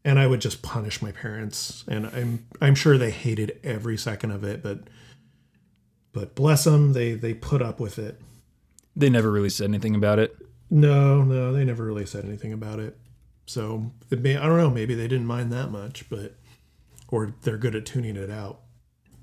And 0.05 0.17
I 0.17 0.27
would 0.27 0.39
just 0.39 0.61
punish 0.61 1.01
my 1.01 1.11
parents, 1.11 1.83
and 1.87 2.07
I'm 2.07 2.47
I'm 2.61 2.75
sure 2.75 2.97
they 2.97 3.11
hated 3.11 3.59
every 3.63 3.97
second 3.97 4.31
of 4.31 4.43
it, 4.43 4.63
but 4.63 4.89
but 6.13 6.35
bless 6.35 6.63
them, 6.63 6.93
they 6.93 7.13
they 7.13 7.33
put 7.33 7.61
up 7.61 7.79
with 7.79 7.99
it. 7.99 8.21
They 8.95 9.09
never 9.09 9.31
really 9.31 9.49
said 9.49 9.69
anything 9.69 9.95
about 9.95 10.19
it. 10.19 10.35
No, 10.69 11.23
no, 11.23 11.51
they 11.51 11.65
never 11.65 11.83
really 11.83 12.05
said 12.05 12.25
anything 12.25 12.53
about 12.53 12.79
it. 12.79 12.97
So 13.45 13.91
it 14.11 14.21
may, 14.21 14.37
I 14.37 14.45
don't 14.45 14.57
know. 14.57 14.69
Maybe 14.69 14.93
they 14.93 15.07
didn't 15.07 15.25
mind 15.25 15.51
that 15.51 15.71
much, 15.71 16.09
but 16.09 16.35
or 17.07 17.33
they're 17.41 17.57
good 17.57 17.75
at 17.75 17.85
tuning 17.85 18.15
it 18.15 18.29
out. 18.29 18.61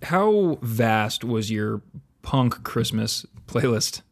How 0.02 0.58
vast 0.62 1.24
was 1.24 1.50
your 1.50 1.82
punk 2.22 2.64
Christmas 2.64 3.24
playlist? 3.46 4.02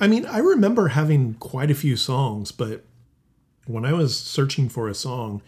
I 0.00 0.06
mean, 0.06 0.24
I 0.24 0.38
remember 0.38 0.88
having 0.88 1.34
quite 1.34 1.70
a 1.70 1.74
few 1.74 1.96
songs, 1.96 2.52
but 2.52 2.86
when 3.72 3.84
I 3.84 3.92
was 3.92 4.18
searching 4.18 4.68
for 4.68 4.88
a 4.88 4.94
song, 4.94 5.42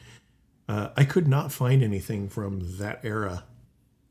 uh, 0.68 0.90
I 0.96 1.04
could 1.04 1.28
not 1.28 1.52
find 1.52 1.82
anything 1.82 2.28
from 2.28 2.78
that 2.78 3.00
era. 3.02 3.44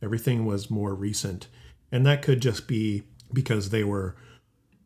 Everything 0.02 0.46
was 0.46 0.70
more 0.70 0.94
recent, 0.94 1.48
and 1.92 2.06
that 2.06 2.22
could 2.22 2.42
just 2.42 2.68
be 2.68 3.04
because 3.34 3.70
they 3.70 3.84
were 3.84 4.16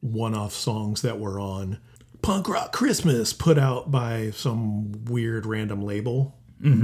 one-off 0.02 0.54
songs 0.54 1.02
that 1.02 1.20
were 1.20 1.40
on 1.40 1.80
punk 2.22 2.48
rock 2.48 2.72
christmas 2.72 3.34
put 3.34 3.58
out 3.58 3.90
by 3.90 4.30
some 4.32 4.92
weird 5.06 5.48
random 5.48 5.82
label 5.82 6.36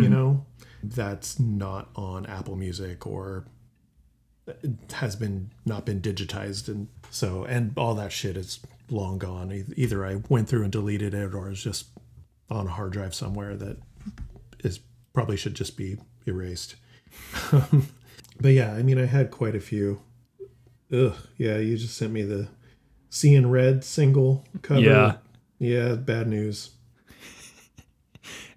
you 0.03 0.09
know? 0.09 0.45
That's 0.83 1.39
not 1.39 1.89
on 1.95 2.25
apple 2.25 2.55
music 2.55 3.05
or 3.05 3.45
has 4.93 5.15
been 5.15 5.51
not 5.65 5.85
been 5.85 6.01
digitized. 6.01 6.67
And 6.67 6.87
so 7.09 7.43
and 7.45 7.73
all 7.77 7.95
that 7.95 8.11
shit 8.11 8.35
is 8.35 8.59
long 8.89 9.17
gone. 9.17 9.65
Either 9.75 10.05
i 10.05 10.15
went 10.29 10.49
through 10.49 10.63
and 10.63 10.71
deleted 10.71 11.13
it 11.13 11.33
or 11.33 11.49
it's 11.49 11.63
just 11.63 11.87
on 12.51 12.67
a 12.67 12.69
hard 12.69 12.91
drive 12.91 13.15
somewhere 13.15 13.55
that 13.55 13.77
is 14.59 14.79
probably 15.13 15.37
should 15.37 15.55
just 15.55 15.75
be 15.77 15.97
erased 16.27 16.75
but 18.39 18.49
yeah 18.49 18.73
i 18.73 18.83
mean 18.83 18.99
i 18.99 19.05
had 19.05 19.31
quite 19.31 19.55
a 19.55 19.59
few 19.59 20.01
ugh 20.93 21.15
yeah 21.37 21.57
you 21.57 21.77
just 21.77 21.97
sent 21.97 22.11
me 22.13 22.21
the 22.21 22.47
seeing 23.09 23.49
red 23.49 23.83
single 23.83 24.45
cover 24.61 24.79
Yeah. 24.81 25.15
yeah 25.59 25.95
bad 25.95 26.27
news 26.27 26.71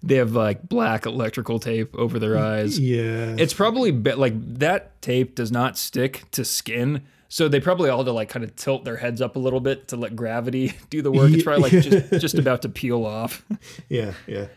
They 0.03 0.15
have 0.17 0.33
like 0.33 0.69
black 0.69 1.07
electrical 1.07 1.57
tape 1.59 1.95
over 1.95 2.19
their 2.19 2.37
eyes. 2.37 2.77
yeah 2.79 3.35
It's 3.39 3.53
probably 3.55 3.89
be- 3.91 4.13
like 4.13 4.33
that 4.59 5.01
tape 5.01 5.33
does 5.33 5.51
not 5.51 5.77
stick 5.79 6.25
to 6.31 6.45
skin. 6.45 7.01
So 7.27 7.47
they 7.47 7.59
probably 7.59 7.89
all 7.89 7.99
had 7.99 8.05
to 8.05 8.11
like 8.11 8.29
kind 8.29 8.43
of 8.43 8.55
tilt 8.55 8.85
their 8.85 8.97
heads 8.97 9.21
up 9.21 9.35
a 9.35 9.39
little 9.39 9.59
bit 9.59 9.87
to 9.89 9.97
let 9.97 10.15
gravity 10.15 10.73
do 10.89 11.01
the 11.01 11.11
work. 11.11 11.31
It's 11.31 11.43
probably 11.43 11.63
like 11.63 11.83
just, 11.83 12.11
just 12.21 12.35
about 12.35 12.61
to 12.63 12.69
peel 12.69 13.05
off. 13.05 13.43
yeah 13.89 14.13
yeah 14.27 14.47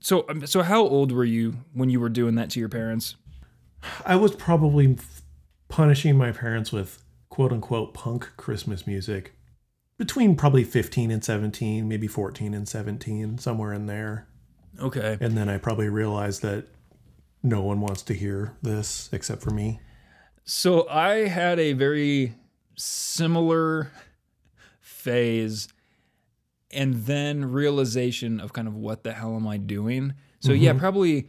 So 0.00 0.24
um, 0.28 0.46
so 0.46 0.62
how 0.62 0.82
old 0.82 1.12
were 1.12 1.24
you 1.24 1.54
when 1.74 1.90
you 1.90 2.00
were 2.00 2.08
doing 2.08 2.34
that 2.36 2.50
to 2.50 2.60
your 2.60 2.68
parents? 2.68 3.16
I 4.06 4.16
was 4.16 4.34
probably 4.34 4.96
punishing 5.68 6.16
my 6.16 6.32
parents 6.32 6.72
with 6.72 7.02
quote 7.28 7.52
unquote 7.52 7.94
punk 7.94 8.30
Christmas 8.36 8.86
music 8.86 9.32
between 9.98 10.34
probably 10.34 10.64
15 10.64 11.10
and 11.10 11.22
17, 11.24 11.86
maybe 11.88 12.08
14 12.08 12.54
and 12.54 12.68
17, 12.68 13.38
somewhere 13.38 13.72
in 13.72 13.86
there. 13.86 14.26
Okay. 14.80 15.16
And 15.20 15.36
then 15.36 15.48
I 15.48 15.58
probably 15.58 15.88
realized 15.88 16.42
that 16.42 16.66
no 17.42 17.60
one 17.62 17.80
wants 17.80 18.02
to 18.02 18.14
hear 18.14 18.56
this 18.62 19.08
except 19.12 19.42
for 19.42 19.50
me. 19.50 19.80
So 20.44 20.88
I 20.88 21.28
had 21.28 21.58
a 21.58 21.72
very 21.72 22.34
similar 22.76 23.92
phase 24.80 25.68
and 26.70 26.94
then 27.06 27.44
realization 27.52 28.40
of 28.40 28.52
kind 28.52 28.66
of 28.66 28.74
what 28.74 29.04
the 29.04 29.12
hell 29.12 29.36
am 29.36 29.46
I 29.46 29.56
doing? 29.56 30.14
So 30.40 30.52
yeah, 30.52 30.70
mm-hmm. 30.70 30.80
probably 30.80 31.28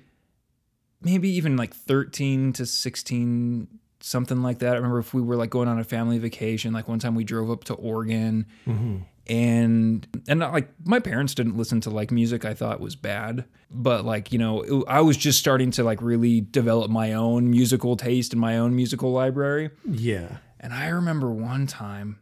maybe 1.01 1.30
even 1.30 1.57
like 1.57 1.74
13 1.74 2.53
to 2.53 2.66
16 2.66 3.68
something 3.99 4.41
like 4.41 4.59
that. 4.59 4.74
I 4.74 4.76
remember 4.76 4.99
if 4.99 5.14
we 5.14 5.22
were 5.22 5.36
like 5.36 5.49
going 5.49 5.68
on 5.68 5.80
a 5.80 5.84
family 5.84 6.18
vacation, 6.18 6.74
like 6.74 6.88
one 6.88 6.99
time 6.99 7.16
we 7.16 7.24
drove 7.24 7.49
up 7.51 7.64
to 7.66 7.74
Oregon 7.74 8.45
mm-hmm. 8.68 8.97
And 9.28 10.05
and 10.28 10.39
not 10.39 10.51
like 10.53 10.69
my 10.86 10.99
parents 10.99 11.34
didn't 11.34 11.55
listen 11.57 11.80
to 11.82 11.89
like 11.89 12.11
music 12.11 12.43
I 12.45 12.53
thought 12.53 12.80
was 12.82 12.95
bad, 12.95 13.45
but 13.71 14.03
like, 14.05 14.32
you 14.34 14.39
know, 14.39 14.61
it- 14.61 14.86
I 14.88 15.01
was 15.01 15.15
just 15.17 15.39
starting 15.39 15.71
to 15.71 15.84
like 15.84 16.01
really 16.01 16.41
develop 16.41 16.91
my 16.91 17.13
own 17.13 17.49
musical 17.49 17.95
taste 17.95 18.34
and 18.34 18.41
my 18.41 18.57
own 18.57 18.76
musical 18.76 19.11
library. 19.11 19.69
Yeah. 19.89 20.38
And 20.59 20.74
I 20.74 20.88
remember 20.89 21.32
one 21.32 21.67
time, 21.67 22.19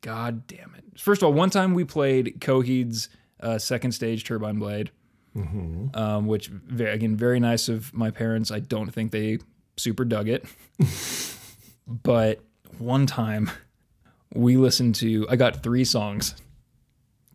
God 0.00 0.46
damn 0.46 0.74
it. 0.76 0.84
First 1.00 1.22
of 1.22 1.26
all, 1.26 1.32
one 1.32 1.50
time 1.50 1.74
we 1.74 1.84
played 1.84 2.40
Coheed's 2.40 3.08
uh, 3.40 3.58
second 3.58 3.92
stage 3.92 4.24
Turbine 4.24 4.58
Blade, 4.58 4.90
um, 5.94 6.26
which, 6.26 6.48
very, 6.48 6.92
again, 6.92 7.16
very 7.16 7.38
nice 7.40 7.68
of 7.68 7.92
my 7.92 8.10
parents. 8.10 8.50
I 8.50 8.60
don't 8.60 8.90
think 8.90 9.10
they 9.12 9.38
super 9.76 10.04
dug 10.06 10.28
it. 10.28 10.44
but 11.86 12.40
one 12.78 13.06
time 13.06 13.50
we 14.34 14.56
listened 14.56 14.94
to, 14.96 15.26
I 15.28 15.36
got 15.36 15.62
three 15.62 15.84
songs. 15.84 16.34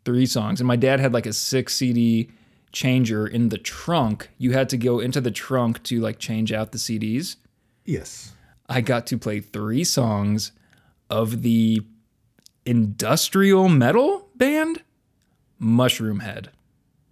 Three 0.05 0.25
songs. 0.25 0.59
And 0.59 0.67
my 0.67 0.75
dad 0.75 0.99
had 0.99 1.13
like 1.13 1.25
a 1.25 1.33
six 1.33 1.75
CD 1.75 2.29
changer 2.71 3.27
in 3.27 3.49
the 3.49 3.57
trunk. 3.57 4.29
You 4.37 4.51
had 4.51 4.69
to 4.69 4.77
go 4.77 4.99
into 4.99 5.21
the 5.21 5.31
trunk 5.31 5.83
to 5.83 5.99
like 5.99 6.19
change 6.19 6.51
out 6.51 6.71
the 6.71 6.77
CDs. 6.77 7.35
Yes. 7.85 8.33
I 8.67 8.81
got 8.81 9.05
to 9.07 9.17
play 9.17 9.39
three 9.41 9.83
songs 9.83 10.51
of 11.09 11.41
the 11.41 11.81
industrial 12.65 13.67
metal 13.69 14.29
band 14.35 14.81
Mushroomhead. 15.61 16.47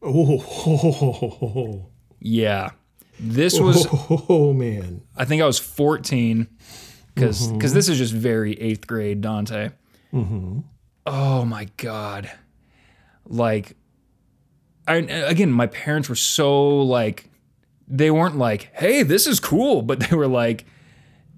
Oh. 0.01 1.85
Yeah. 2.21 2.71
This 3.19 3.59
was 3.59 3.87
oh, 3.91 4.25
oh, 4.29 4.53
man. 4.53 5.01
I 5.15 5.25
think 5.25 5.41
I 5.41 5.45
was 5.45 5.59
14 5.59 6.47
because 7.19 7.49
mm-hmm. 7.49 7.73
this 7.73 7.89
is 7.89 7.97
just 7.97 8.13
very 8.13 8.53
eighth 8.59 8.87
grade 8.87 9.21
Dante. 9.21 9.71
Mm-hmm. 10.13 10.59
Oh 11.05 11.45
my 11.45 11.67
god! 11.77 12.31
Like, 13.25 13.75
I 14.87 14.95
again, 14.95 15.51
my 15.51 15.67
parents 15.67 16.09
were 16.09 16.15
so 16.15 16.81
like, 16.81 17.29
they 17.87 18.11
weren't 18.11 18.37
like, 18.37 18.69
"Hey, 18.73 19.03
this 19.03 19.27
is 19.27 19.39
cool," 19.39 19.81
but 19.81 19.99
they 19.99 20.15
were 20.15 20.27
like, 20.27 20.65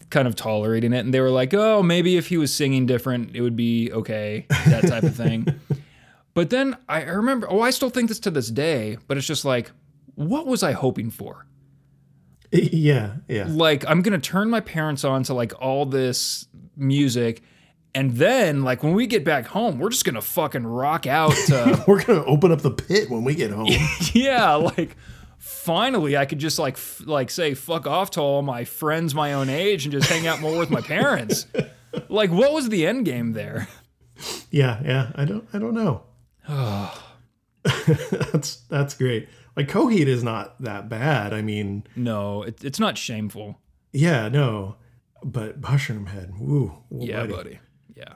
kind 0.09 0.27
of 0.27 0.35
tolerating 0.35 0.93
it, 0.93 0.99
and 0.99 1.13
they 1.13 1.21
were 1.21 1.29
like, 1.29 1.53
"Oh, 1.53 1.83
maybe 1.83 2.17
if 2.17 2.27
he 2.27 2.37
was 2.37 2.53
singing 2.53 2.85
different, 2.85 3.35
it 3.35 3.41
would 3.41 3.55
be 3.55 3.91
okay," 3.91 4.45
that 4.49 4.87
type 4.87 5.03
of 5.03 5.15
thing. 5.15 5.47
But 6.33 6.49
then 6.49 6.77
I 6.87 7.03
remember, 7.03 7.47
oh, 7.49 7.61
I 7.61 7.71
still 7.71 7.89
think 7.89 8.09
this 8.09 8.19
to 8.21 8.31
this 8.31 8.49
day, 8.49 8.97
but 9.07 9.17
it's 9.17 9.27
just 9.27 9.43
like, 9.43 9.71
what 10.15 10.47
was 10.47 10.63
I 10.63 10.71
hoping 10.71 11.09
for? 11.09 11.45
Yeah. 12.71 13.13
Yeah. 13.27 13.45
like 13.49 13.85
I'm 13.87 14.01
gonna 14.01 14.19
turn 14.19 14.49
my 14.49 14.59
parents 14.59 15.03
on 15.03 15.23
to 15.23 15.33
like 15.33 15.53
all 15.61 15.85
this 15.85 16.47
music, 16.75 17.41
and 17.95 18.11
then 18.15 18.63
like 18.63 18.83
when 18.83 18.93
we 18.93 19.07
get 19.07 19.23
back 19.23 19.47
home, 19.47 19.79
we're 19.79 19.89
just 19.89 20.03
gonna 20.05 20.21
fucking 20.21 20.65
rock 20.65 21.07
out. 21.07 21.33
To, 21.47 21.83
We're 21.87 22.03
going 22.03 22.19
to 22.21 22.25
open 22.25 22.51
up 22.51 22.61
the 22.61 22.71
pit 22.71 23.09
when 23.09 23.23
we 23.23 23.35
get 23.35 23.51
home. 23.51 23.67
yeah, 24.13 24.55
like 24.55 24.95
finally 25.37 26.15
I 26.17 26.25
could 26.25 26.39
just 26.39 26.59
like 26.59 26.75
f- 26.75 27.01
like 27.05 27.29
say 27.31 27.53
fuck 27.53 27.87
off 27.87 28.11
to 28.11 28.21
all 28.21 28.41
my 28.41 28.63
friends 28.63 29.15
my 29.15 29.33
own 29.33 29.49
age 29.49 29.85
and 29.85 29.91
just 29.91 30.09
hang 30.09 30.27
out 30.27 30.39
more 30.41 30.57
with 30.57 30.69
my 30.69 30.81
parents. 30.81 31.47
like 32.09 32.31
what 32.31 32.51
was 32.53 32.69
the 32.69 32.85
end 32.85 33.05
game 33.05 33.31
there? 33.31 33.67
Yeah, 34.51 34.81
yeah. 34.83 35.11
I 35.15 35.25
don't 35.25 35.47
I 35.53 35.57
don't 35.59 35.73
know. 35.73 36.03
that's 37.63 38.57
that's 38.69 38.93
great. 38.95 39.29
Like 39.55 39.67
Coheed 39.67 40.07
is 40.07 40.23
not 40.23 40.61
that 40.61 40.87
bad. 40.89 41.33
I 41.33 41.41
mean, 41.41 41.83
No, 41.95 42.43
it, 42.43 42.63
it's 42.63 42.79
not 42.79 42.97
shameful. 42.97 43.59
yeah, 43.91 44.29
no. 44.29 44.75
But 45.23 45.61
Mushroomhead, 45.61 46.39
woo. 46.39 46.73
woo, 46.89 47.05
Yeah, 47.05 47.25
buddy. 47.27 47.33
buddy. 47.33 47.59
Yeah, 47.95 48.13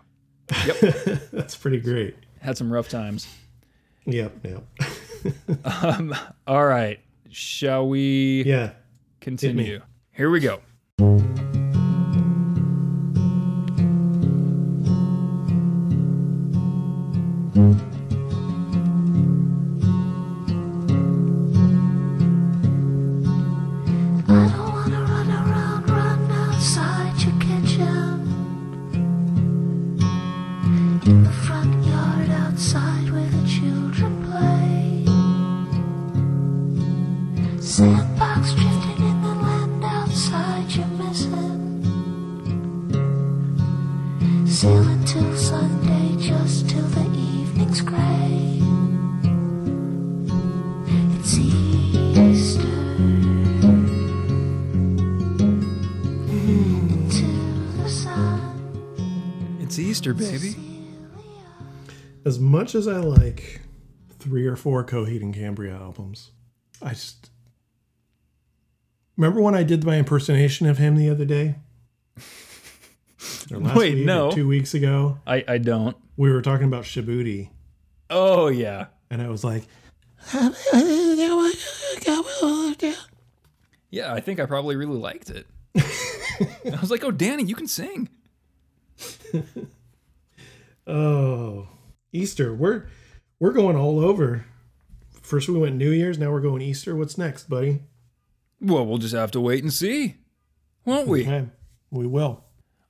That's 1.32 1.56
pretty 1.56 1.80
great. 1.80 2.16
had 2.40 2.58
some 2.58 2.72
rough 2.74 2.90
times. 2.90 3.28
Yep, 4.06 4.34
yep. 4.46 4.64
Um, 5.84 6.16
all 6.48 6.66
right, 6.66 7.00
shall 7.30 7.88
we 7.90 8.44
Yeah. 8.46 8.72
continue? 9.22 9.82
Here 10.12 10.30
we 10.30 10.40
go. 10.40 10.62
I 17.58 17.95
much 62.66 62.74
as 62.74 62.88
I 62.88 62.98
like 62.98 63.62
three 64.18 64.48
or 64.48 64.56
four 64.56 64.84
Coheed 64.84 65.22
and 65.22 65.32
Cambria 65.32 65.76
albums, 65.76 66.32
I 66.82 66.90
just 66.90 67.30
remember 69.16 69.40
when 69.40 69.54
I 69.54 69.62
did 69.62 69.84
my 69.84 70.00
impersonation 70.00 70.66
of 70.66 70.80
him 70.80 70.96
the 70.96 71.08
other 71.12 71.26
day. 71.26 71.58
Or 73.52 73.60
last 73.60 73.78
Wait, 73.78 74.04
no. 74.04 74.32
two 74.32 74.48
weeks 74.48 74.74
ago, 74.74 75.20
I, 75.28 75.44
I 75.48 75.58
don't. 75.60 75.96
we 76.18 76.32
were 76.32 76.42
talking 76.42 76.66
about 76.66 76.86
Shabutie, 76.86 77.52
Oh 78.10 78.48
yeah. 78.48 78.88
and 79.12 79.22
I 79.22 79.30
was 79.30 79.44
like, 79.44 79.66
Yeah, 83.92 84.12
I 84.12 84.20
think 84.22 84.40
I 84.40 84.48
probably 84.48 84.76
really 84.76 84.98
liked 84.98 85.30
it. 85.30 85.46
I 85.76 86.82
was 86.82 86.90
like, 86.90 87.04
"Oh, 87.04 87.12
Danny, 87.12 87.44
you 87.44 87.54
can 87.54 87.68
sing." 87.68 88.10
"Oh, 90.88 91.68
Easter, 92.16 92.54
we're 92.54 92.86
we're 93.40 93.54
going 93.54 93.76
all 93.76 94.00
over." 94.00 94.46
First 95.22 95.50
we 95.50 95.58
went 95.58 95.76
New 95.76 95.90
Year's, 95.90 96.20
now 96.20 96.32
we're 96.32 96.40
going 96.40 96.62
Easter. 96.62 96.96
What's 96.96 97.18
next, 97.18 97.50
buddy? 97.50 97.82
Well, 98.62 98.86
we'll 98.86 99.00
just 99.00 99.16
have 99.16 99.32
to 99.32 99.42
wait 99.42 99.64
and 99.64 99.74
see, 99.74 100.18
won't 100.86 101.08
we? 101.08 101.24
Okay, 101.24 101.48
we 101.90 102.06
will. 102.06 102.44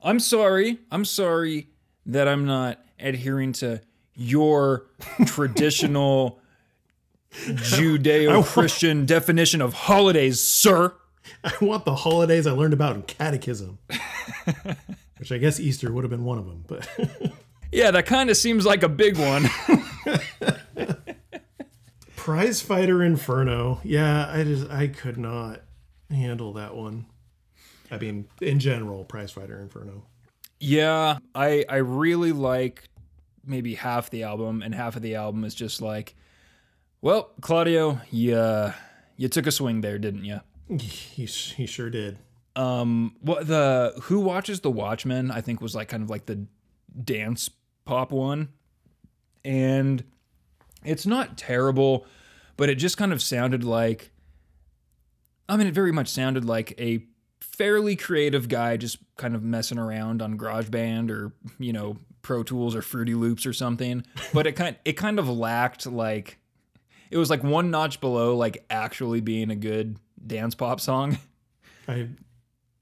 I'm 0.03 0.19
sorry. 0.19 0.79
I'm 0.91 1.05
sorry 1.05 1.69
that 2.05 2.27
I'm 2.27 2.45
not 2.45 2.79
adhering 2.99 3.53
to 3.53 3.81
your 4.15 4.87
traditional 5.25 6.39
Judeo-Christian 7.33 9.05
definition 9.07 9.61
of 9.61 9.73
holidays, 9.73 10.41
sir. 10.41 10.93
I 11.43 11.53
want 11.61 11.85
the 11.85 11.95
holidays 11.95 12.45
I 12.45 12.51
learned 12.51 12.73
about 12.73 12.95
in 12.95 13.01
catechism. 13.03 13.79
Which 15.17 15.31
I 15.31 15.37
guess 15.37 15.59
Easter 15.59 15.91
would 15.91 16.03
have 16.03 16.11
been 16.11 16.25
one 16.25 16.37
of 16.37 16.45
them, 16.45 16.65
but 16.67 16.87
Yeah, 17.75 17.91
that 17.91 18.05
kind 18.05 18.29
of 18.29 18.37
seems 18.37 18.65
like 18.65 18.83
a 18.83 18.89
big 18.89 19.17
one. 19.17 19.49
Prize 22.15 22.61
Fighter 22.61 23.03
Inferno. 23.03 23.81
Yeah, 23.83 24.31
I 24.31 24.45
just 24.45 24.69
I 24.71 24.87
could 24.87 25.17
not 25.17 25.59
handle 26.09 26.53
that 26.53 26.73
one. 26.73 27.05
I 27.91 27.97
mean, 27.97 28.29
in 28.41 28.59
general, 28.59 29.03
Prize 29.03 29.31
Fighter 29.31 29.59
Inferno. 29.59 30.05
Yeah, 30.57 31.17
I 31.35 31.65
I 31.67 31.75
really 31.75 32.31
like 32.31 32.87
maybe 33.45 33.75
half 33.75 34.09
the 34.09 34.23
album, 34.23 34.61
and 34.61 34.73
half 34.73 34.95
of 34.95 35.01
the 35.01 35.15
album 35.15 35.43
is 35.43 35.53
just 35.53 35.81
like, 35.81 36.15
well, 37.01 37.31
Claudio, 37.41 37.99
you 38.09 38.37
uh, 38.37 38.71
you 39.17 39.27
took 39.27 39.47
a 39.47 39.51
swing 39.51 39.81
there, 39.81 39.99
didn't 39.99 40.23
you? 40.23 40.39
He 40.79 41.25
he 41.25 41.65
sure 41.65 41.89
did. 41.89 42.19
Um, 42.55 43.17
what 43.19 43.47
the 43.47 43.99
Who 44.03 44.21
Watches 44.21 44.61
the 44.61 44.71
Watchmen? 44.71 45.29
I 45.29 45.41
think 45.41 45.59
was 45.59 45.75
like 45.75 45.89
kind 45.89 46.03
of 46.03 46.09
like 46.09 46.25
the 46.25 46.47
dance 47.03 47.49
pop 47.85 48.11
one, 48.11 48.49
and 49.43 50.03
it's 50.83 51.05
not 51.05 51.37
terrible, 51.37 52.05
but 52.57 52.69
it 52.69 52.75
just 52.75 52.97
kind 52.97 53.13
of 53.13 53.21
sounded 53.21 53.63
like. 53.63 54.11
I 55.47 55.57
mean, 55.57 55.67
it 55.67 55.73
very 55.75 55.91
much 55.91 56.07
sounded 56.07 56.43
like 56.45 56.73
a 56.79 57.05
fairly 57.39 57.95
creative 57.95 58.49
guy 58.49 58.75
just 58.77 58.97
kind 59.17 59.35
of 59.35 59.43
messing 59.43 59.77
around 59.77 60.21
on 60.21 60.37
GarageBand 60.37 61.11
or 61.11 61.33
you 61.59 61.71
know 61.71 61.97
Pro 62.23 62.41
Tools 62.43 62.75
or 62.75 62.81
Fruity 62.81 63.13
Loops 63.13 63.45
or 63.45 63.53
something. 63.53 64.03
But 64.33 64.47
it 64.47 64.53
kind 64.53 64.75
it 64.85 64.93
kind 64.93 65.19
of 65.19 65.29
lacked 65.29 65.85
like 65.85 66.39
it 67.11 67.17
was 67.17 67.29
like 67.29 67.43
one 67.43 67.69
notch 67.71 68.01
below 68.01 68.35
like 68.35 68.65
actually 68.71 69.21
being 69.21 69.51
a 69.51 69.55
good 69.55 69.97
dance 70.25 70.55
pop 70.55 70.81
song. 70.81 71.19
I 71.87 71.93
i- 71.93 72.07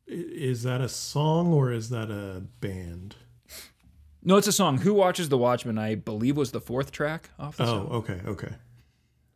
is 0.08 0.64
that 0.64 0.80
a 0.80 0.88
song 0.90 1.52
or 1.54 1.72
is 1.72 1.90
that 1.90 2.10
a 2.10 2.44
band? 2.62 3.16
No, 4.24 4.38
it's 4.38 4.48
a 4.48 4.52
song. 4.54 4.78
Who 4.80 4.94
Watches 4.94 5.30
the 5.30 5.38
Watchmen? 5.38 5.78
I 5.78 5.96
believe 5.96 6.38
was 6.38 6.52
the 6.52 6.62
fourth 6.62 6.92
track 6.92 7.30
off 7.38 7.58
the 7.58 7.64
Oh, 7.64 7.68
song. 7.68 7.88
okay, 7.92 8.20
okay. 8.26 8.54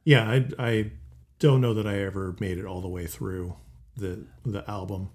Yeah, 0.05 0.29
I 0.29 0.47
I 0.57 0.91
don't 1.39 1.59
know 1.61 1.73
that 1.73 1.85
I 1.85 1.99
ever 1.99 2.35
made 2.39 2.57
it 2.57 2.65
all 2.65 2.81
the 2.81 2.87
way 2.87 3.05
through 3.07 3.55
the 3.95 4.25
the 4.45 4.69
album. 4.69 5.09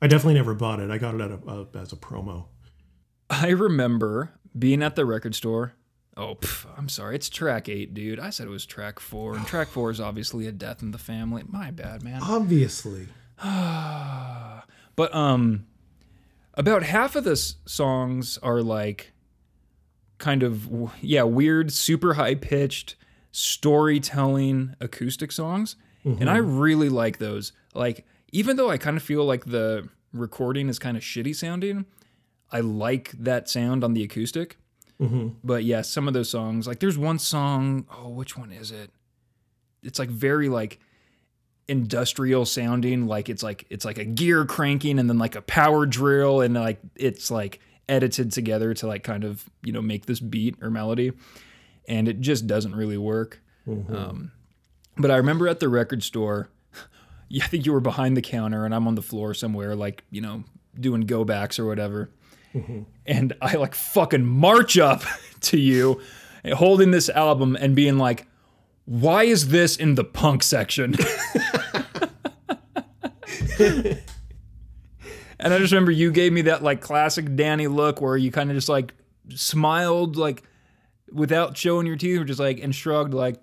I 0.00 0.06
definitely 0.06 0.34
never 0.34 0.54
bought 0.54 0.78
it. 0.80 0.90
I 0.90 0.98
got 0.98 1.14
it 1.14 1.20
at 1.20 1.30
a, 1.32 1.38
uh, 1.46 1.64
as 1.74 1.92
a 1.92 1.96
promo. 1.96 2.46
I 3.28 3.48
remember 3.48 4.32
being 4.56 4.82
at 4.82 4.94
the 4.94 5.04
record 5.04 5.34
store. 5.34 5.72
Oh, 6.18 6.36
pff, 6.36 6.64
I'm 6.78 6.88
sorry. 6.88 7.16
It's 7.16 7.28
track 7.28 7.68
eight, 7.68 7.92
dude. 7.92 8.20
I 8.20 8.30
said 8.30 8.46
it 8.46 8.50
was 8.50 8.64
track 8.64 9.00
four, 9.00 9.34
and 9.36 9.46
track 9.46 9.68
four 9.68 9.90
is 9.90 10.00
obviously 10.00 10.46
a 10.46 10.52
death 10.52 10.80
in 10.82 10.92
the 10.92 10.98
family. 10.98 11.42
My 11.46 11.70
bad, 11.70 12.02
man. 12.02 12.20
Obviously. 12.22 13.08
But 14.96 15.14
um, 15.14 15.66
about 16.54 16.82
half 16.82 17.16
of 17.16 17.24
the 17.24 17.32
s- 17.32 17.56
songs 17.66 18.38
are 18.38 18.62
like 18.62 19.12
kind 20.18 20.42
of 20.42 20.68
yeah 21.00 21.22
weird, 21.22 21.72
super 21.72 22.14
high 22.14 22.34
pitched 22.34 22.96
storytelling 23.32 24.74
acoustic 24.80 25.30
songs, 25.32 25.76
and 26.04 26.30
I 26.30 26.38
mm-hmm. 26.38 26.58
really 26.58 26.88
like 26.88 27.18
those. 27.18 27.52
Like 27.74 28.06
even 28.32 28.56
though 28.56 28.70
I 28.70 28.78
kind 28.78 28.96
of 28.96 29.02
feel 29.02 29.24
like 29.24 29.46
the 29.46 29.88
recording 30.12 30.68
is 30.68 30.78
kind 30.78 30.96
of 30.96 31.02
shitty 31.02 31.34
sounding, 31.34 31.86
I 32.50 32.60
like 32.60 33.12
that 33.12 33.48
sound 33.48 33.84
on 33.84 33.94
the 33.94 34.02
acoustic. 34.02 34.56
Mm-hmm. 35.00 35.28
But 35.44 35.64
yeah, 35.64 35.82
some 35.82 36.08
of 36.08 36.14
those 36.14 36.30
songs, 36.30 36.66
like 36.66 36.80
there's 36.80 36.96
one 36.98 37.18
song. 37.18 37.86
Oh, 37.90 38.08
which 38.08 38.36
one 38.36 38.50
is 38.50 38.70
it? 38.70 38.90
It's 39.82 39.98
like 39.98 40.08
very 40.08 40.48
like 40.48 40.80
industrial 41.68 42.46
sounding 42.46 43.06
like 43.06 43.28
it's 43.28 43.42
like 43.42 43.66
it's 43.70 43.84
like 43.84 43.98
a 43.98 44.04
gear 44.04 44.44
cranking 44.44 44.98
and 45.00 45.10
then 45.10 45.18
like 45.18 45.34
a 45.34 45.42
power 45.42 45.84
drill 45.84 46.40
and 46.40 46.54
like 46.54 46.78
it's 46.94 47.28
like 47.28 47.60
edited 47.88 48.32
together 48.32 48.74
to 48.74 48.86
like 48.86 49.02
kind 49.04 49.24
of 49.24 49.44
you 49.62 49.72
know 49.72 49.82
make 49.82 50.06
this 50.06 50.20
beat 50.20 50.56
or 50.62 50.70
melody 50.70 51.12
and 51.88 52.08
it 52.08 52.20
just 52.20 52.46
doesn't 52.46 52.74
really 52.74 52.98
work. 52.98 53.40
Um, 53.68 54.32
but 54.96 55.10
i 55.10 55.16
remember 55.16 55.46
at 55.48 55.60
the 55.60 55.68
record 55.68 56.02
store 56.02 56.48
i 57.42 57.46
think 57.46 57.66
you 57.66 57.72
were 57.72 57.80
behind 57.80 58.16
the 58.16 58.22
counter 58.22 58.64
and 58.64 58.74
i'm 58.74 58.86
on 58.88 58.94
the 58.94 59.02
floor 59.02 59.34
somewhere 59.34 59.74
like 59.74 60.04
you 60.10 60.20
know 60.20 60.44
doing 60.78 61.00
go 61.02 61.24
backs 61.24 61.58
or 61.58 61.66
whatever. 61.66 62.10
And 63.06 63.34
i 63.42 63.54
like 63.56 63.74
fucking 63.74 64.24
march 64.24 64.78
up 64.78 65.02
to 65.40 65.58
you 65.58 66.00
holding 66.54 66.90
this 66.92 67.08
album 67.10 67.56
and 67.60 67.74
being 67.76 67.98
like 67.98 68.26
why 68.86 69.24
is 69.24 69.48
this 69.48 69.76
in 69.76 69.96
the 69.96 70.04
punk 70.04 70.42
section 70.42 70.94
And 75.46 75.54
I 75.54 75.58
just 75.60 75.72
remember 75.72 75.92
you 75.92 76.10
gave 76.10 76.32
me 76.32 76.42
that 76.42 76.64
like 76.64 76.80
classic 76.80 77.36
Danny 77.36 77.68
look 77.68 78.00
where 78.00 78.16
you 78.16 78.32
kind 78.32 78.50
of 78.50 78.56
just 78.56 78.68
like 78.68 78.92
smiled 79.32 80.16
like 80.16 80.42
without 81.12 81.56
showing 81.56 81.86
your 81.86 81.94
teeth, 81.94 82.18
or 82.18 82.24
just 82.24 82.40
like 82.40 82.58
and 82.58 82.74
shrugged 82.74 83.14
like, 83.14 83.40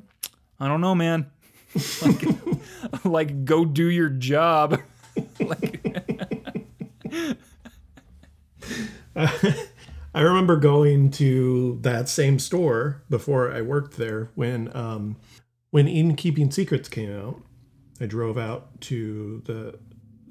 I 0.59 0.67
don't 0.67 0.81
know, 0.81 0.95
man. 0.95 1.31
like, 2.01 2.25
like 3.05 3.45
go 3.45 3.63
do 3.63 3.89
your 3.89 4.09
job. 4.09 4.81
like, 5.39 6.03
I 9.15 10.21
remember 10.21 10.57
going 10.57 11.09
to 11.11 11.79
that 11.83 12.09
same 12.09 12.37
store 12.37 13.01
before 13.09 13.49
I 13.49 13.61
worked 13.61 13.95
there 13.95 14.29
when 14.35 14.75
um, 14.75 15.15
when 15.71 15.87
In 15.87 16.17
Keeping 16.17 16.51
Secrets 16.51 16.89
came 16.89 17.17
out. 17.17 17.41
I 18.01 18.07
drove 18.07 18.37
out 18.37 18.81
to 18.81 19.41
the 19.45 19.79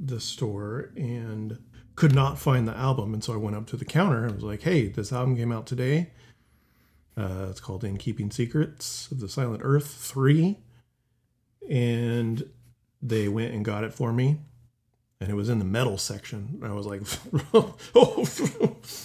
the 0.05 0.21
store 0.21 0.91
and 0.97 1.59
could 1.95 2.15
not 2.15 2.39
find 2.39 2.67
the 2.67 2.77
album, 2.77 3.15
and 3.15 3.23
so 3.23 3.33
I 3.33 3.37
went 3.37 3.57
up 3.57 3.67
to 3.69 3.77
the 3.77 3.85
counter. 3.85 4.27
I 4.27 4.33
was 4.33 4.43
like, 4.43 4.63
"Hey, 4.63 4.89
this 4.89 5.13
album 5.13 5.37
came 5.37 5.53
out 5.53 5.67
today. 5.67 6.11
Uh, 7.17 7.47
it's 7.51 7.61
called 7.61 7.85
In 7.85 7.99
Keeping 7.99 8.31
Secrets 8.31 9.11
of 9.13 9.21
the 9.21 9.29
Silent 9.29 9.61
Earth 9.65 9.87
three, 9.87 10.59
and 11.69 12.49
they 13.01 13.29
went 13.29 13.55
and 13.55 13.65
got 13.65 13.85
it 13.85 13.95
for 13.95 14.13
me." 14.13 14.39
and 15.23 15.31
it 15.31 15.35
was 15.35 15.49
in 15.49 15.61
the 15.61 15.65
metal 15.65 15.97
section. 15.99 16.61
I 16.65 16.73
was 16.73 16.85
like, 16.85 17.03
"Oh, 17.95 18.27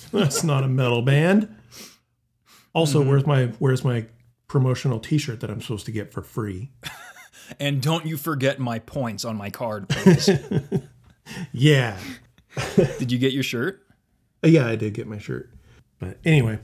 that's 0.12 0.44
not 0.44 0.64
a 0.64 0.68
metal 0.68 1.04
band." 1.04 1.56
Also, 2.74 3.04
where's 3.04 3.28
my 3.28 3.48
where's 3.60 3.84
my 3.84 4.08
promotional 4.48 5.00
T-shirt 5.00 5.42
that 5.42 5.52
I'm 5.52 5.62
supposed 5.62 5.86
to 5.86 5.92
get 5.92 6.12
for 6.12 6.24
free? 6.24 6.72
and 7.60 7.82
don't 7.82 8.06
you 8.06 8.18
forget 8.18 8.60
my 8.60 8.80
points 8.80 9.26
on 9.26 9.36
my 9.38 9.50
card, 9.50 9.90
please. 9.90 10.30
Yeah, 11.52 11.98
Did 13.00 13.12
you 13.12 13.18
get 13.18 13.34
your 13.34 13.44
shirt? 13.44 13.84
Uh, 14.44 14.48
yeah, 14.48 14.68
I 14.68 14.76
did 14.76 14.94
get 14.94 15.08
my 15.08 15.18
shirt. 15.18 15.50
But 16.00 16.18
anyway, 16.26 16.60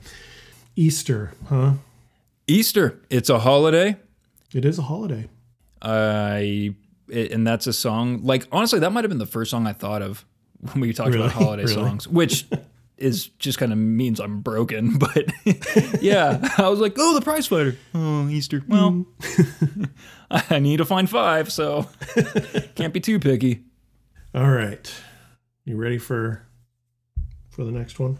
Easter, 0.76 1.32
huh? 1.48 1.72
Easter. 2.46 3.00
It's 3.10 3.28
a 3.30 3.40
holiday. 3.40 3.96
It 4.54 4.64
is 4.64 4.78
a 4.78 4.82
holiday. 4.82 5.28
I 5.82 6.74
it, 7.08 7.32
and 7.32 7.46
that's 7.46 7.66
a 7.66 7.72
song. 7.72 8.20
Like 8.22 8.46
honestly, 8.52 8.78
that 8.80 8.90
might 8.92 9.04
have 9.04 9.10
been 9.10 9.18
the 9.18 9.26
first 9.26 9.50
song 9.50 9.66
I 9.66 9.72
thought 9.72 10.02
of 10.02 10.24
when 10.72 10.80
we 10.80 10.92
talked 10.92 11.14
about 11.14 11.32
holiday 11.32 11.62
Really? 11.64 11.74
songs, 11.74 12.08
which 12.08 12.46
is 12.96 13.26
just 13.38 13.58
kind 13.58 13.72
of 13.72 13.78
means 13.78 14.20
I'm 14.20 14.40
broken. 14.40 14.98
But 14.98 15.32
yeah, 16.02 16.38
I 16.58 16.68
was 16.68 16.80
like, 16.80 16.94
oh, 16.96 17.14
the 17.14 17.20
prize 17.20 17.46
fighter. 17.46 17.76
Oh, 17.94 18.28
Easter. 18.28 18.60
Hmm. 18.60 18.72
Well, 18.72 19.06
I 20.30 20.58
need 20.58 20.78
to 20.78 20.84
find 20.84 21.08
five, 21.08 21.52
so 21.52 21.88
can't 22.74 22.92
be 22.92 23.00
too 23.00 23.18
picky. 23.18 23.64
All 24.34 24.50
right, 24.50 24.92
you 25.64 25.76
ready 25.76 25.98
for 25.98 26.46
for 27.50 27.64
the 27.64 27.70
next 27.72 27.98
one? 27.98 28.18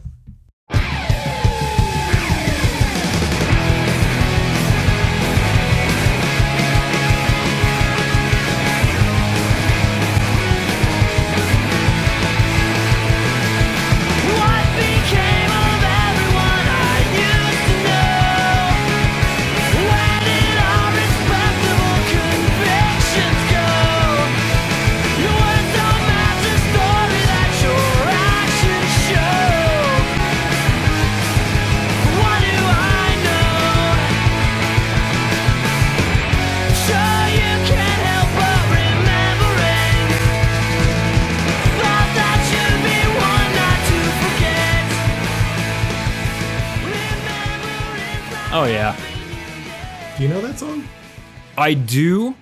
I 51.57 51.75
do. 51.75 52.35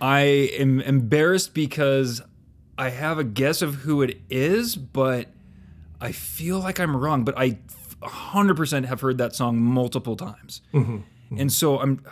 I 0.00 0.20
am 0.58 0.80
embarrassed 0.80 1.54
because 1.54 2.20
I 2.76 2.90
have 2.90 3.18
a 3.18 3.24
guess 3.24 3.62
of 3.62 3.74
who 3.76 4.02
it 4.02 4.20
is, 4.30 4.76
but 4.76 5.28
I 6.00 6.12
feel 6.12 6.58
like 6.60 6.78
I'm 6.78 6.96
wrong. 6.96 7.24
But 7.24 7.36
I 7.38 7.58
100% 8.02 8.84
have 8.84 9.00
heard 9.00 9.18
that 9.18 9.34
song 9.34 9.60
multiple 9.60 10.16
times, 10.16 10.60
and 10.72 11.52
so 11.52 11.78
I'm. 11.80 12.02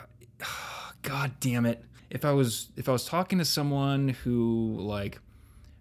God 1.02 1.32
damn 1.38 1.66
it! 1.66 1.84
If 2.10 2.24
I 2.24 2.32
was 2.32 2.70
if 2.76 2.88
I 2.88 2.92
was 2.92 3.04
talking 3.04 3.38
to 3.38 3.44
someone 3.44 4.08
who 4.08 4.76
like 4.80 5.20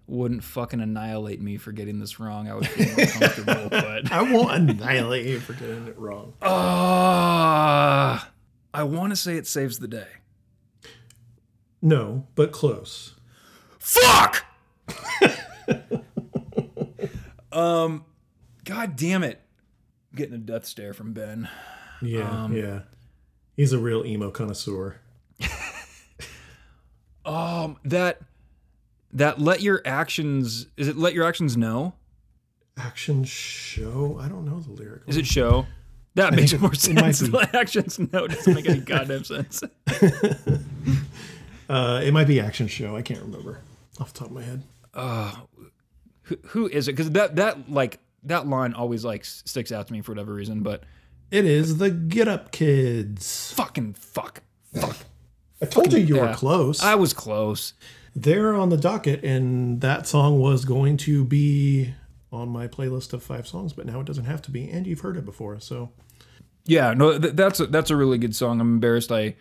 wouldn't 0.06 0.44
fucking 0.44 0.80
annihilate 0.80 1.42
me 1.42 1.58
for 1.58 1.72
getting 1.72 1.98
this 2.00 2.20
wrong, 2.20 2.48
I 2.48 2.54
would 2.54 2.68
feel 2.68 2.96
more 2.96 3.06
comfortable. 3.08 3.70
But 3.72 4.12
I 4.12 4.22
won't 4.22 4.70
annihilate 4.70 5.26
you 5.26 5.40
for 5.40 5.54
getting 5.54 5.88
it 5.88 5.98
wrong. 5.98 6.34
uh, 6.44 8.20
I 8.72 8.84
want 8.84 9.14
to 9.14 9.16
say 9.16 9.38
it 9.38 9.48
saves 9.48 9.80
the 9.80 9.88
day. 9.88 10.06
No, 11.86 12.26
but 12.34 12.52
close. 12.52 13.14
Fuck. 13.78 14.44
um, 17.52 18.04
god 18.64 18.96
damn 18.96 19.24
it! 19.24 19.40
I'm 20.12 20.18
getting 20.18 20.34
a 20.34 20.40
death 20.40 20.66
stare 20.66 20.96
from 20.96 21.14
Ben. 21.14 21.48
Yeah, 22.02 22.50
yeah. 22.50 22.80
He's 23.56 23.72
a 23.72 23.78
real 23.78 24.04
emo 24.06 24.32
connoisseur. 24.32 25.00
Um, 27.26 27.78
that 27.84 28.22
that 29.14 29.42
let 29.42 29.62
your 29.62 29.82
actions 29.84 30.68
is 30.78 30.88
it 30.88 30.96
let 30.96 31.16
your 31.16 31.26
actions 31.26 31.58
know? 31.58 31.96
Action 32.78 33.24
show. 33.24 34.20
I 34.22 34.28
don't 34.28 34.46
know 34.46 34.60
the 34.60 34.72
lyric. 34.72 35.02
Is 35.08 35.18
it 35.18 35.26
show? 35.26 35.66
That 36.14 36.36
makes 36.36 36.54
it- 36.54 36.62
more 36.62 36.72
it 36.74 36.80
sense. 36.80 37.22
be. 37.28 37.40
Actions, 37.54 37.98
no, 37.98 38.26
it 38.26 38.32
doesn't 38.32 38.54
make 38.54 38.70
any 38.70 38.80
goddamn 38.80 39.24
sense. 39.24 39.64
Uh, 41.70 42.02
it 42.04 42.12
might 42.14 42.28
be 42.28 42.40
Action 42.40 42.68
Show. 42.68 42.96
I 42.96 43.02
can't 43.02 43.22
remember 43.22 43.60
off 44.00 44.14
the 44.14 44.20
top 44.20 44.28
of 44.30 44.34
my 44.34 44.44
head. 44.44 44.64
Who, 46.24 46.38
who 46.48 46.68
is 46.68 46.88
it? 46.88 46.94
Because 46.94 47.12
that 47.12 47.36
that 47.36 47.70
like 47.72 48.00
that 48.24 48.48
line 48.48 48.74
always 48.74 49.06
like 49.06 49.24
sticks 49.26 49.72
out 49.72 49.88
to 49.88 49.94
me 49.94 50.02
for 50.02 50.12
whatever 50.12 50.34
reason. 50.34 50.62
But 50.64 50.84
It 51.32 51.46
is 51.46 51.78
the 51.78 51.90
Get 51.92 52.28
Up 52.28 52.52
Kids. 52.52 53.54
fucking 53.54 53.94
fuck, 53.94 54.42
fuck. 54.74 54.98
I 55.62 55.66
told 55.66 55.94
you 55.94 56.00
you 56.00 56.20
were 56.20 56.34
close. 56.34 56.82
I 56.84 56.96
was 56.96 57.14
close. 57.14 57.74
They're 58.16 58.54
on 58.56 58.70
the 58.70 58.78
docket, 58.78 59.24
and 59.24 59.82
that 59.82 60.08
song 60.08 60.40
was 60.40 60.66
going 60.66 60.98
to 60.98 61.24
be 61.26 61.94
on 62.32 62.50
my 62.50 62.68
playlist 62.68 63.14
of 63.14 63.24
five 63.24 63.48
songs, 63.48 63.74
but 63.74 63.86
now 63.86 64.00
it 64.00 64.06
doesn't 64.06 64.26
have 64.26 64.42
to 64.44 64.52
be. 64.52 64.70
And 64.70 64.86
you've 64.88 65.00
heard 65.02 65.18
it 65.18 65.26
before, 65.26 65.60
so 65.60 65.92
Yeah, 66.66 66.94
no, 66.94 67.18
th- 67.20 67.34
that's 67.36 67.60
a, 67.60 67.68
that's 67.68 67.90
a 67.90 67.96
really 67.96 68.18
good 68.18 68.36
song. 68.36 68.60
I'm 68.62 68.74
embarrassed. 68.76 69.12
I 69.12 69.36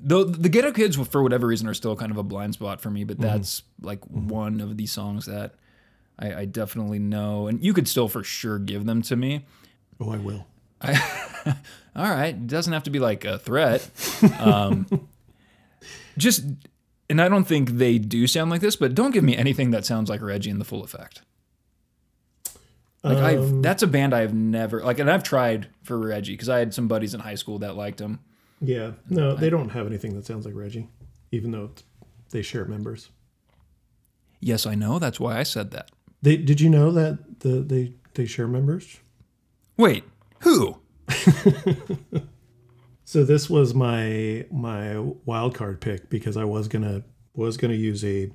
the 0.00 0.24
the 0.24 0.48
Get 0.48 0.64
Up 0.64 0.74
Kids 0.74 0.96
for 0.96 1.22
whatever 1.22 1.46
reason 1.46 1.68
are 1.68 1.74
still 1.74 1.96
kind 1.96 2.10
of 2.10 2.18
a 2.18 2.22
blind 2.22 2.54
spot 2.54 2.80
for 2.80 2.90
me, 2.90 3.04
but 3.04 3.18
mm-hmm. 3.18 3.26
that's 3.26 3.62
like 3.80 4.00
mm-hmm. 4.00 4.28
one 4.28 4.60
of 4.60 4.76
these 4.76 4.92
songs 4.92 5.26
that 5.26 5.54
I, 6.18 6.34
I 6.34 6.44
definitely 6.44 6.98
know, 6.98 7.46
and 7.46 7.62
you 7.64 7.72
could 7.72 7.88
still 7.88 8.08
for 8.08 8.24
sure 8.24 8.58
give 8.58 8.86
them 8.86 9.02
to 9.02 9.16
me. 9.16 9.44
oh, 10.00 10.12
I 10.12 10.16
will. 10.16 10.46
All 11.96 12.04
right, 12.10 12.34
it 12.34 12.46
doesn't 12.46 12.72
have 12.72 12.84
to 12.84 12.90
be 12.90 12.98
like 12.98 13.24
a 13.24 13.38
threat. 13.38 13.88
Um, 14.40 15.08
just, 16.16 16.44
and 17.08 17.20
I 17.22 17.28
don't 17.28 17.44
think 17.44 17.70
they 17.70 17.98
do 17.98 18.26
sound 18.26 18.50
like 18.50 18.60
this, 18.60 18.74
but 18.74 18.94
don't 18.94 19.12
give 19.12 19.22
me 19.22 19.36
anything 19.36 19.70
that 19.70 19.84
sounds 19.84 20.10
like 20.10 20.20
Reggie 20.20 20.50
and 20.50 20.60
the 20.60 20.64
Full 20.64 20.82
Effect. 20.82 21.22
Like 23.04 23.18
I've, 23.18 23.38
um, 23.38 23.62
that's 23.62 23.82
a 23.84 23.86
band 23.86 24.12
I've 24.12 24.34
never 24.34 24.82
like, 24.82 24.98
and 24.98 25.08
I've 25.08 25.22
tried 25.22 25.68
for 25.84 25.96
Reggie 25.98 26.32
because 26.32 26.48
I 26.48 26.58
had 26.58 26.74
some 26.74 26.88
buddies 26.88 27.14
in 27.14 27.20
high 27.20 27.36
school 27.36 27.60
that 27.60 27.76
liked 27.76 28.00
him. 28.00 28.18
Yeah, 28.60 28.92
no, 29.08 29.34
they 29.34 29.50
don't 29.50 29.70
have 29.70 29.86
anything 29.86 30.14
that 30.14 30.26
sounds 30.26 30.44
like 30.44 30.54
Reggie, 30.54 30.88
even 31.30 31.50
though 31.52 31.66
it's, 31.72 31.84
they 32.30 32.42
share 32.42 32.64
members. 32.64 33.10
Yes, 34.40 34.66
I 34.66 34.74
know. 34.74 34.98
That's 34.98 35.20
why 35.20 35.38
I 35.38 35.42
said 35.42 35.70
that. 35.72 35.90
They 36.22 36.36
did 36.36 36.60
you 36.60 36.68
know 36.70 36.90
that 36.92 37.40
the 37.40 37.60
they 37.60 37.94
they 38.14 38.26
share 38.26 38.48
members? 38.48 38.98
Wait, 39.76 40.04
who? 40.40 40.78
So 43.08 43.24
this 43.24 43.48
was 43.48 43.72
my 43.72 44.44
my 44.50 44.98
wild 45.24 45.54
card 45.54 45.80
pick 45.80 46.10
because 46.10 46.36
I 46.36 46.44
was 46.44 46.68
gonna 46.68 47.04
was 47.32 47.56
gonna 47.56 47.72
use 47.72 48.04
a 48.04 48.30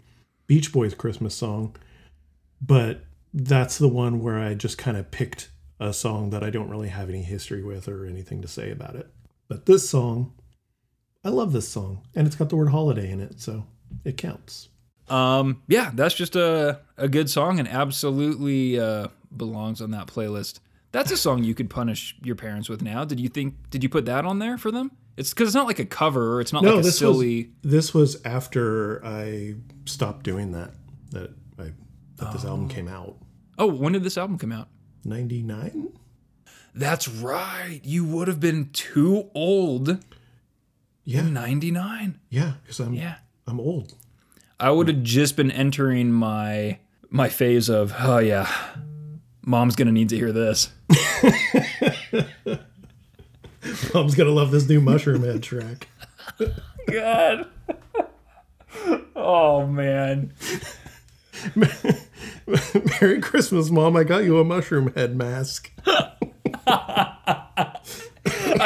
Beach 0.48 0.74
Boys 0.74 0.96
Christmas 0.96 1.36
song, 1.36 1.76
but 2.60 3.04
that's 3.36 3.78
the 3.78 3.88
one 3.88 4.20
where 4.20 4.40
I 4.40 4.56
just 4.56 4.80
kind 4.80 4.98
of 4.98 5.12
picked 5.12 5.52
a 5.80 5.94
song 5.94 6.32
that 6.32 6.44
I 6.44 6.50
don't 6.50 6.72
really 6.72 6.88
have 6.90 7.08
any 7.08 7.22
history 7.22 7.62
with 7.62 7.88
or 7.88 8.08
anything 8.08 8.42
to 8.42 8.48
say 8.48 8.72
about 8.72 8.96
it. 8.96 9.14
But 9.54 9.68
this 9.68 9.88
song, 9.88 10.34
I 11.24 11.30
love 11.30 11.54
this 11.54 11.68
song, 11.70 12.02
and 12.16 12.26
it's 12.26 12.36
got 12.36 12.50
the 12.50 12.56
word 12.56 12.70
holiday 12.70 13.12
in 13.12 13.20
it, 13.20 13.40
so 13.40 13.68
it 14.04 14.18
counts. 14.18 14.70
Um, 15.10 15.62
yeah, 15.68 15.92
that's 15.94 16.16
just 16.16 16.36
a 16.36 16.80
a 16.98 17.08
good 17.08 17.30
song 17.30 17.60
and 17.60 17.68
absolutely 17.68 18.80
uh, 18.80 19.10
belongs 19.38 19.80
on 19.80 19.92
that 19.92 20.08
playlist. 20.08 20.60
That's 20.92 21.12
a 21.12 21.18
song 21.18 21.44
you 21.44 21.54
could 21.54 21.70
punish 21.70 22.16
your 22.24 22.36
parents 22.36 22.68
with 22.68 22.82
now. 22.82 23.06
Did 23.06 23.20
you 23.20 23.30
think? 23.30 23.70
Did 23.70 23.84
you 23.84 23.90
put 23.90 24.06
that 24.06 24.26
on 24.26 24.40
there 24.40 24.58
for 24.58 24.72
them? 24.72 24.90
It's 25.18 25.30
because 25.32 25.50
it's 25.50 25.56
not 25.56 25.68
like 25.68 25.78
a 25.78 25.86
cover. 25.86 26.42
It's 26.42 26.52
not 26.52 26.64
No, 26.64 26.72
like 26.72 26.80
a 26.80 26.84
this 26.84 26.98
silly. 26.98 27.52
was 27.64 27.72
this 27.72 27.94
was 27.94 28.26
after 28.26 29.06
I 29.06 29.54
stopped 29.86 30.24
doing 30.24 30.54
that. 30.54 30.72
That 31.12 31.30
I 31.60 31.74
that 32.16 32.34
this 32.34 32.44
album 32.44 32.70
came 32.70 32.88
out. 32.88 33.18
Oh, 33.60 33.68
when 33.68 33.94
did 33.94 34.04
this 34.04 34.18
album 34.18 34.40
come 34.40 34.52
out? 34.52 34.70
Ninety 35.06 35.44
nine. 35.44 35.94
That's 36.76 37.08
right. 37.08 37.80
You 37.84 38.06
would 38.06 38.28
have 38.28 38.40
been 38.40 38.70
too 38.74 39.30
old 39.36 40.04
Yeah, 41.04 41.22
'99. 41.22 42.20
yeah, 42.30 42.54
because 42.64 42.80
I'm 42.80 42.94
Yeah. 42.94 43.16
I'm 43.48 43.60
old. 43.60 43.94
I 44.60 44.72
would 44.72 44.88
have 44.88 45.04
just 45.04 45.36
been 45.36 45.52
entering 45.52 46.12
my 46.12 46.80
my 47.10 47.30
phase 47.30 47.70
of 47.70 47.94
oh 48.00 48.20
yeah, 48.20 48.50
mom's 49.46 49.76
gonna 49.76 49.92
need 49.92 50.10
to 50.10 50.18
hear 50.18 50.32
this. 50.32 50.72
Mom's 53.94 54.16
gonna 54.16 54.30
love 54.32 54.52
this 54.52 54.68
new 54.68 54.82
Mushroomhead 54.82 55.42
track. 55.42 55.88
God. 56.92 57.48
oh 59.16 59.66
man. 59.68 60.34
Merry 63.02 63.22
Christmas, 63.22 63.70
Mom! 63.70 63.96
I 63.96 64.04
got 64.04 64.24
you 64.24 64.38
a 64.40 64.44
Mushroomhead 64.46 65.14
mask. 65.16 65.72
I 66.66 67.80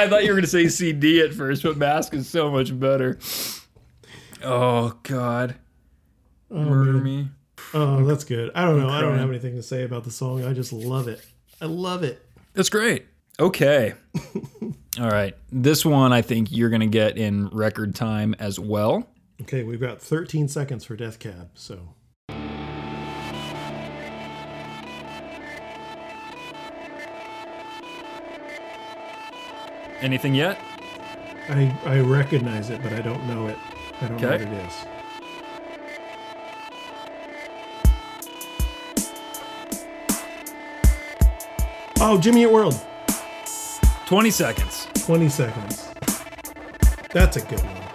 thought 0.07 0.23
you 0.23 0.31
were 0.31 0.37
gonna 0.37 0.47
say 0.47 0.67
CD 0.67 1.21
at 1.21 1.33
first, 1.33 1.63
but 1.63 1.77
Mask 1.77 2.13
is 2.13 2.29
so 2.29 2.51
much 2.51 2.77
better. 2.77 3.17
Oh 4.43 4.97
God. 5.03 5.55
Oh, 6.51 6.63
Murder 6.63 6.93
me. 6.93 7.29
Oh, 7.73 8.05
that's 8.05 8.23
good. 8.23 8.51
I 8.55 8.65
don't 8.65 8.79
know. 8.79 8.89
I 8.89 9.01
don't 9.01 9.17
have 9.17 9.29
anything 9.29 9.55
to 9.55 9.63
say 9.63 9.83
about 9.83 10.03
the 10.03 10.11
song. 10.11 10.45
I 10.45 10.53
just 10.53 10.71
love 10.71 11.07
it. 11.07 11.25
I 11.59 11.65
love 11.65 12.03
it. 12.03 12.23
That's 12.53 12.69
great. 12.69 13.05
Okay. 13.39 13.93
All 14.99 15.09
right. 15.09 15.35
This 15.51 15.85
one 15.85 16.13
I 16.13 16.21
think 16.21 16.51
you're 16.51 16.69
gonna 16.69 16.87
get 16.87 17.17
in 17.17 17.47
record 17.49 17.95
time 17.95 18.35
as 18.39 18.59
well. 18.59 19.07
Okay, 19.41 19.63
we've 19.63 19.79
got 19.79 20.01
13 20.01 20.47
seconds 20.47 20.85
for 20.85 20.95
Death 20.95 21.19
Cab. 21.19 21.49
So 21.53 21.93
Anything 30.01 30.35
yet? 30.35 30.59
I 31.49 31.75
I 31.85 31.99
recognize 31.99 32.69
it, 32.69 32.81
but 32.83 32.93
I 32.93 33.01
don't 33.01 33.25
know 33.27 33.47
it. 33.47 33.57
I 34.01 34.07
don't 34.07 34.21
know 34.21 34.29
what 34.29 34.41
Okay. 34.41 34.43
it 34.43 34.65
is. 34.67 34.73
Oh, 41.99 42.17
Jimmy 42.19 42.43
Eat 42.43 42.51
World. 42.51 42.79
20 44.05 44.29
seconds. 44.29 44.87
20 45.05 45.29
seconds. 45.29 45.89
That's 47.11 47.37
a 47.37 47.41
good 47.41 47.59
one. 47.61 47.86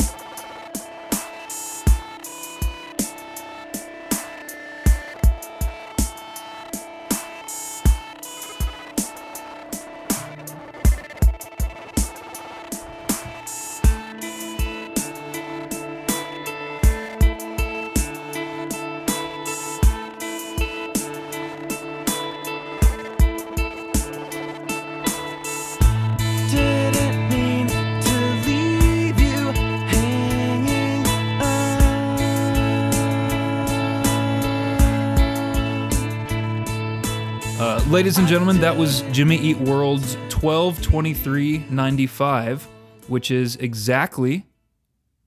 Ladies 38.03 38.19
and 38.19 38.27
gentlemen, 38.27 38.61
that 38.61 38.77
was 38.77 39.03
Jimmy 39.13 39.37
Eat 39.37 39.59
World's 39.59 40.17
122395, 40.29 42.67
which 43.07 43.31
is 43.31 43.55
exactly 43.55 44.45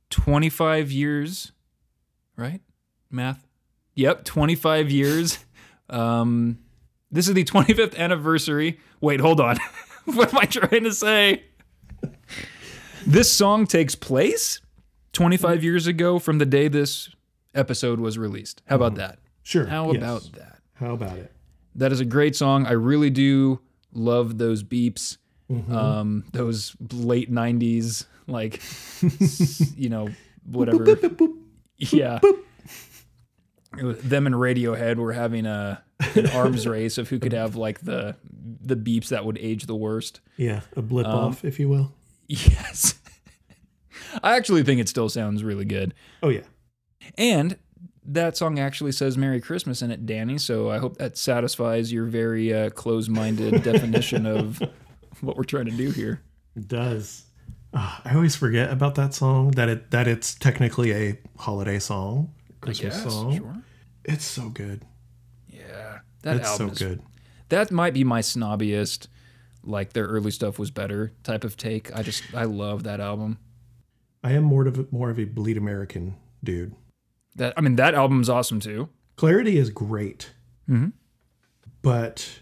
25 0.09 0.91
years, 0.91 1.53
right? 2.35 2.59
Math? 3.09 3.47
Yep, 3.93 4.25
25 4.25 4.91
years. 4.91 5.39
Um, 5.87 6.57
this 7.11 7.27
is 7.27 7.35
the 7.35 7.45
25th 7.45 7.95
anniversary. 7.95 8.79
Wait, 9.01 9.19
hold 9.19 9.39
on. 9.39 9.59
what 10.05 10.33
am 10.33 10.39
I 10.39 10.45
trying 10.45 10.83
to 10.83 10.91
say? 10.91 11.43
This 13.05 13.31
song 13.31 13.67
takes 13.67 13.93
place 13.93 14.61
25 15.13 15.63
years 15.63 15.85
ago 15.85 16.17
from 16.17 16.39
the 16.39 16.45
day 16.47 16.69
this 16.69 17.09
episode 17.53 17.99
was 17.99 18.17
released. 18.17 18.63
How 18.65 18.77
about 18.77 18.95
that? 18.95 19.19
Sure. 19.43 19.67
How 19.67 19.91
yes. 19.91 20.01
about 20.01 20.23
that? 20.33 20.57
How 20.73 20.95
about 20.95 21.19
it? 21.19 21.34
That 21.75 21.91
is 21.91 21.99
a 21.99 22.05
great 22.05 22.35
song. 22.35 22.65
I 22.65 22.71
really 22.71 23.09
do 23.09 23.59
love 23.93 24.37
those 24.37 24.63
beeps. 24.63 25.17
Um, 25.69 26.23
those 26.33 26.75
late 26.91 27.31
'90s, 27.31 28.05
like 28.27 28.61
you 29.77 29.89
know, 29.89 30.09
whatever. 30.45 30.97
Yeah. 31.77 32.19
It 33.77 33.83
was- 33.83 33.97
Them 34.01 34.25
and 34.25 34.35
Radiohead 34.35 34.95
were 34.95 35.13
having 35.13 35.45
a 35.45 35.83
an 36.15 36.27
arms 36.31 36.65
race 36.75 36.97
of 36.97 37.09
who 37.09 37.19
could 37.19 37.33
have 37.33 37.55
like 37.55 37.81
the 37.81 38.15
the 38.61 38.75
beeps 38.75 39.09
that 39.09 39.25
would 39.25 39.37
age 39.37 39.65
the 39.65 39.75
worst. 39.75 40.21
Yeah, 40.37 40.61
a 40.75 40.81
blip 40.81 41.05
Um, 41.05 41.15
off, 41.15 41.45
if 41.45 41.59
you 41.59 41.69
will. 41.69 41.93
Yes. 42.27 42.95
I 44.23 44.35
actually 44.35 44.63
think 44.63 44.81
it 44.81 44.89
still 44.89 45.09
sounds 45.09 45.43
really 45.43 45.65
good. 45.65 45.93
Oh 46.23 46.29
yeah. 46.29 46.41
And 47.19 47.57
that 48.07 48.37
song 48.37 48.59
actually 48.59 48.91
says 48.91 49.17
Merry 49.17 49.41
Christmas 49.41 49.81
in 49.81 49.91
it, 49.91 50.05
Danny. 50.05 50.37
So 50.37 50.69
I 50.69 50.77
hope 50.77 50.97
that 50.97 51.17
satisfies 51.17 51.91
your 51.91 52.05
very 52.05 52.53
uh, 52.53 52.69
close 52.69 53.07
minded 53.09 53.63
definition 53.71 54.25
of 54.25 54.61
what 55.21 55.37
we're 55.37 55.43
trying 55.43 55.65
to 55.65 55.71
do 55.71 55.91
here. 55.91 56.21
It 56.55 56.67
does. 56.67 57.23
Ah, 57.73 58.01
I 58.05 58.15
always 58.15 58.35
forget 58.35 58.71
about 58.71 58.95
that 58.95 59.13
song 59.13 59.51
that 59.51 59.67
it 59.69 59.91
that 59.91 60.07
it's 60.07 60.35
technically 60.35 60.91
a 60.93 61.17
holiday 61.37 61.79
song, 61.79 62.33
Christmas 62.61 63.03
song. 63.03 63.35
Sure. 63.35 63.55
It's 64.05 64.23
so 64.25 64.49
good. 64.49 64.83
Yeah. 65.49 65.99
That 66.21 66.37
It's 66.37 66.47
so 66.47 66.51
album 66.53 66.69
is 66.69 66.77
good. 66.79 67.01
that 67.49 67.71
might 67.71 67.93
be 67.93 68.03
my 68.03 68.21
snobbiest 68.21 69.07
like 69.63 69.93
their 69.93 70.05
early 70.05 70.31
stuff 70.31 70.57
was 70.59 70.69
better 70.71 71.11
type 71.23 71.43
of 71.43 71.57
take 71.57 71.91
i 71.95 72.03
just 72.03 72.21
i 72.35 72.43
love 72.43 72.83
that 72.83 72.99
album 72.99 73.39
I 74.23 74.31
am 74.33 74.43
more 74.43 74.67
of 74.67 74.77
a, 74.79 74.85
more 74.91 75.09
of 75.11 75.19
a 75.19 75.25
bleed 75.25 75.57
American 75.57 76.15
dude. 76.43 76.73
That 77.35 77.53
i 77.57 77.61
mean 77.61 77.75
that 77.75 77.93
album's 77.93 78.29
awesome 78.29 78.59
too 78.59 78.89
Clarity 79.17 79.57
is 79.57 79.69
great, 79.69 80.33
Mhm. 80.69 80.91
but 81.81 82.39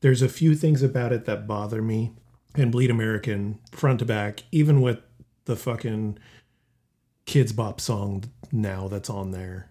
there's 0.00 0.20
a 0.22 0.28
few 0.28 0.54
things 0.56 0.82
about 0.82 1.12
it 1.12 1.24
that 1.26 1.46
bother 1.46 1.80
me. 1.82 2.12
And 2.56 2.72
Bleed 2.72 2.90
American, 2.90 3.58
front 3.70 3.98
to 4.00 4.04
back, 4.06 4.44
even 4.50 4.80
with 4.80 4.98
the 5.44 5.54
fucking 5.56 6.18
Kidz 7.26 7.54
Bop 7.54 7.80
song 7.80 8.24
now 8.50 8.88
that's 8.88 9.10
on 9.10 9.30
there, 9.30 9.70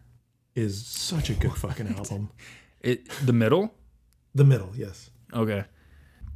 is 0.55 0.85
such 0.85 1.29
a 1.29 1.33
good 1.33 1.53
fucking 1.53 1.87
album. 1.95 2.29
it 2.81 3.09
the 3.25 3.33
middle 3.33 3.73
The 4.35 4.43
middle, 4.45 4.71
yes. 4.75 5.09
okay 5.33 5.65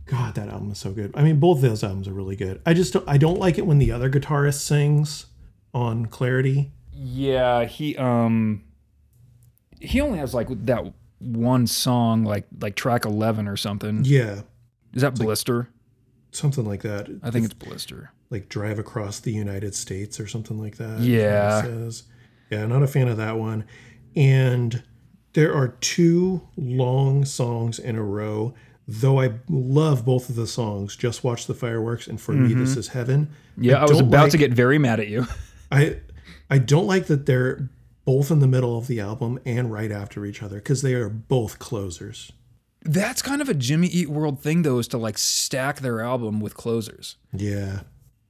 God, 0.07 0.33
that 0.35 0.49
album 0.49 0.71
is 0.71 0.79
so 0.79 0.91
good. 0.91 1.11
I 1.15 1.23
mean, 1.23 1.39
both 1.39 1.61
those 1.61 1.83
albums 1.83 2.07
are 2.07 2.13
really 2.13 2.35
good. 2.35 2.61
I 2.65 2.73
just 2.73 2.91
don't, 2.93 3.07
I 3.07 3.17
don't 3.19 3.39
like 3.39 3.57
it 3.59 3.65
when 3.67 3.77
the 3.77 3.91
other 3.91 4.09
guitarist 4.09 4.61
sings 4.61 5.27
on 5.73 6.07
Clarity. 6.07 6.71
Yeah 6.93 7.65
he 7.65 7.95
um 7.97 8.63
he 9.79 10.01
only 10.01 10.19
has 10.19 10.33
like 10.33 10.47
that 10.65 10.93
one 11.19 11.67
song 11.67 12.23
like 12.23 12.45
like 12.61 12.75
track 12.75 13.05
11 13.05 13.47
or 13.47 13.57
something 13.57 14.01
Yeah, 14.03 14.41
is 14.93 15.01
that 15.01 15.15
blister 15.15 15.69
something 16.31 16.65
like 16.65 16.81
that. 16.83 17.07
i 17.23 17.31
think 17.31 17.45
it's 17.45 17.53
blister 17.53 18.11
like 18.29 18.47
drive 18.49 18.77
across 18.77 19.19
the 19.19 19.31
United 19.33 19.73
States 19.73 20.19
or 20.19 20.27
something 20.27 20.59
like 20.59 20.77
that. 20.77 20.99
Yeah. 20.99 21.59
is 21.59 21.63
what 21.63 21.71
it 21.71 21.75
says. 21.83 22.03
Yeah, 22.51 22.65
not 22.67 22.83
a 22.83 22.87
fan 22.87 23.07
of 23.07 23.17
that 23.17 23.37
one. 23.39 23.65
And 24.15 24.83
there 25.33 25.51
are 25.55 25.69
two 25.69 26.47
long 26.55 27.25
songs 27.25 27.79
in 27.79 27.95
a 27.95 28.03
row. 28.03 28.53
Though 28.87 29.19
I 29.19 29.33
love 29.49 30.05
both 30.05 30.29
of 30.29 30.35
the 30.35 30.45
songs, 30.45 30.95
just 30.95 31.23
watch 31.23 31.47
the 31.47 31.55
fireworks 31.55 32.05
and 32.05 32.21
for 32.21 32.33
me 32.33 32.53
this 32.53 32.77
is 32.77 32.89
heaven. 32.89 33.29
yeah 33.57 33.81
i, 33.81 33.85
was 33.85 33.99
about 33.99 34.23
like- 34.25 34.31
to 34.33 34.37
get 34.37 34.53
very 34.53 34.77
mad 34.77 34.99
at 34.99 35.07
you 35.07 35.25
I 35.71 35.97
I 36.49 36.57
don't 36.57 36.87
like 36.87 37.05
that 37.07 37.25
they're 37.25 37.69
both 38.05 38.31
in 38.31 38.39
the 38.39 38.47
middle 38.47 38.77
of 38.77 38.87
the 38.87 38.99
album 38.99 39.39
and 39.45 39.71
right 39.71 39.91
after 39.91 40.25
each 40.25 40.41
other 40.41 40.55
because 40.55 40.81
they 40.81 40.93
are 40.95 41.09
both 41.09 41.59
closers. 41.59 42.31
that's 42.83 43.21
kind 43.21 43.41
of 43.41 43.49
a 43.49 43.53
jimmy 43.53 43.87
eat 43.87 44.09
world 44.09 44.39
thing 44.41 44.61
though 44.63 44.79
is 44.79 44.87
to 44.87 44.97
like 44.97 45.17
stack 45.17 45.81
their 45.81 45.99
album 46.01 46.39
with 46.39 46.55
closers 46.55 47.17
Yeah. 47.33 47.81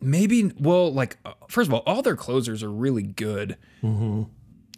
maybe 0.02 0.52
well 0.60 0.92
like 0.92 1.18
uh, 1.24 1.34
first 1.48 1.68
of 1.70 1.74
all 1.74 1.84
all 1.86 2.02
their 2.02 2.16
closers 2.16 2.64
are 2.64 2.72
really 2.72 3.04
good 3.04 3.58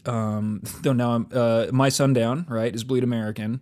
um 0.06 0.62
though 0.82 0.94
now 0.94 1.12
i'm 1.12 1.28
uh 1.34 1.68
my 1.72 1.89
sundown 1.89 2.46
right 2.50 2.74
is 2.76 2.84
bleed 2.84 3.04
american 3.04 3.62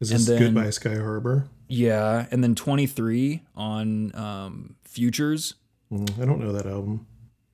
Is 0.00 0.10
this 0.10 0.26
then- 0.26 0.38
Goodbye 0.38 0.70
Sky 0.70 0.94
Harbor? 0.96 1.48
yeah 1.68 2.26
and 2.30 2.42
then 2.42 2.54
23 2.54 3.42
on 3.56 4.14
um 4.14 4.76
futures 4.84 5.54
Mm, 5.90 6.20
I 6.22 6.26
don't 6.26 6.38
know 6.38 6.52
that 6.52 6.66
album. 6.66 7.06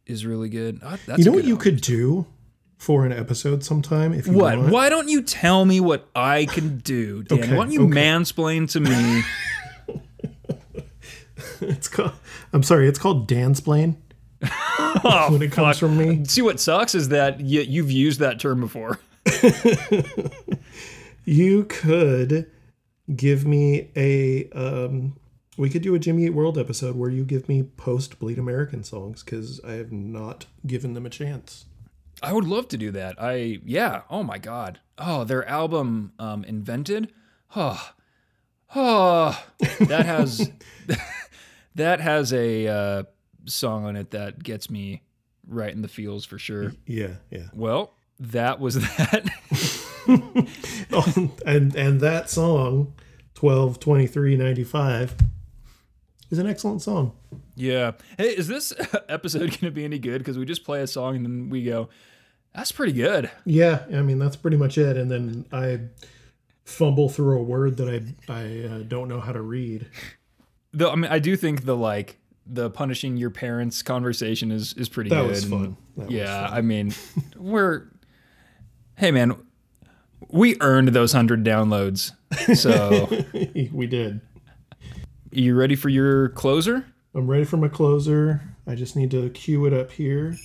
Is 0.07 0.27
really 0.27 0.49
good 0.49 0.81
that's 0.81 1.19
You 1.19 1.25
know 1.25 1.33
what 1.33 1.45
you 1.45 1.57
could 1.57 1.81
do 1.81 2.27
for 2.79 3.07
an 3.07 3.13
episode 3.13 3.65
sometime 3.65 4.13
if 4.13 4.27
you 4.27 4.33
what 4.35 4.59
want? 4.59 4.73
why 4.73 4.89
don't 4.89 5.09
you 5.09 5.23
tell 5.23 5.65
me 5.65 5.81
what 5.81 6.09
i 6.15 6.45
can 6.47 6.79
do 6.79 7.23
Danny? 7.25 7.43
Okay, 7.43 7.57
why 7.57 7.65
don't 7.65 7.73
you 7.73 7.87
okay. 7.87 7.95
mansplain 7.95 8.71
to 8.73 8.81
me 8.81 9.23
It's 11.61 11.89
called. 11.89 12.13
I'm 12.53 12.63
sorry. 12.63 12.89
It's 12.89 12.99
called 12.99 13.29
Dansplain. 13.29 13.97
oh, 14.45 15.29
when 15.31 15.43
it 15.43 15.53
comes 15.53 15.79
fuck. 15.79 15.89
from 15.89 15.97
me, 15.97 16.25
see 16.25 16.43
what 16.43 16.61
sucks 16.61 16.95
is 16.95 17.09
that 17.09 17.41
you, 17.41 17.63
you've 17.63 17.91
used 17.91 18.21
that 18.21 18.39
term 18.39 18.61
before 18.61 18.99
you 21.25 21.65
could 21.65 22.51
give 23.15 23.47
me 23.47 23.91
a. 23.97 24.49
Um, 24.51 25.17
we 25.57 25.71
could 25.71 25.83
do 25.83 25.95
a 25.95 25.99
Jimmy 25.99 26.25
Eat 26.25 26.31
World 26.31 26.59
episode 26.59 26.97
where 26.97 27.11
you 27.11 27.25
give 27.25 27.49
me 27.49 27.63
post 27.63 28.19
Bleed 28.19 28.39
American 28.39 28.83
songs 28.85 29.23
because 29.23 29.61
I 29.65 29.73
have 29.73 29.93
not 29.93 30.47
given 30.67 30.95
them 30.95 31.07
a 31.07 31.11
chance. 31.11 31.67
I 32.23 32.33
would 32.33 32.45
love 32.45 32.69
to 32.69 32.77
do 32.79 32.91
that. 32.93 33.21
I 33.21 33.61
yeah. 33.65 34.03
Oh 34.11 34.23
my 34.23 34.39
god. 34.39 34.81
Oh, 34.99 35.25
their 35.25 35.47
album 35.49 36.13
um 36.19 36.45
Invented. 36.45 37.13
Oh. 37.55 37.91
Oh. 38.75 39.45
That 39.81 40.07
has 40.07 40.51
that 41.75 42.01
has 42.01 42.33
a 42.33 42.67
uh 42.67 43.03
song 43.47 43.85
on 43.85 43.97
it 43.97 44.11
that 44.13 44.43
gets 44.43 44.71
me 44.71 45.03
right 45.47 45.73
in 45.73 45.83
the 45.83 45.89
feels 45.89 46.25
for 46.25 46.39
sure. 46.39 46.73
Yeah, 46.87 47.15
yeah. 47.31 47.49
Well, 47.53 47.95
that 48.19 48.61
was 48.61 48.75
that. 48.77 49.29
Oh, 50.93 51.33
and 51.47 51.75
and 51.75 52.01
that 52.03 52.29
song, 52.29 52.93
twelve 53.35 53.81
twenty 53.81 54.07
three 54.07 54.37
ninety 54.37 54.65
five, 54.65 55.17
is 56.31 56.39
an 56.39 56.47
excellent 56.47 56.83
song. 56.83 57.13
yeah. 57.55 57.93
Hey, 58.19 58.29
is 58.31 58.49
this 58.49 58.73
episode 59.09 59.51
going 59.51 59.61
to 59.61 59.71
be 59.71 59.85
any 59.85 59.99
good 59.99 60.25
cuz 60.25 60.37
we 60.39 60.45
just 60.45 60.65
play 60.65 60.81
a 60.83 60.87
song 60.87 61.17
and 61.17 61.25
then 61.25 61.49
we 61.51 61.65
go 61.65 61.89
that's 62.55 62.71
pretty 62.71 62.93
good. 62.93 63.31
Yeah, 63.45 63.85
I 63.93 64.03
mean 64.03 64.19
that's 64.21 64.37
pretty 64.37 64.57
much 64.57 64.79
it. 64.79 64.97
And 64.97 65.11
then 65.11 65.45
I 65.53 65.81
fumble 66.65 67.09
through 67.09 67.39
a 67.39 67.43
word 67.43 67.77
that 67.79 67.89
I 67.89 68.33
I 68.33 68.69
uh, 68.69 68.79
don't 68.87 69.09
know 69.09 69.21
how 69.21 69.33
to 69.33 69.43
read. 69.43 69.87
Though 70.73 70.91
I 70.91 70.95
mean 70.95 71.11
I 71.11 71.19
do 71.19 71.37
think 71.37 71.65
the 71.65 71.77
like 71.77 72.19
the 72.47 72.71
punishing 72.71 73.17
your 73.17 73.31
parents 73.31 73.83
conversation 73.83 74.51
is 74.53 74.73
is 74.75 74.89
pretty 74.89 75.11
That 75.11 75.23
good. 75.23 75.31
was 75.31 75.45
fun. 75.45 75.77
That 75.97 76.07
was 76.07 76.15
yeah, 76.15 76.47
fun. 76.49 76.59
I 76.59 76.61
mean, 76.63 76.95
we're 77.37 77.89
hey 78.97 79.11
man, 79.11 79.37
we 80.29 80.57
earned 80.61 80.89
those 80.89 81.13
hundred 81.13 81.43
downloads. 81.45 82.13
So, 82.57 83.09
we 83.73 83.87
did. 83.87 84.21
You 85.37 85.55
ready 85.55 85.75
for 85.75 85.89
your 85.89 86.29
closer? 86.31 86.85
I'm 87.15 87.29
ready 87.29 87.45
for 87.45 87.57
my 87.57 87.69
closer. 87.69 88.41
I 88.67 88.75
just 88.75 88.97
need 88.97 89.11
to 89.13 89.31
cue 89.31 89.67
it 89.67 89.73
up 89.73 89.93
here. 89.93 90.37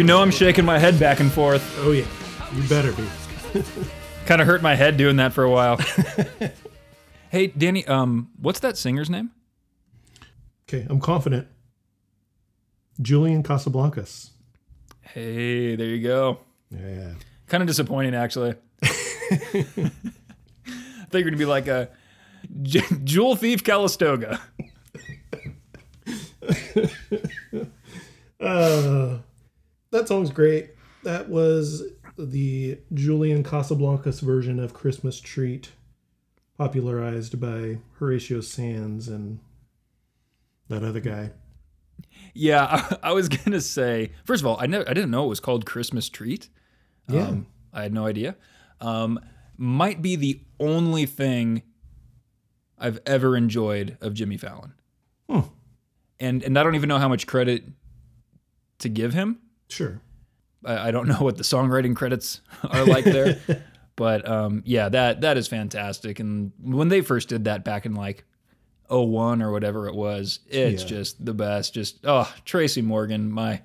You 0.00 0.06
know 0.06 0.22
I'm 0.22 0.30
shaking 0.30 0.64
my 0.64 0.78
head 0.78 0.98
back 0.98 1.20
and 1.20 1.30
forth. 1.30 1.78
Oh 1.80 1.92
yeah, 1.92 2.06
you 2.54 2.66
better 2.70 2.90
be. 2.92 3.06
Kind 4.24 4.40
of 4.40 4.46
hurt 4.46 4.62
my 4.62 4.74
head 4.74 4.96
doing 4.96 5.16
that 5.16 5.34
for 5.34 5.44
a 5.44 5.50
while. 5.50 5.76
hey, 7.30 7.48
Danny, 7.48 7.86
um, 7.86 8.30
what's 8.40 8.60
that 8.60 8.78
singer's 8.78 9.10
name? 9.10 9.30
Okay, 10.66 10.86
I'm 10.88 11.00
confident. 11.00 11.48
Julian 13.02 13.42
Casablancas. 13.42 14.30
Hey, 15.02 15.76
there 15.76 15.88
you 15.88 16.02
go. 16.02 16.38
Yeah. 16.70 17.12
Kind 17.48 17.62
of 17.62 17.66
disappointing, 17.66 18.14
actually. 18.14 18.54
I 18.82 18.88
thought 18.88 19.92
you 21.12 21.12
were 21.12 21.24
gonna 21.24 21.36
be 21.36 21.44
like 21.44 21.66
a 21.66 21.90
J- 22.62 22.86
Jewel 23.04 23.36
Thief 23.36 23.62
Calistoga. 23.62 24.40
Uh, 28.40 29.18
that 29.90 30.08
song's 30.08 30.30
great. 30.30 30.70
That 31.04 31.28
was 31.28 31.82
the 32.18 32.78
Julian 32.92 33.42
Casablancas 33.42 34.20
version 34.20 34.58
of 34.58 34.74
Christmas 34.74 35.20
Treat, 35.20 35.70
popularized 36.58 37.40
by 37.40 37.78
Horatio 37.98 38.40
Sanz 38.40 39.08
and 39.08 39.40
that 40.68 40.84
other 40.84 41.00
guy. 41.00 41.30
Yeah, 42.34 42.64
I, 42.64 42.96
I 43.10 43.12
was 43.12 43.28
gonna 43.28 43.60
say. 43.60 44.12
First 44.24 44.42
of 44.42 44.46
all, 44.46 44.56
I 44.60 44.66
never, 44.66 44.88
I 44.88 44.94
didn't 44.94 45.10
know 45.10 45.24
it 45.24 45.28
was 45.28 45.40
called 45.40 45.66
Christmas 45.66 46.08
Treat. 46.08 46.48
Yeah. 47.08 47.28
Um, 47.28 47.46
I 47.72 47.82
had 47.82 47.92
no 47.92 48.06
idea. 48.06 48.36
Um, 48.80 49.20
might 49.56 50.00
be 50.02 50.16
the 50.16 50.40
only 50.58 51.06
thing 51.06 51.62
I've 52.78 53.00
ever 53.04 53.36
enjoyed 53.36 53.98
of 54.00 54.14
Jimmy 54.14 54.36
Fallon. 54.36 54.74
Hmm. 55.28 55.40
And 56.18 56.42
and 56.42 56.58
I 56.58 56.62
don't 56.62 56.74
even 56.74 56.88
know 56.88 56.98
how 56.98 57.08
much 57.08 57.26
credit 57.26 57.64
to 58.78 58.88
give 58.88 59.12
him. 59.12 59.38
Sure. 59.70 60.00
I, 60.64 60.88
I 60.88 60.90
don't 60.90 61.08
know 61.08 61.16
what 61.20 61.36
the 61.36 61.42
songwriting 61.44 61.94
credits 61.96 62.40
are 62.70 62.84
like 62.84 63.04
there, 63.04 63.40
but 63.96 64.28
um, 64.28 64.62
yeah, 64.66 64.88
that 64.88 65.22
that 65.22 65.36
is 65.38 65.48
fantastic. 65.48 66.20
And 66.20 66.52
when 66.62 66.88
they 66.88 67.00
first 67.00 67.28
did 67.28 67.44
that 67.44 67.64
back 67.64 67.86
in 67.86 67.94
like 67.94 68.24
01 68.88 69.40
or 69.42 69.52
whatever 69.52 69.86
it 69.88 69.94
was, 69.94 70.40
it's 70.48 70.82
Yeah. 70.82 70.88
just 70.88 71.24
the 71.24 71.34
best. 71.34 71.72
Just 71.74 71.98
oh, 72.04 72.32
Tracy 72.44 72.82
Morgan, 72.82 73.30
my 73.30 73.62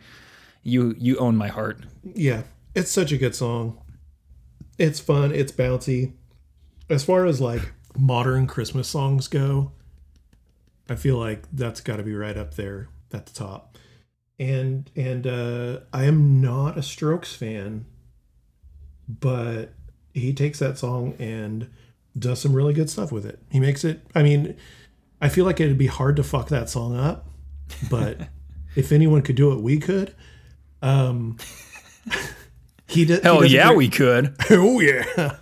you 0.63 0.95
you 0.97 1.17
own 1.17 1.35
my 1.35 1.47
heart. 1.47 1.79
Yeah, 2.03 2.43
it's 2.75 2.91
such 2.91 3.11
a 3.11 3.17
good 3.17 3.35
song. 3.35 3.81
It's 4.77 4.99
fun. 4.99 5.31
It's 5.31 5.51
bouncy. 5.51 6.13
As 6.89 7.03
far 7.03 7.25
as 7.25 7.39
like 7.41 7.73
modern 7.97 8.45
Christmas 8.45 8.87
songs 8.87 9.27
go, 9.27 9.71
I 10.89 10.95
feel 10.95 11.17
like 11.17 11.43
that's 11.51 11.81
got 11.81 11.97
to 11.97 12.03
be 12.03 12.13
right 12.13 12.37
up 12.37 12.55
there 12.55 12.89
at 13.13 13.25
the 13.25 13.33
top. 13.33 13.77
And 14.37 14.89
and 14.95 15.25
uh, 15.25 15.79
I 15.93 16.03
am 16.05 16.41
not 16.41 16.77
a 16.77 16.83
Strokes 16.83 17.33
fan, 17.35 17.85
but 19.07 19.73
he 20.13 20.33
takes 20.33 20.59
that 20.59 20.77
song 20.77 21.15
and 21.19 21.69
does 22.17 22.39
some 22.41 22.53
really 22.53 22.73
good 22.73 22.89
stuff 22.89 23.11
with 23.11 23.25
it. 23.25 23.39
He 23.49 23.59
makes 23.59 23.83
it. 23.83 24.01
I 24.13 24.23
mean, 24.23 24.55
I 25.21 25.29
feel 25.29 25.45
like 25.45 25.59
it'd 25.59 25.77
be 25.77 25.87
hard 25.87 26.15
to 26.17 26.23
fuck 26.23 26.49
that 26.49 26.69
song 26.69 26.97
up, 26.97 27.27
but 27.89 28.27
if 28.75 28.91
anyone 28.91 29.21
could 29.21 29.35
do 29.37 29.51
it, 29.53 29.61
we 29.61 29.77
could. 29.77 30.13
Um, 30.81 31.37
he 32.87 33.05
did. 33.05 33.23
Hell 33.23 33.41
he 33.41 33.55
yeah, 33.55 33.67
great- 33.67 33.77
we 33.77 33.89
could. 33.89 34.35
Oh 34.49 34.79
yeah. 34.81 35.37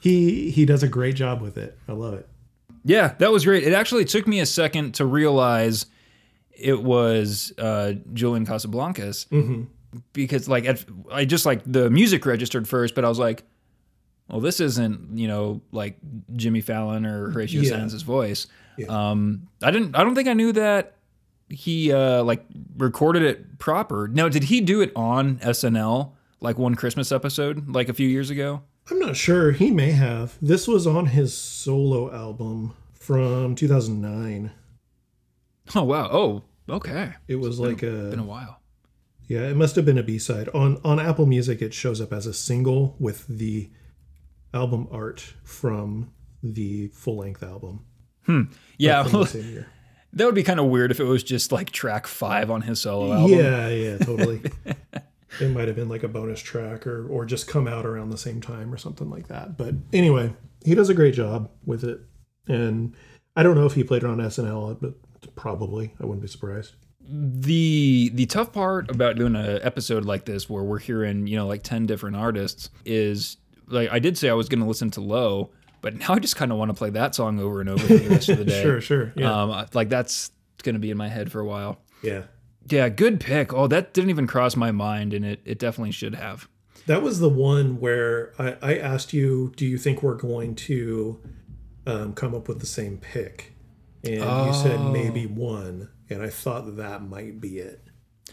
he 0.00 0.50
he 0.50 0.64
does 0.64 0.82
a 0.84 0.88
great 0.88 1.16
job 1.16 1.40
with 1.42 1.58
it. 1.58 1.76
I 1.88 1.92
love 1.92 2.14
it. 2.14 2.28
Yeah, 2.84 3.14
that 3.18 3.32
was 3.32 3.44
great. 3.44 3.64
It 3.64 3.72
actually 3.72 4.04
took 4.04 4.28
me 4.28 4.38
a 4.38 4.46
second 4.46 4.94
to 4.94 5.04
realize 5.04 5.86
it 6.58 6.82
was 6.82 7.52
uh, 7.58 7.92
Julian 8.12 8.46
Casablancas 8.46 9.26
because, 10.12 10.48
like, 10.48 10.64
at, 10.66 10.84
I 11.10 11.24
just 11.24 11.46
like 11.46 11.62
the 11.64 11.90
music 11.90 12.26
registered 12.26 12.66
first, 12.68 12.94
but 12.94 13.04
I 13.04 13.08
was 13.08 13.18
like, 13.18 13.44
"Well, 14.28 14.40
this 14.40 14.60
isn't 14.60 15.16
you 15.18 15.28
know 15.28 15.60
like 15.72 15.96
Jimmy 16.34 16.60
Fallon 16.60 17.06
or 17.06 17.30
Horatio 17.30 17.62
Yeah. 17.62 17.70
Sanz' 17.70 18.02
voice." 18.02 18.46
Yeah. 18.78 18.86
Um, 18.88 19.48
I 19.62 19.70
didn't. 19.70 19.94
I 19.96 20.04
don't 20.04 20.14
think 20.14 20.28
I 20.28 20.34
knew 20.34 20.52
that 20.52 20.96
he 21.48 21.92
uh, 21.92 22.22
like 22.24 22.44
recorded 22.76 23.22
it 23.22 23.58
proper. 23.58 24.08
Now, 24.08 24.28
did 24.28 24.44
he 24.44 24.60
do 24.60 24.80
it 24.80 24.92
on 24.96 25.36
SNL 25.38 26.12
like 26.40 26.58
one 26.58 26.74
Christmas 26.74 27.12
episode 27.12 27.68
like 27.74 27.88
a 27.88 27.94
few 27.94 28.08
years 28.08 28.30
ago? 28.30 28.62
I'm 28.90 28.98
not 29.00 29.16
sure. 29.16 29.52
He 29.52 29.70
may 29.70 29.90
have. 29.92 30.36
This 30.40 30.68
was 30.68 30.86
on 30.86 31.06
his 31.06 31.36
solo 31.36 32.12
album 32.14 32.74
from 32.94 33.54
2009. 33.54 34.52
Oh 35.74 35.84
wow. 35.84 36.08
Oh, 36.12 36.42
okay. 36.68 37.14
It 37.28 37.36
was 37.36 37.58
like 37.58 37.80
Been 37.80 38.18
a 38.18 38.22
a 38.22 38.26
while. 38.26 38.60
yeah. 39.28 39.40
It 39.48 39.56
must 39.56 39.76
have 39.76 39.84
been 39.84 39.98
a 39.98 40.02
B 40.02 40.18
side 40.18 40.48
on 40.54 40.80
on 40.84 40.98
Apple 41.00 41.26
Music. 41.26 41.60
It 41.62 41.74
shows 41.74 42.00
up 42.00 42.12
as 42.12 42.26
a 42.26 42.32
single 42.34 42.96
with 42.98 43.26
the 43.26 43.70
album 44.54 44.88
art 44.90 45.34
from 45.44 46.12
the 46.42 46.88
full 46.88 47.16
length 47.18 47.42
album. 47.42 47.84
Hmm. 48.24 48.42
Yeah. 48.78 49.02
from 49.04 49.20
the 49.20 49.26
same 49.26 49.50
year. 49.50 49.66
That 50.12 50.24
would 50.24 50.34
be 50.34 50.42
kind 50.44 50.60
of 50.60 50.66
weird 50.66 50.90
if 50.90 51.00
it 51.00 51.04
was 51.04 51.22
just 51.22 51.52
like 51.52 51.70
track 51.70 52.06
five 52.06 52.50
on 52.50 52.62
his 52.62 52.80
solo 52.80 53.12
album. 53.12 53.38
Yeah, 53.38 53.68
yeah, 53.68 53.98
totally. 53.98 54.40
it 55.40 55.48
might 55.50 55.66
have 55.66 55.76
been 55.76 55.88
like 55.90 56.04
a 56.04 56.08
bonus 56.08 56.40
track 56.40 56.86
or 56.86 57.06
or 57.08 57.26
just 57.26 57.46
come 57.48 57.68
out 57.68 57.84
around 57.84 58.10
the 58.10 58.16
same 58.18 58.40
time 58.40 58.72
or 58.72 58.78
something 58.78 59.10
like 59.10 59.28
that. 59.28 59.58
But 59.58 59.74
anyway, 59.92 60.32
he 60.64 60.74
does 60.74 60.88
a 60.88 60.94
great 60.94 61.12
job 61.14 61.50
with 61.66 61.84
it. 61.84 62.00
And 62.48 62.94
I 63.34 63.42
don't 63.42 63.56
know 63.56 63.66
if 63.66 63.74
he 63.74 63.84
played 63.84 64.04
it 64.04 64.08
on 64.08 64.18
SNL, 64.18 64.80
but 64.80 64.94
probably. 65.36 65.94
I 66.00 66.04
wouldn't 66.04 66.22
be 66.22 66.28
surprised. 66.28 66.74
The 67.08 68.10
the 68.14 68.26
tough 68.26 68.52
part 68.52 68.90
about 68.90 69.14
doing 69.16 69.36
an 69.36 69.60
episode 69.62 70.04
like 70.04 70.24
this 70.24 70.50
where 70.50 70.64
we're 70.64 70.80
hearing, 70.80 71.28
you 71.28 71.36
know, 71.36 71.46
like 71.46 71.62
10 71.62 71.86
different 71.86 72.16
artists 72.16 72.70
is 72.84 73.36
like 73.68 73.90
I 73.92 74.00
did 74.00 74.18
say 74.18 74.28
I 74.28 74.32
was 74.34 74.48
going 74.48 74.60
to 74.60 74.66
listen 74.66 74.90
to 74.92 75.00
Low, 75.00 75.50
but 75.82 75.94
now 75.96 76.14
I 76.14 76.18
just 76.18 76.34
kind 76.34 76.50
of 76.50 76.58
want 76.58 76.70
to 76.70 76.74
play 76.74 76.90
that 76.90 77.14
song 77.14 77.38
over 77.38 77.60
and 77.60 77.68
over 77.70 77.86
for 77.86 77.94
the 77.94 78.08
rest 78.08 78.28
of 78.28 78.38
the 78.38 78.44
day. 78.46 78.60
Sure, 78.62 78.80
sure. 78.80 79.12
Yeah. 79.16 79.32
Um 79.32 79.66
like 79.72 79.88
that's 79.88 80.32
going 80.64 80.74
to 80.74 80.80
be 80.80 80.90
in 80.90 80.96
my 80.96 81.08
head 81.08 81.30
for 81.30 81.40
a 81.40 81.46
while. 81.46 81.78
yeah. 82.02 82.22
Yeah, 82.68 82.88
good 82.88 83.20
pick. 83.20 83.54
Oh, 83.54 83.68
that 83.68 83.94
didn't 83.94 84.10
even 84.10 84.26
cross 84.26 84.56
my 84.56 84.72
mind 84.72 85.14
and 85.14 85.24
it 85.24 85.40
it 85.44 85.60
definitely 85.60 85.92
should 85.92 86.16
have. 86.16 86.48
That 86.86 87.02
was 87.02 87.20
the 87.20 87.28
one 87.28 87.78
where 87.78 88.32
I, 88.38 88.56
I 88.60 88.78
asked 88.78 89.12
you, 89.12 89.52
do 89.56 89.64
you 89.64 89.78
think 89.78 90.02
we're 90.02 90.14
going 90.14 90.56
to 90.56 91.20
um, 91.86 92.12
come 92.14 92.34
up 92.34 92.48
with 92.48 92.58
the 92.58 92.66
same 92.66 92.98
pick? 92.98 93.52
And 94.08 94.46
you 94.46 94.54
said 94.54 94.78
Oh. 94.78 94.92
maybe 94.92 95.26
one. 95.26 95.88
And 96.08 96.22
I 96.22 96.28
thought 96.30 96.66
that, 96.66 96.76
that 96.76 97.02
might 97.08 97.40
be 97.40 97.58
it. 97.58 97.82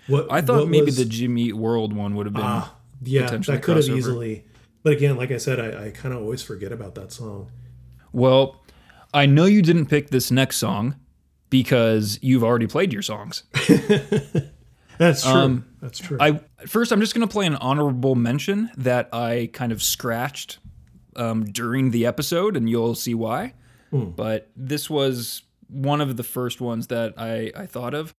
What 0.07 0.31
I 0.31 0.41
thought 0.41 0.59
what 0.61 0.69
maybe 0.69 0.85
was- 0.87 0.97
the 0.97 1.05
Jimmy 1.05 1.43
Eat 1.43 1.53
World 1.55 1.93
one 1.93 2.15
would 2.15 2.25
have 2.25 2.33
been 2.33 2.43
Ah, 2.43 2.75
yeah, 3.03 3.29
that 3.29 3.61
could 3.63 3.77
have 3.77 3.87
easily. 3.89 4.45
But 4.83 4.93
again, 4.93 5.15
like 5.17 5.31
I 5.31 5.37
said, 5.37 5.59
I, 5.59 5.85
I 5.87 5.89
kind 5.91 6.13
of 6.13 6.21
always 6.21 6.41
forget 6.43 6.71
about 6.71 6.95
that 6.95 7.11
song. 7.13 7.49
Well, 8.11 8.61
I 9.13 9.25
know 9.25 9.45
you 9.45 9.61
didn't 9.61 9.85
pick 9.85 10.09
this 10.09 10.29
next 10.29 10.57
song 10.57 10.95
because 11.49 12.19
you've 12.21 12.43
already 12.43 12.67
played 12.67 12.91
your 12.91 13.01
songs. 13.01 13.43
That's 14.97 15.23
true. 15.23 15.31
Um, 15.31 15.65
That's 15.81 15.99
true. 15.99 16.17
I 16.19 16.39
first 16.67 16.91
I'm 16.91 16.99
just 16.99 17.15
going 17.15 17.27
to 17.27 17.31
play 17.31 17.45
an 17.45 17.55
honorable 17.55 18.15
mention 18.15 18.69
that 18.77 19.09
I 19.13 19.49
kind 19.53 19.71
of 19.71 19.81
scratched 19.81 20.59
um, 21.15 21.45
during 21.45 21.91
the 21.91 22.05
episode, 22.05 22.55
and 22.57 22.69
you'll 22.69 22.95
see 22.95 23.13
why. 23.13 23.53
But 23.91 24.49
this 24.55 24.89
was 24.89 25.43
one 25.73 26.01
of 26.01 26.15
the 26.17 26.23
first 26.23 26.61
ones 26.61 26.87
that 26.87 27.13
I, 27.17 27.51
I 27.55 27.65
thought 27.65 27.93
of. 27.93 28.15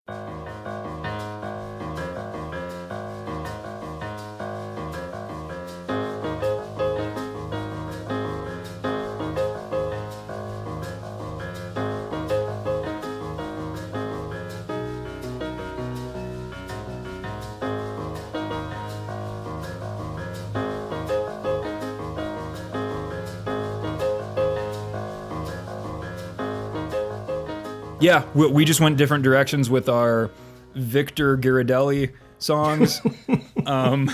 Yeah, 28.05 28.27
we, 28.35 28.47
we 28.49 28.65
just 28.67 28.83
went 28.83 28.99
different 28.99 29.25
directions 29.25 29.71
with 29.71 29.89
our 29.89 30.31
Victor 30.75 31.39
Ghirardelli 31.39 32.13
songs. 32.39 33.01
um, 33.67 34.11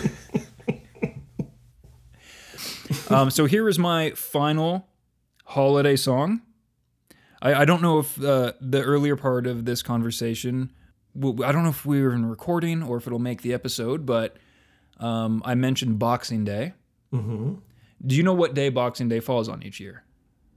um, 3.11 3.31
so 3.33 3.47
here 3.47 3.69
is 3.69 3.81
my 3.81 4.11
final 4.13 4.87
holiday 5.45 5.97
song. 5.97 6.43
I, 7.43 7.55
I 7.55 7.65
don't 7.65 7.83
know 7.83 7.99
if 7.99 8.23
uh, 8.23 8.53
the 8.61 8.81
earlier 8.81 9.17
part 9.17 9.49
of 9.49 9.65
this 9.65 9.83
conversation, 9.83 10.71
I 11.21 11.51
don't 11.51 11.65
know 11.65 11.71
if 11.71 11.85
we 11.85 12.01
were 12.01 12.15
in 12.15 12.27
recording 12.27 12.85
or 12.85 12.99
if 12.99 13.09
it'll 13.09 13.19
make 13.19 13.43
the 13.43 13.53
episode, 13.53 14.07
but 14.07 14.37
um, 15.01 15.43
I 15.45 15.57
mentioned 15.57 15.99
Boxing 15.99 16.45
Day. 16.45 16.75
hmm 17.11 17.55
Do 18.07 18.15
you 18.15 18.23
know 18.23 18.35
what 18.35 18.55
day 18.55 18.69
Boxing 18.69 19.09
Day 19.09 19.19
falls 19.19 19.49
on 19.49 19.65
each 19.65 19.81
year? 19.81 20.05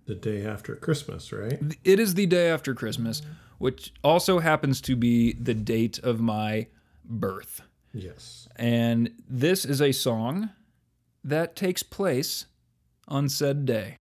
The 0.06 0.16
day 0.16 0.46
after 0.46 0.76
Christmas, 0.76 1.32
right? 1.32 1.60
It 1.84 2.00
is 2.00 2.16
the 2.16 2.26
day 2.26 2.50
after 2.50 2.74
Christmas, 2.74 3.22
which 3.58 3.94
also 4.04 4.40
happens 4.40 4.82
to 4.82 4.96
be 4.96 5.34
the 5.34 5.54
date 5.54 6.00
of 6.00 6.20
my 6.20 6.68
birth. 7.06 7.62
Yes. 7.94 8.48
And 8.56 9.12
this 9.30 9.64
is 9.66 9.82
a 9.82 9.92
song 9.92 10.50
that 11.24 11.56
takes 11.56 11.84
place 11.84 12.48
on 13.08 13.30
said 13.30 13.66
day. 13.66 13.98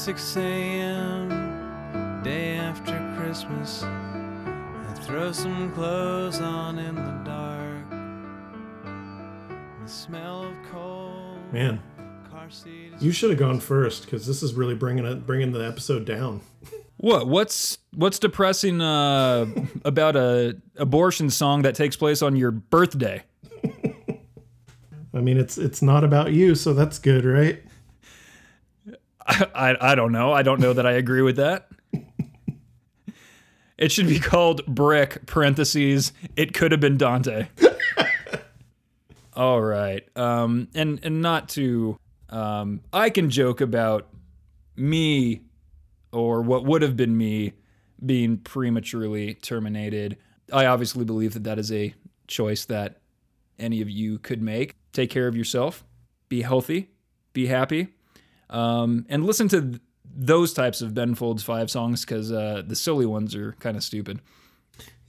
Six 0.00 0.34
a.m. 0.38 1.28
day 2.22 2.56
after 2.56 2.94
Christmas. 3.18 3.82
I 3.82 4.94
throw 5.02 5.30
some 5.30 5.70
clothes 5.74 6.40
on 6.40 6.78
in 6.78 6.94
the 6.94 7.20
dark. 7.22 7.90
The 9.82 9.86
smell 9.86 10.44
of 10.44 10.54
coal. 10.72 11.36
Man, 11.52 11.82
Car 12.30 12.48
seat 12.48 12.94
you 12.98 13.12
should 13.12 13.28
have 13.28 13.38
gone 13.38 13.60
first 13.60 14.06
because 14.06 14.26
this 14.26 14.42
is 14.42 14.54
really 14.54 14.74
bringing 14.74 15.04
it, 15.04 15.26
bringing 15.26 15.52
the 15.52 15.60
episode 15.60 16.06
down. 16.06 16.40
What 16.96 17.28
what's 17.28 17.76
what's 17.94 18.18
depressing 18.18 18.80
uh, 18.80 19.46
about 19.84 20.16
a 20.16 20.56
abortion 20.76 21.28
song 21.28 21.60
that 21.62 21.74
takes 21.74 21.96
place 21.96 22.22
on 22.22 22.36
your 22.36 22.50
birthday? 22.50 23.22
I 25.14 25.20
mean, 25.20 25.36
it's 25.36 25.58
it's 25.58 25.82
not 25.82 26.04
about 26.04 26.32
you, 26.32 26.54
so 26.54 26.72
that's 26.72 26.98
good, 26.98 27.26
right? 27.26 27.62
I, 29.26 29.76
I, 29.80 29.94
don't 29.94 30.12
know. 30.12 30.32
I 30.32 30.42
don't 30.42 30.60
know 30.60 30.72
that 30.72 30.86
I 30.86 30.92
agree 30.92 31.22
with 31.22 31.36
that. 31.36 31.68
It 33.80 33.90
should 33.90 34.08
be 34.08 34.18
called 34.20 34.64
Brick, 34.66 35.26
parentheses, 35.26 36.12
it 36.36 36.52
could 36.52 36.70
have 36.70 36.80
been 36.80 36.98
Dante. 36.98 37.48
All 39.34 39.62
right. 39.62 40.06
Um, 40.16 40.68
and, 40.74 41.00
and 41.02 41.22
not 41.22 41.48
to, 41.50 41.98
um, 42.28 42.82
I 42.92 43.08
can 43.08 43.30
joke 43.30 43.62
about 43.62 44.08
me 44.76 45.42
or 46.12 46.42
what 46.42 46.64
would 46.64 46.82
have 46.82 46.94
been 46.94 47.16
me 47.16 47.54
being 48.04 48.36
prematurely 48.36 49.34
terminated. 49.34 50.18
I 50.52 50.66
obviously 50.66 51.04
believe 51.04 51.32
that 51.32 51.44
that 51.44 51.58
is 51.58 51.72
a 51.72 51.94
choice 52.26 52.66
that 52.66 53.00
any 53.58 53.80
of 53.80 53.88
you 53.88 54.18
could 54.18 54.42
make. 54.42 54.74
Take 54.92 55.08
care 55.08 55.26
of 55.26 55.36
yourself, 55.36 55.84
be 56.28 56.42
healthy, 56.42 56.90
be 57.32 57.46
happy, 57.46 57.88
um, 58.50 59.06
and 59.08 59.24
listen 59.24 59.48
to 59.48 59.60
th- 59.60 59.80
those 60.04 60.52
types 60.52 60.82
of 60.82 60.94
Ben 60.94 61.14
Folds 61.14 61.42
Five 61.42 61.70
songs 61.70 62.04
because 62.04 62.30
uh, 62.30 62.62
the 62.66 62.76
silly 62.76 63.06
ones 63.06 63.34
are 63.34 63.52
kind 63.52 63.76
of 63.76 63.82
stupid. 63.82 64.20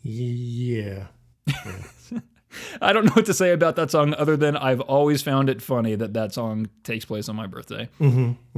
Yeah. 0.01 1.07
I 2.81 2.91
don't 2.93 3.05
know 3.05 3.13
what 3.13 3.25
to 3.27 3.33
say 3.33 3.51
about 3.51 3.75
that 3.77 3.91
song 3.91 4.13
other 4.15 4.35
than 4.35 4.57
I've 4.57 4.81
always 4.81 5.21
found 5.21 5.49
it 5.49 5.61
funny 5.61 5.95
that 5.95 6.13
that 6.13 6.33
song 6.33 6.69
takes 6.83 7.05
place 7.05 7.29
on 7.29 7.35
my 7.35 7.47
birthday. 7.47 7.89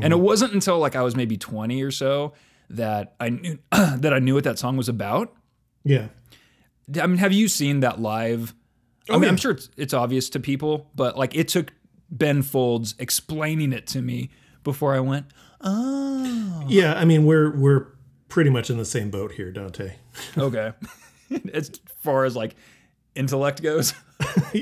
And 0.01 0.13
it 0.13 0.19
wasn't 0.19 0.53
until 0.53 0.79
like 0.79 0.95
I 0.95 1.01
was 1.03 1.15
maybe 1.15 1.37
20 1.37 1.81
or 1.83 1.91
so 1.91 2.33
that 2.71 3.15
I 3.19 3.29
knew 3.29 3.59
that 3.71 4.13
I 4.13 4.19
knew 4.19 4.33
what 4.33 4.43
that 4.45 4.57
song 4.57 4.77
was 4.77 4.89
about. 4.89 5.33
Yeah. 5.83 6.07
I 6.99 7.07
mean, 7.07 7.17
have 7.17 7.33
you 7.33 7.47
seen 7.47 7.81
that 7.81 7.99
live? 7.99 8.53
I 9.09 9.13
mean, 9.13 9.23
yeah. 9.23 9.29
I'm 9.29 9.37
sure 9.37 9.51
it's, 9.51 9.69
it's 9.77 9.93
obvious 9.93 10.29
to 10.29 10.39
people, 10.39 10.89
but 10.95 11.17
like 11.17 11.35
it 11.35 11.47
took 11.47 11.71
Ben 12.09 12.41
Folds 12.41 12.95
explaining 12.99 13.73
it 13.73 13.85
to 13.87 14.01
me 14.01 14.29
before 14.63 14.93
I 14.95 14.99
went, 14.99 15.25
oh, 15.61 16.63
Yeah. 16.67 16.93
I 16.93 17.05
mean, 17.05 17.25
we're 17.25 17.55
we're 17.55 17.87
pretty 18.29 18.49
much 18.49 18.69
in 18.69 18.77
the 18.77 18.85
same 18.85 19.09
boat 19.11 19.33
here, 19.33 19.51
Dante. 19.51 19.95
okay. 20.37 20.73
as 21.53 21.71
far 22.01 22.25
as 22.25 22.35
like 22.35 22.55
intellect 23.15 23.61
goes. 23.61 23.93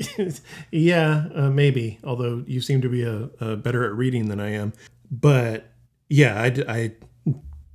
yeah, 0.70 1.26
uh, 1.34 1.50
maybe. 1.50 1.98
Although 2.04 2.44
you 2.46 2.60
seem 2.60 2.80
to 2.82 2.88
be 2.88 3.02
a, 3.02 3.30
a 3.40 3.56
better 3.56 3.84
at 3.84 3.92
reading 3.94 4.28
than 4.28 4.40
I 4.40 4.50
am. 4.52 4.72
But 5.10 5.70
yeah, 6.08 6.50
I 6.68 6.92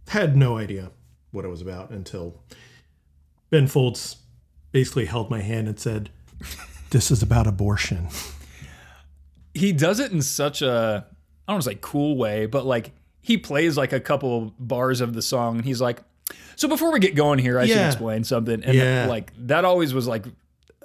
had 0.07 0.35
no 0.35 0.57
idea 0.57 0.91
what 1.31 1.45
it 1.45 1.49
was 1.49 1.61
about 1.61 1.91
until 1.91 2.41
Ben 3.49 3.67
Folds 3.67 4.17
basically 4.71 5.05
held 5.05 5.29
my 5.29 5.41
hand 5.41 5.67
and 5.67 5.79
said, 5.79 6.09
"This 6.89 7.11
is 7.11 7.21
about 7.21 7.47
abortion." 7.47 8.09
he 9.53 9.71
does 9.71 9.99
it 9.99 10.11
in 10.11 10.21
such 10.21 10.61
a 10.61 11.07
I 11.47 11.51
don't 11.51 11.55
want 11.55 11.63
to 11.63 11.69
say 11.71 11.77
cool 11.81 12.17
way, 12.17 12.45
but 12.45 12.65
like 12.65 12.91
he 13.21 13.37
plays 13.37 13.77
like 13.77 13.93
a 13.93 13.99
couple 13.99 14.53
bars 14.59 15.01
of 15.01 15.13
the 15.13 15.21
song 15.21 15.57
and 15.57 15.65
he's 15.65 15.81
like, 15.81 16.01
so 16.55 16.67
before 16.67 16.91
we 16.91 16.99
get 16.99 17.15
going 17.15 17.39
here, 17.39 17.57
I 17.59 17.65
should 17.67 17.77
explain 17.85 18.23
something. 18.23 18.63
And 18.63 18.75
Yeah. 18.77 19.05
like 19.07 19.31
that 19.47 19.63
always 19.65 19.93
was 19.93 20.07
like 20.07 20.25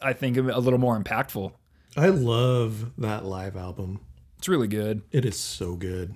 I 0.01 0.13
think 0.13 0.37
a 0.37 0.43
little 0.43 0.79
more 0.81 0.99
impactful. 1.01 1.53
I 1.97 2.09
love 2.09 2.93
that 2.99 3.25
live 3.25 3.57
album. 3.57 4.01
It's 4.39 4.49
really 4.49 4.67
good. 4.69 5.03
It 5.13 5.25
is 5.25 5.39
so 5.39 5.77
good. 5.77 6.15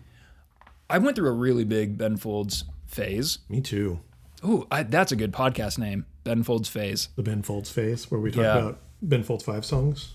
I 0.91 0.99
went 0.99 1.17
through 1.17 1.29
a 1.29 1.33
really 1.33 1.65
big 1.65 1.97
Ben 1.99 2.17
Folds 2.17 2.65
phase. 2.87 3.39
Me 3.49 3.61
too. 3.61 4.01
Ooh, 4.45 4.67
I, 4.71 4.83
that's 4.85 5.13
a 5.13 5.17
good 5.17 5.33
podcast 5.33 5.79
name. 5.79 6.07
Ben 6.25 6.43
Folds 6.43 6.69
phase. 6.69 7.09
The 7.17 7.23
Ben 7.23 7.43
Folds 7.43 7.71
phase, 7.71 8.11
where 8.11 8.21
we 8.21 8.31
talk 8.31 8.43
Yeah. 8.43 8.57
about 8.59 8.81
Ben 9.03 9.23
Folds 9.23 9.45
five 9.45 9.65
songs. 9.65 10.15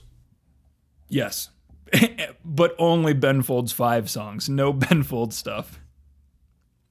Yes. 1.07 1.49
but 2.45 2.75
only 2.77 3.13
Ben 3.13 3.41
Folds 3.41 3.71
5 3.71 4.09
songs. 4.09 4.49
No 4.49 4.73
Ben 4.73 5.03
Folds 5.03 5.37
stuff. 5.37 5.79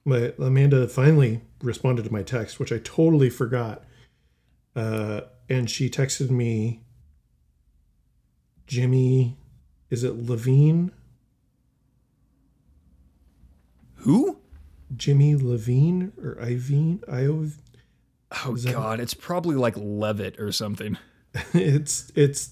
My 0.03 0.33
Amanda 0.39 0.87
finally 0.87 1.41
responded 1.61 2.05
to 2.05 2.11
my 2.11 2.23
text, 2.23 2.59
which 2.59 2.71
I 2.71 2.79
totally 2.79 3.29
forgot. 3.29 3.83
Uh, 4.75 5.21
and 5.49 5.69
she 5.69 5.89
texted 5.89 6.29
me, 6.29 6.81
Jimmy, 8.65 9.37
is 9.89 10.03
it 10.03 10.15
Levine? 10.15 10.91
Who? 13.97 14.39
Jimmy 14.95 15.35
Levine 15.35 16.13
or 16.21 16.35
Ivine? 16.35 17.03
I 17.07 17.27
Oh 18.45 18.55
god, 18.55 18.99
it's 18.99 19.13
probably 19.13 19.55
like 19.55 19.75
Levitt 19.77 20.39
or 20.39 20.51
something. 20.51 20.97
it's 21.53 22.11
it's 22.15 22.51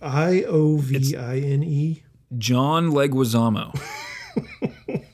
I 0.00 0.42
O 0.44 0.76
V 0.76 1.16
I 1.16 1.38
N 1.38 1.62
E. 1.62 2.02
John 2.36 2.90
Leguizamo. 2.90 3.78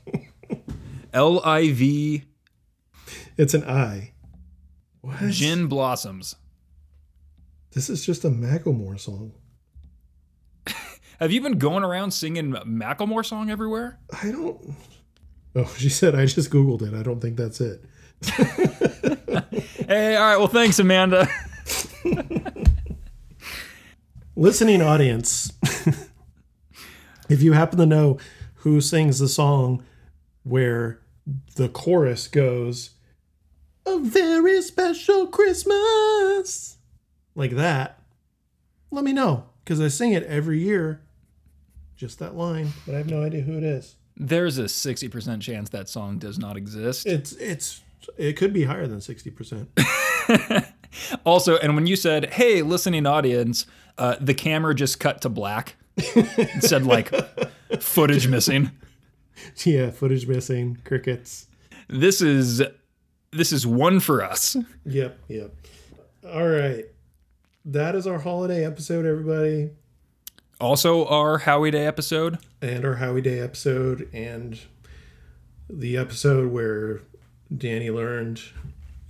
L 1.13 1.41
I 1.45 1.71
V 1.73 2.25
It's 3.37 3.55
an 3.55 3.65
I. 3.65 4.13
What? 5.01 5.31
Gin 5.31 5.67
Blossoms. 5.69 6.37
This 7.73 7.89
is 7.91 8.05
just 8.05 8.25
a 8.25 8.31
Macklemore 8.31 8.99
song. 8.99 9.33
Have 11.21 11.33
you 11.33 11.41
been 11.41 11.59
going 11.59 11.85
around 11.85 12.11
singing 12.13 12.53
Macklemore 12.53 13.25
song 13.25 13.51
everywhere? 13.51 13.99
I 14.23 14.31
don't. 14.31 14.75
Oh, 15.57 15.73
she 15.77 15.89
said 15.89 16.15
I 16.15 16.27
just 16.27 16.51
googled 16.51 16.83
it. 16.83 16.95
I 16.95 17.03
don't 17.03 17.21
think 17.21 17.37
that's 17.37 17.61
it. 17.61 17.85
Hey, 19.87 20.17
all 20.17 20.23
right. 20.27 20.37
Well, 20.39 20.49
thanks, 20.49 20.79
Amanda. 20.79 21.29
Listening 24.37 24.83
audience, 24.83 25.53
if 27.29 27.43
you 27.43 27.53
happen 27.53 27.79
to 27.79 27.87
know 27.87 28.19
who 28.57 28.81
sings 28.81 29.19
the 29.19 29.29
song 29.29 29.85
where 30.43 31.01
the 31.57 31.69
chorus 31.69 32.29
goes, 32.29 32.91
A 33.87 33.99
very 33.99 34.61
special 34.63 35.27
Christmas, 35.27 36.79
like 37.35 37.53
that, 37.53 38.01
let 38.91 39.05
me 39.05 39.13
know 39.13 39.45
because 39.65 39.81
I 39.81 39.89
sing 39.89 40.13
it 40.13 40.25
every 40.25 40.61
year. 40.61 41.01
Just 41.97 42.19
that 42.19 42.35
line, 42.35 42.73
but 42.87 42.95
I 42.95 42.99
have 42.99 43.09
no 43.09 43.23
idea 43.23 43.43
who 43.43 43.57
it 43.57 43.63
is. 43.63 43.95
There's 44.17 44.59
a 44.59 44.65
60% 44.65 45.41
chance 45.41 45.71
that 45.71 45.89
song 45.89 46.19
does 46.19 46.39
not 46.39 46.57
exist. 46.57 47.07
It's 47.07 47.33
it's 47.33 47.83
it 48.19 48.35
could 48.35 48.53
be 48.53 48.65
higher 48.65 48.87
than 48.87 49.01
sixty 49.01 49.31
percent. 49.31 49.71
Also, 51.25 51.57
and 51.59 51.75
when 51.75 51.87
you 51.87 51.97
said, 51.97 52.35
hey, 52.35 52.63
listening 52.63 53.07
audience, 53.07 53.67
uh, 53.99 54.17
the 54.21 54.35
camera 54.35 54.75
just 54.75 55.01
cut 55.01 55.21
to 55.23 55.29
black. 55.29 55.77
It 55.97 56.63
said, 56.65 56.85
like, 56.87 57.13
footage 57.81 58.27
missing. 58.29 58.71
yeah, 59.65 59.91
footage 59.91 60.27
missing, 60.27 60.79
crickets. 60.85 61.47
This 61.89 62.21
is 62.21 62.63
this 63.31 63.53
is 63.53 63.67
one 63.67 64.01
for 64.01 64.23
us. 64.23 64.57
Yep, 64.87 65.19
yep. 65.29 65.55
All 66.27 66.49
right, 66.49 66.85
that 67.65 67.95
is 67.95 68.07
our 68.07 68.19
holiday 68.19 68.65
episode, 68.65 69.05
everybody. 69.07 69.71
Also, 70.61 71.05
our 71.07 71.39
Howie 71.39 71.71
Day 71.71 71.87
episode. 71.87 72.39
and 72.63 72.85
our 72.85 72.95
Howie 72.97 73.21
Day 73.21 73.41
episode 73.41 74.09
and 74.13 74.59
the 75.69 75.97
episode 75.97 76.51
where 76.53 77.03
Danny 77.55 77.91
learned 77.91 78.41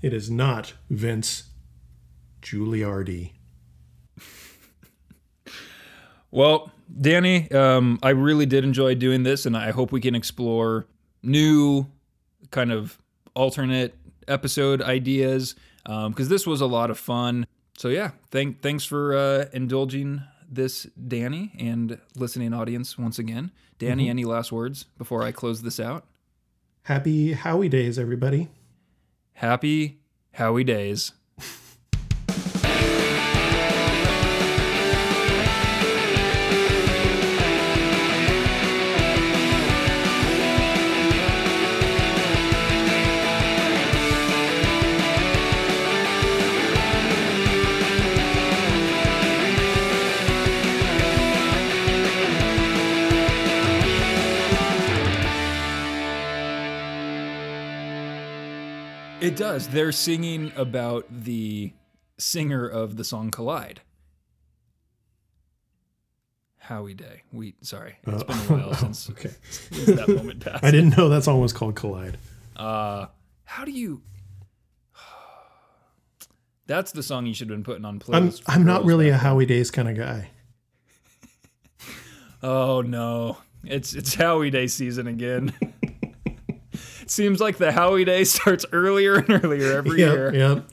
it 0.02 0.12
is 0.12 0.30
not 0.30 0.72
Vince 0.90 1.44
Giuliardi. 2.42 3.32
Well, 6.34 6.72
Danny, 7.00 7.48
um, 7.52 8.00
I 8.02 8.10
really 8.10 8.44
did 8.44 8.64
enjoy 8.64 8.96
doing 8.96 9.22
this, 9.22 9.46
and 9.46 9.56
I 9.56 9.70
hope 9.70 9.92
we 9.92 10.00
can 10.00 10.16
explore 10.16 10.84
new 11.22 11.86
kind 12.50 12.72
of 12.72 12.98
alternate 13.36 13.94
episode 14.26 14.82
ideas 14.82 15.54
because 15.84 16.28
this 16.28 16.44
was 16.44 16.60
a 16.60 16.66
lot 16.66 16.90
of 16.90 16.98
fun. 16.98 17.46
So 17.78 17.88
yeah, 17.88 18.10
thank 18.32 18.62
thanks 18.62 18.84
for 18.84 19.16
uh, 19.16 19.44
indulging 19.52 20.22
this, 20.50 20.88
Danny, 21.06 21.52
and 21.56 22.00
listening 22.16 22.52
audience 22.52 22.98
once 22.98 23.20
again. 23.20 23.52
Danny, 23.78 24.08
any 24.10 24.24
last 24.24 24.50
words 24.50 24.86
before 24.98 25.22
I 25.22 25.30
close 25.30 25.62
this 25.62 25.78
out? 25.78 26.04
Happy 26.82 27.34
Howie 27.34 27.68
Days, 27.68 27.96
everybody. 27.96 28.48
Happy 29.34 30.00
Howie 30.32 30.64
Days. 30.64 31.12
It 59.24 59.36
does. 59.36 59.68
They're 59.68 59.92
singing 59.92 60.52
about 60.56 61.06
the 61.10 61.72
singer 62.18 62.66
of 62.68 62.96
the 62.96 63.04
song 63.04 63.30
Collide. 63.30 63.80
Howie 66.58 66.94
Day. 66.94 67.22
We 67.32 67.54
sorry, 67.60 67.96
it's 68.06 68.22
been 68.22 68.36
a 68.36 68.40
while 68.66 68.74
since 68.74 69.10
Okay. 69.10 69.30
that 69.92 70.08
moment 70.08 70.40
passed. 70.44 70.64
I 70.64 70.70
didn't 70.70 70.96
know 70.96 71.08
that 71.10 71.22
song 71.24 71.40
was 71.40 71.52
called 71.52 71.74
Collide. 71.74 72.16
Uh, 72.56 73.06
how 73.44 73.64
do 73.66 73.70
you? 73.70 74.00
That's 76.66 76.92
the 76.92 77.02
song 77.02 77.26
you 77.26 77.34
should 77.34 77.50
have 77.50 77.56
been 77.56 77.64
putting 77.64 77.84
on 77.84 78.00
I'm 78.12 78.32
I'm 78.46 78.64
not 78.64 78.84
really 78.86 79.10
a. 79.10 79.16
Howie 79.18 79.44
Days 79.46 79.70
kind 79.70 79.88
of 79.88 79.96
guy. 79.96 80.30
Oh 82.42 82.82
no, 82.82 83.38
it's 83.64 83.94
it's 83.94 84.14
Howie 84.14 84.50
Day 84.50 84.66
season 84.66 85.06
again. 85.06 85.54
seems 87.14 87.40
like 87.40 87.56
the 87.56 87.72
Howie 87.72 88.04
Day 88.04 88.24
starts 88.24 88.66
earlier 88.72 89.14
and 89.14 89.44
earlier 89.44 89.72
every 89.78 89.98
year. 89.98 90.34
Yep, 90.34 90.70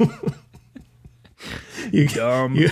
yep. 0.00 0.10
you, 1.92 2.08
Dumb. 2.08 2.54
you 2.54 2.70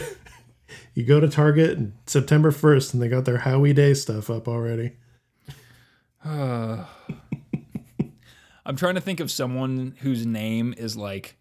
you 0.94 1.05
go 1.05 1.20
to 1.20 1.28
Target 1.28 1.78
September 2.06 2.51
1st 2.51 2.94
and 2.94 3.02
they 3.02 3.09
got 3.09 3.24
their 3.24 3.39
Howie 3.39 3.72
Day 3.72 3.94
stuff 3.94 4.28
up 4.31 4.47
already. 4.48 4.93
I'm 6.24 6.86
trying 8.77 8.94
to 8.97 9.01
think 9.01 9.20
of 9.20 9.31
someone 9.31 9.94
whose 10.01 10.27
name 10.27 10.74
is 10.77 10.97
like 10.97 11.36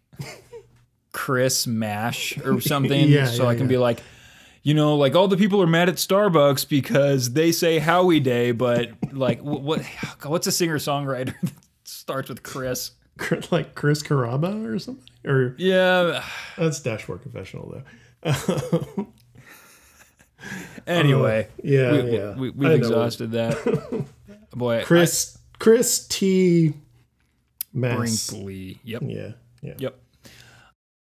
Chris 1.12 1.66
Mash 1.66 2.38
or 2.38 2.60
something, 2.60 3.08
Yeah, 3.08 3.26
so 3.26 3.42
yeah, 3.44 3.50
I 3.50 3.54
can 3.54 3.64
yeah. 3.64 3.68
be 3.68 3.76
like, 3.78 4.02
you 4.62 4.74
know, 4.74 4.96
like 4.96 5.14
all 5.14 5.28
the 5.28 5.36
people 5.36 5.62
are 5.62 5.66
mad 5.66 5.88
at 5.88 5.96
Starbucks 5.96 6.68
because 6.68 7.32
they 7.32 7.52
say 7.52 7.78
Howie 7.78 8.20
Day, 8.20 8.52
but 8.52 8.90
like 9.12 9.40
what, 9.42 9.62
what 9.62 9.82
what's 10.24 10.46
a 10.46 10.52
singer 10.52 10.78
songwriter 10.78 11.34
that 11.42 11.52
starts 11.84 12.28
with 12.28 12.42
Chris? 12.42 12.92
Like 13.50 13.74
Chris 13.74 14.02
Carrabba 14.02 14.66
or 14.66 14.78
something? 14.78 15.04
Or 15.26 15.54
Yeah. 15.58 16.24
that's 16.56 16.80
Dashboard 16.80 17.20
Confessional 17.22 17.82
though. 18.22 19.06
Anyway, 20.86 21.46
oh, 21.50 21.60
yeah, 21.62 21.92
we, 21.92 22.10
yeah. 22.16 22.34
we, 22.34 22.48
I 22.48 22.50
we've 22.52 22.56
know. 22.56 22.70
exhausted 22.70 23.32
that. 23.32 24.06
Boy, 24.52 24.82
Chris 24.84 25.36
Chris 25.58 26.06
T 26.08 26.70
I, 26.70 26.72
Mass. 27.74 28.30
Brinkley. 28.30 28.78
Yep. 28.84 29.02
Yeah, 29.04 29.32
yeah. 29.62 29.74
Yep. 29.76 29.98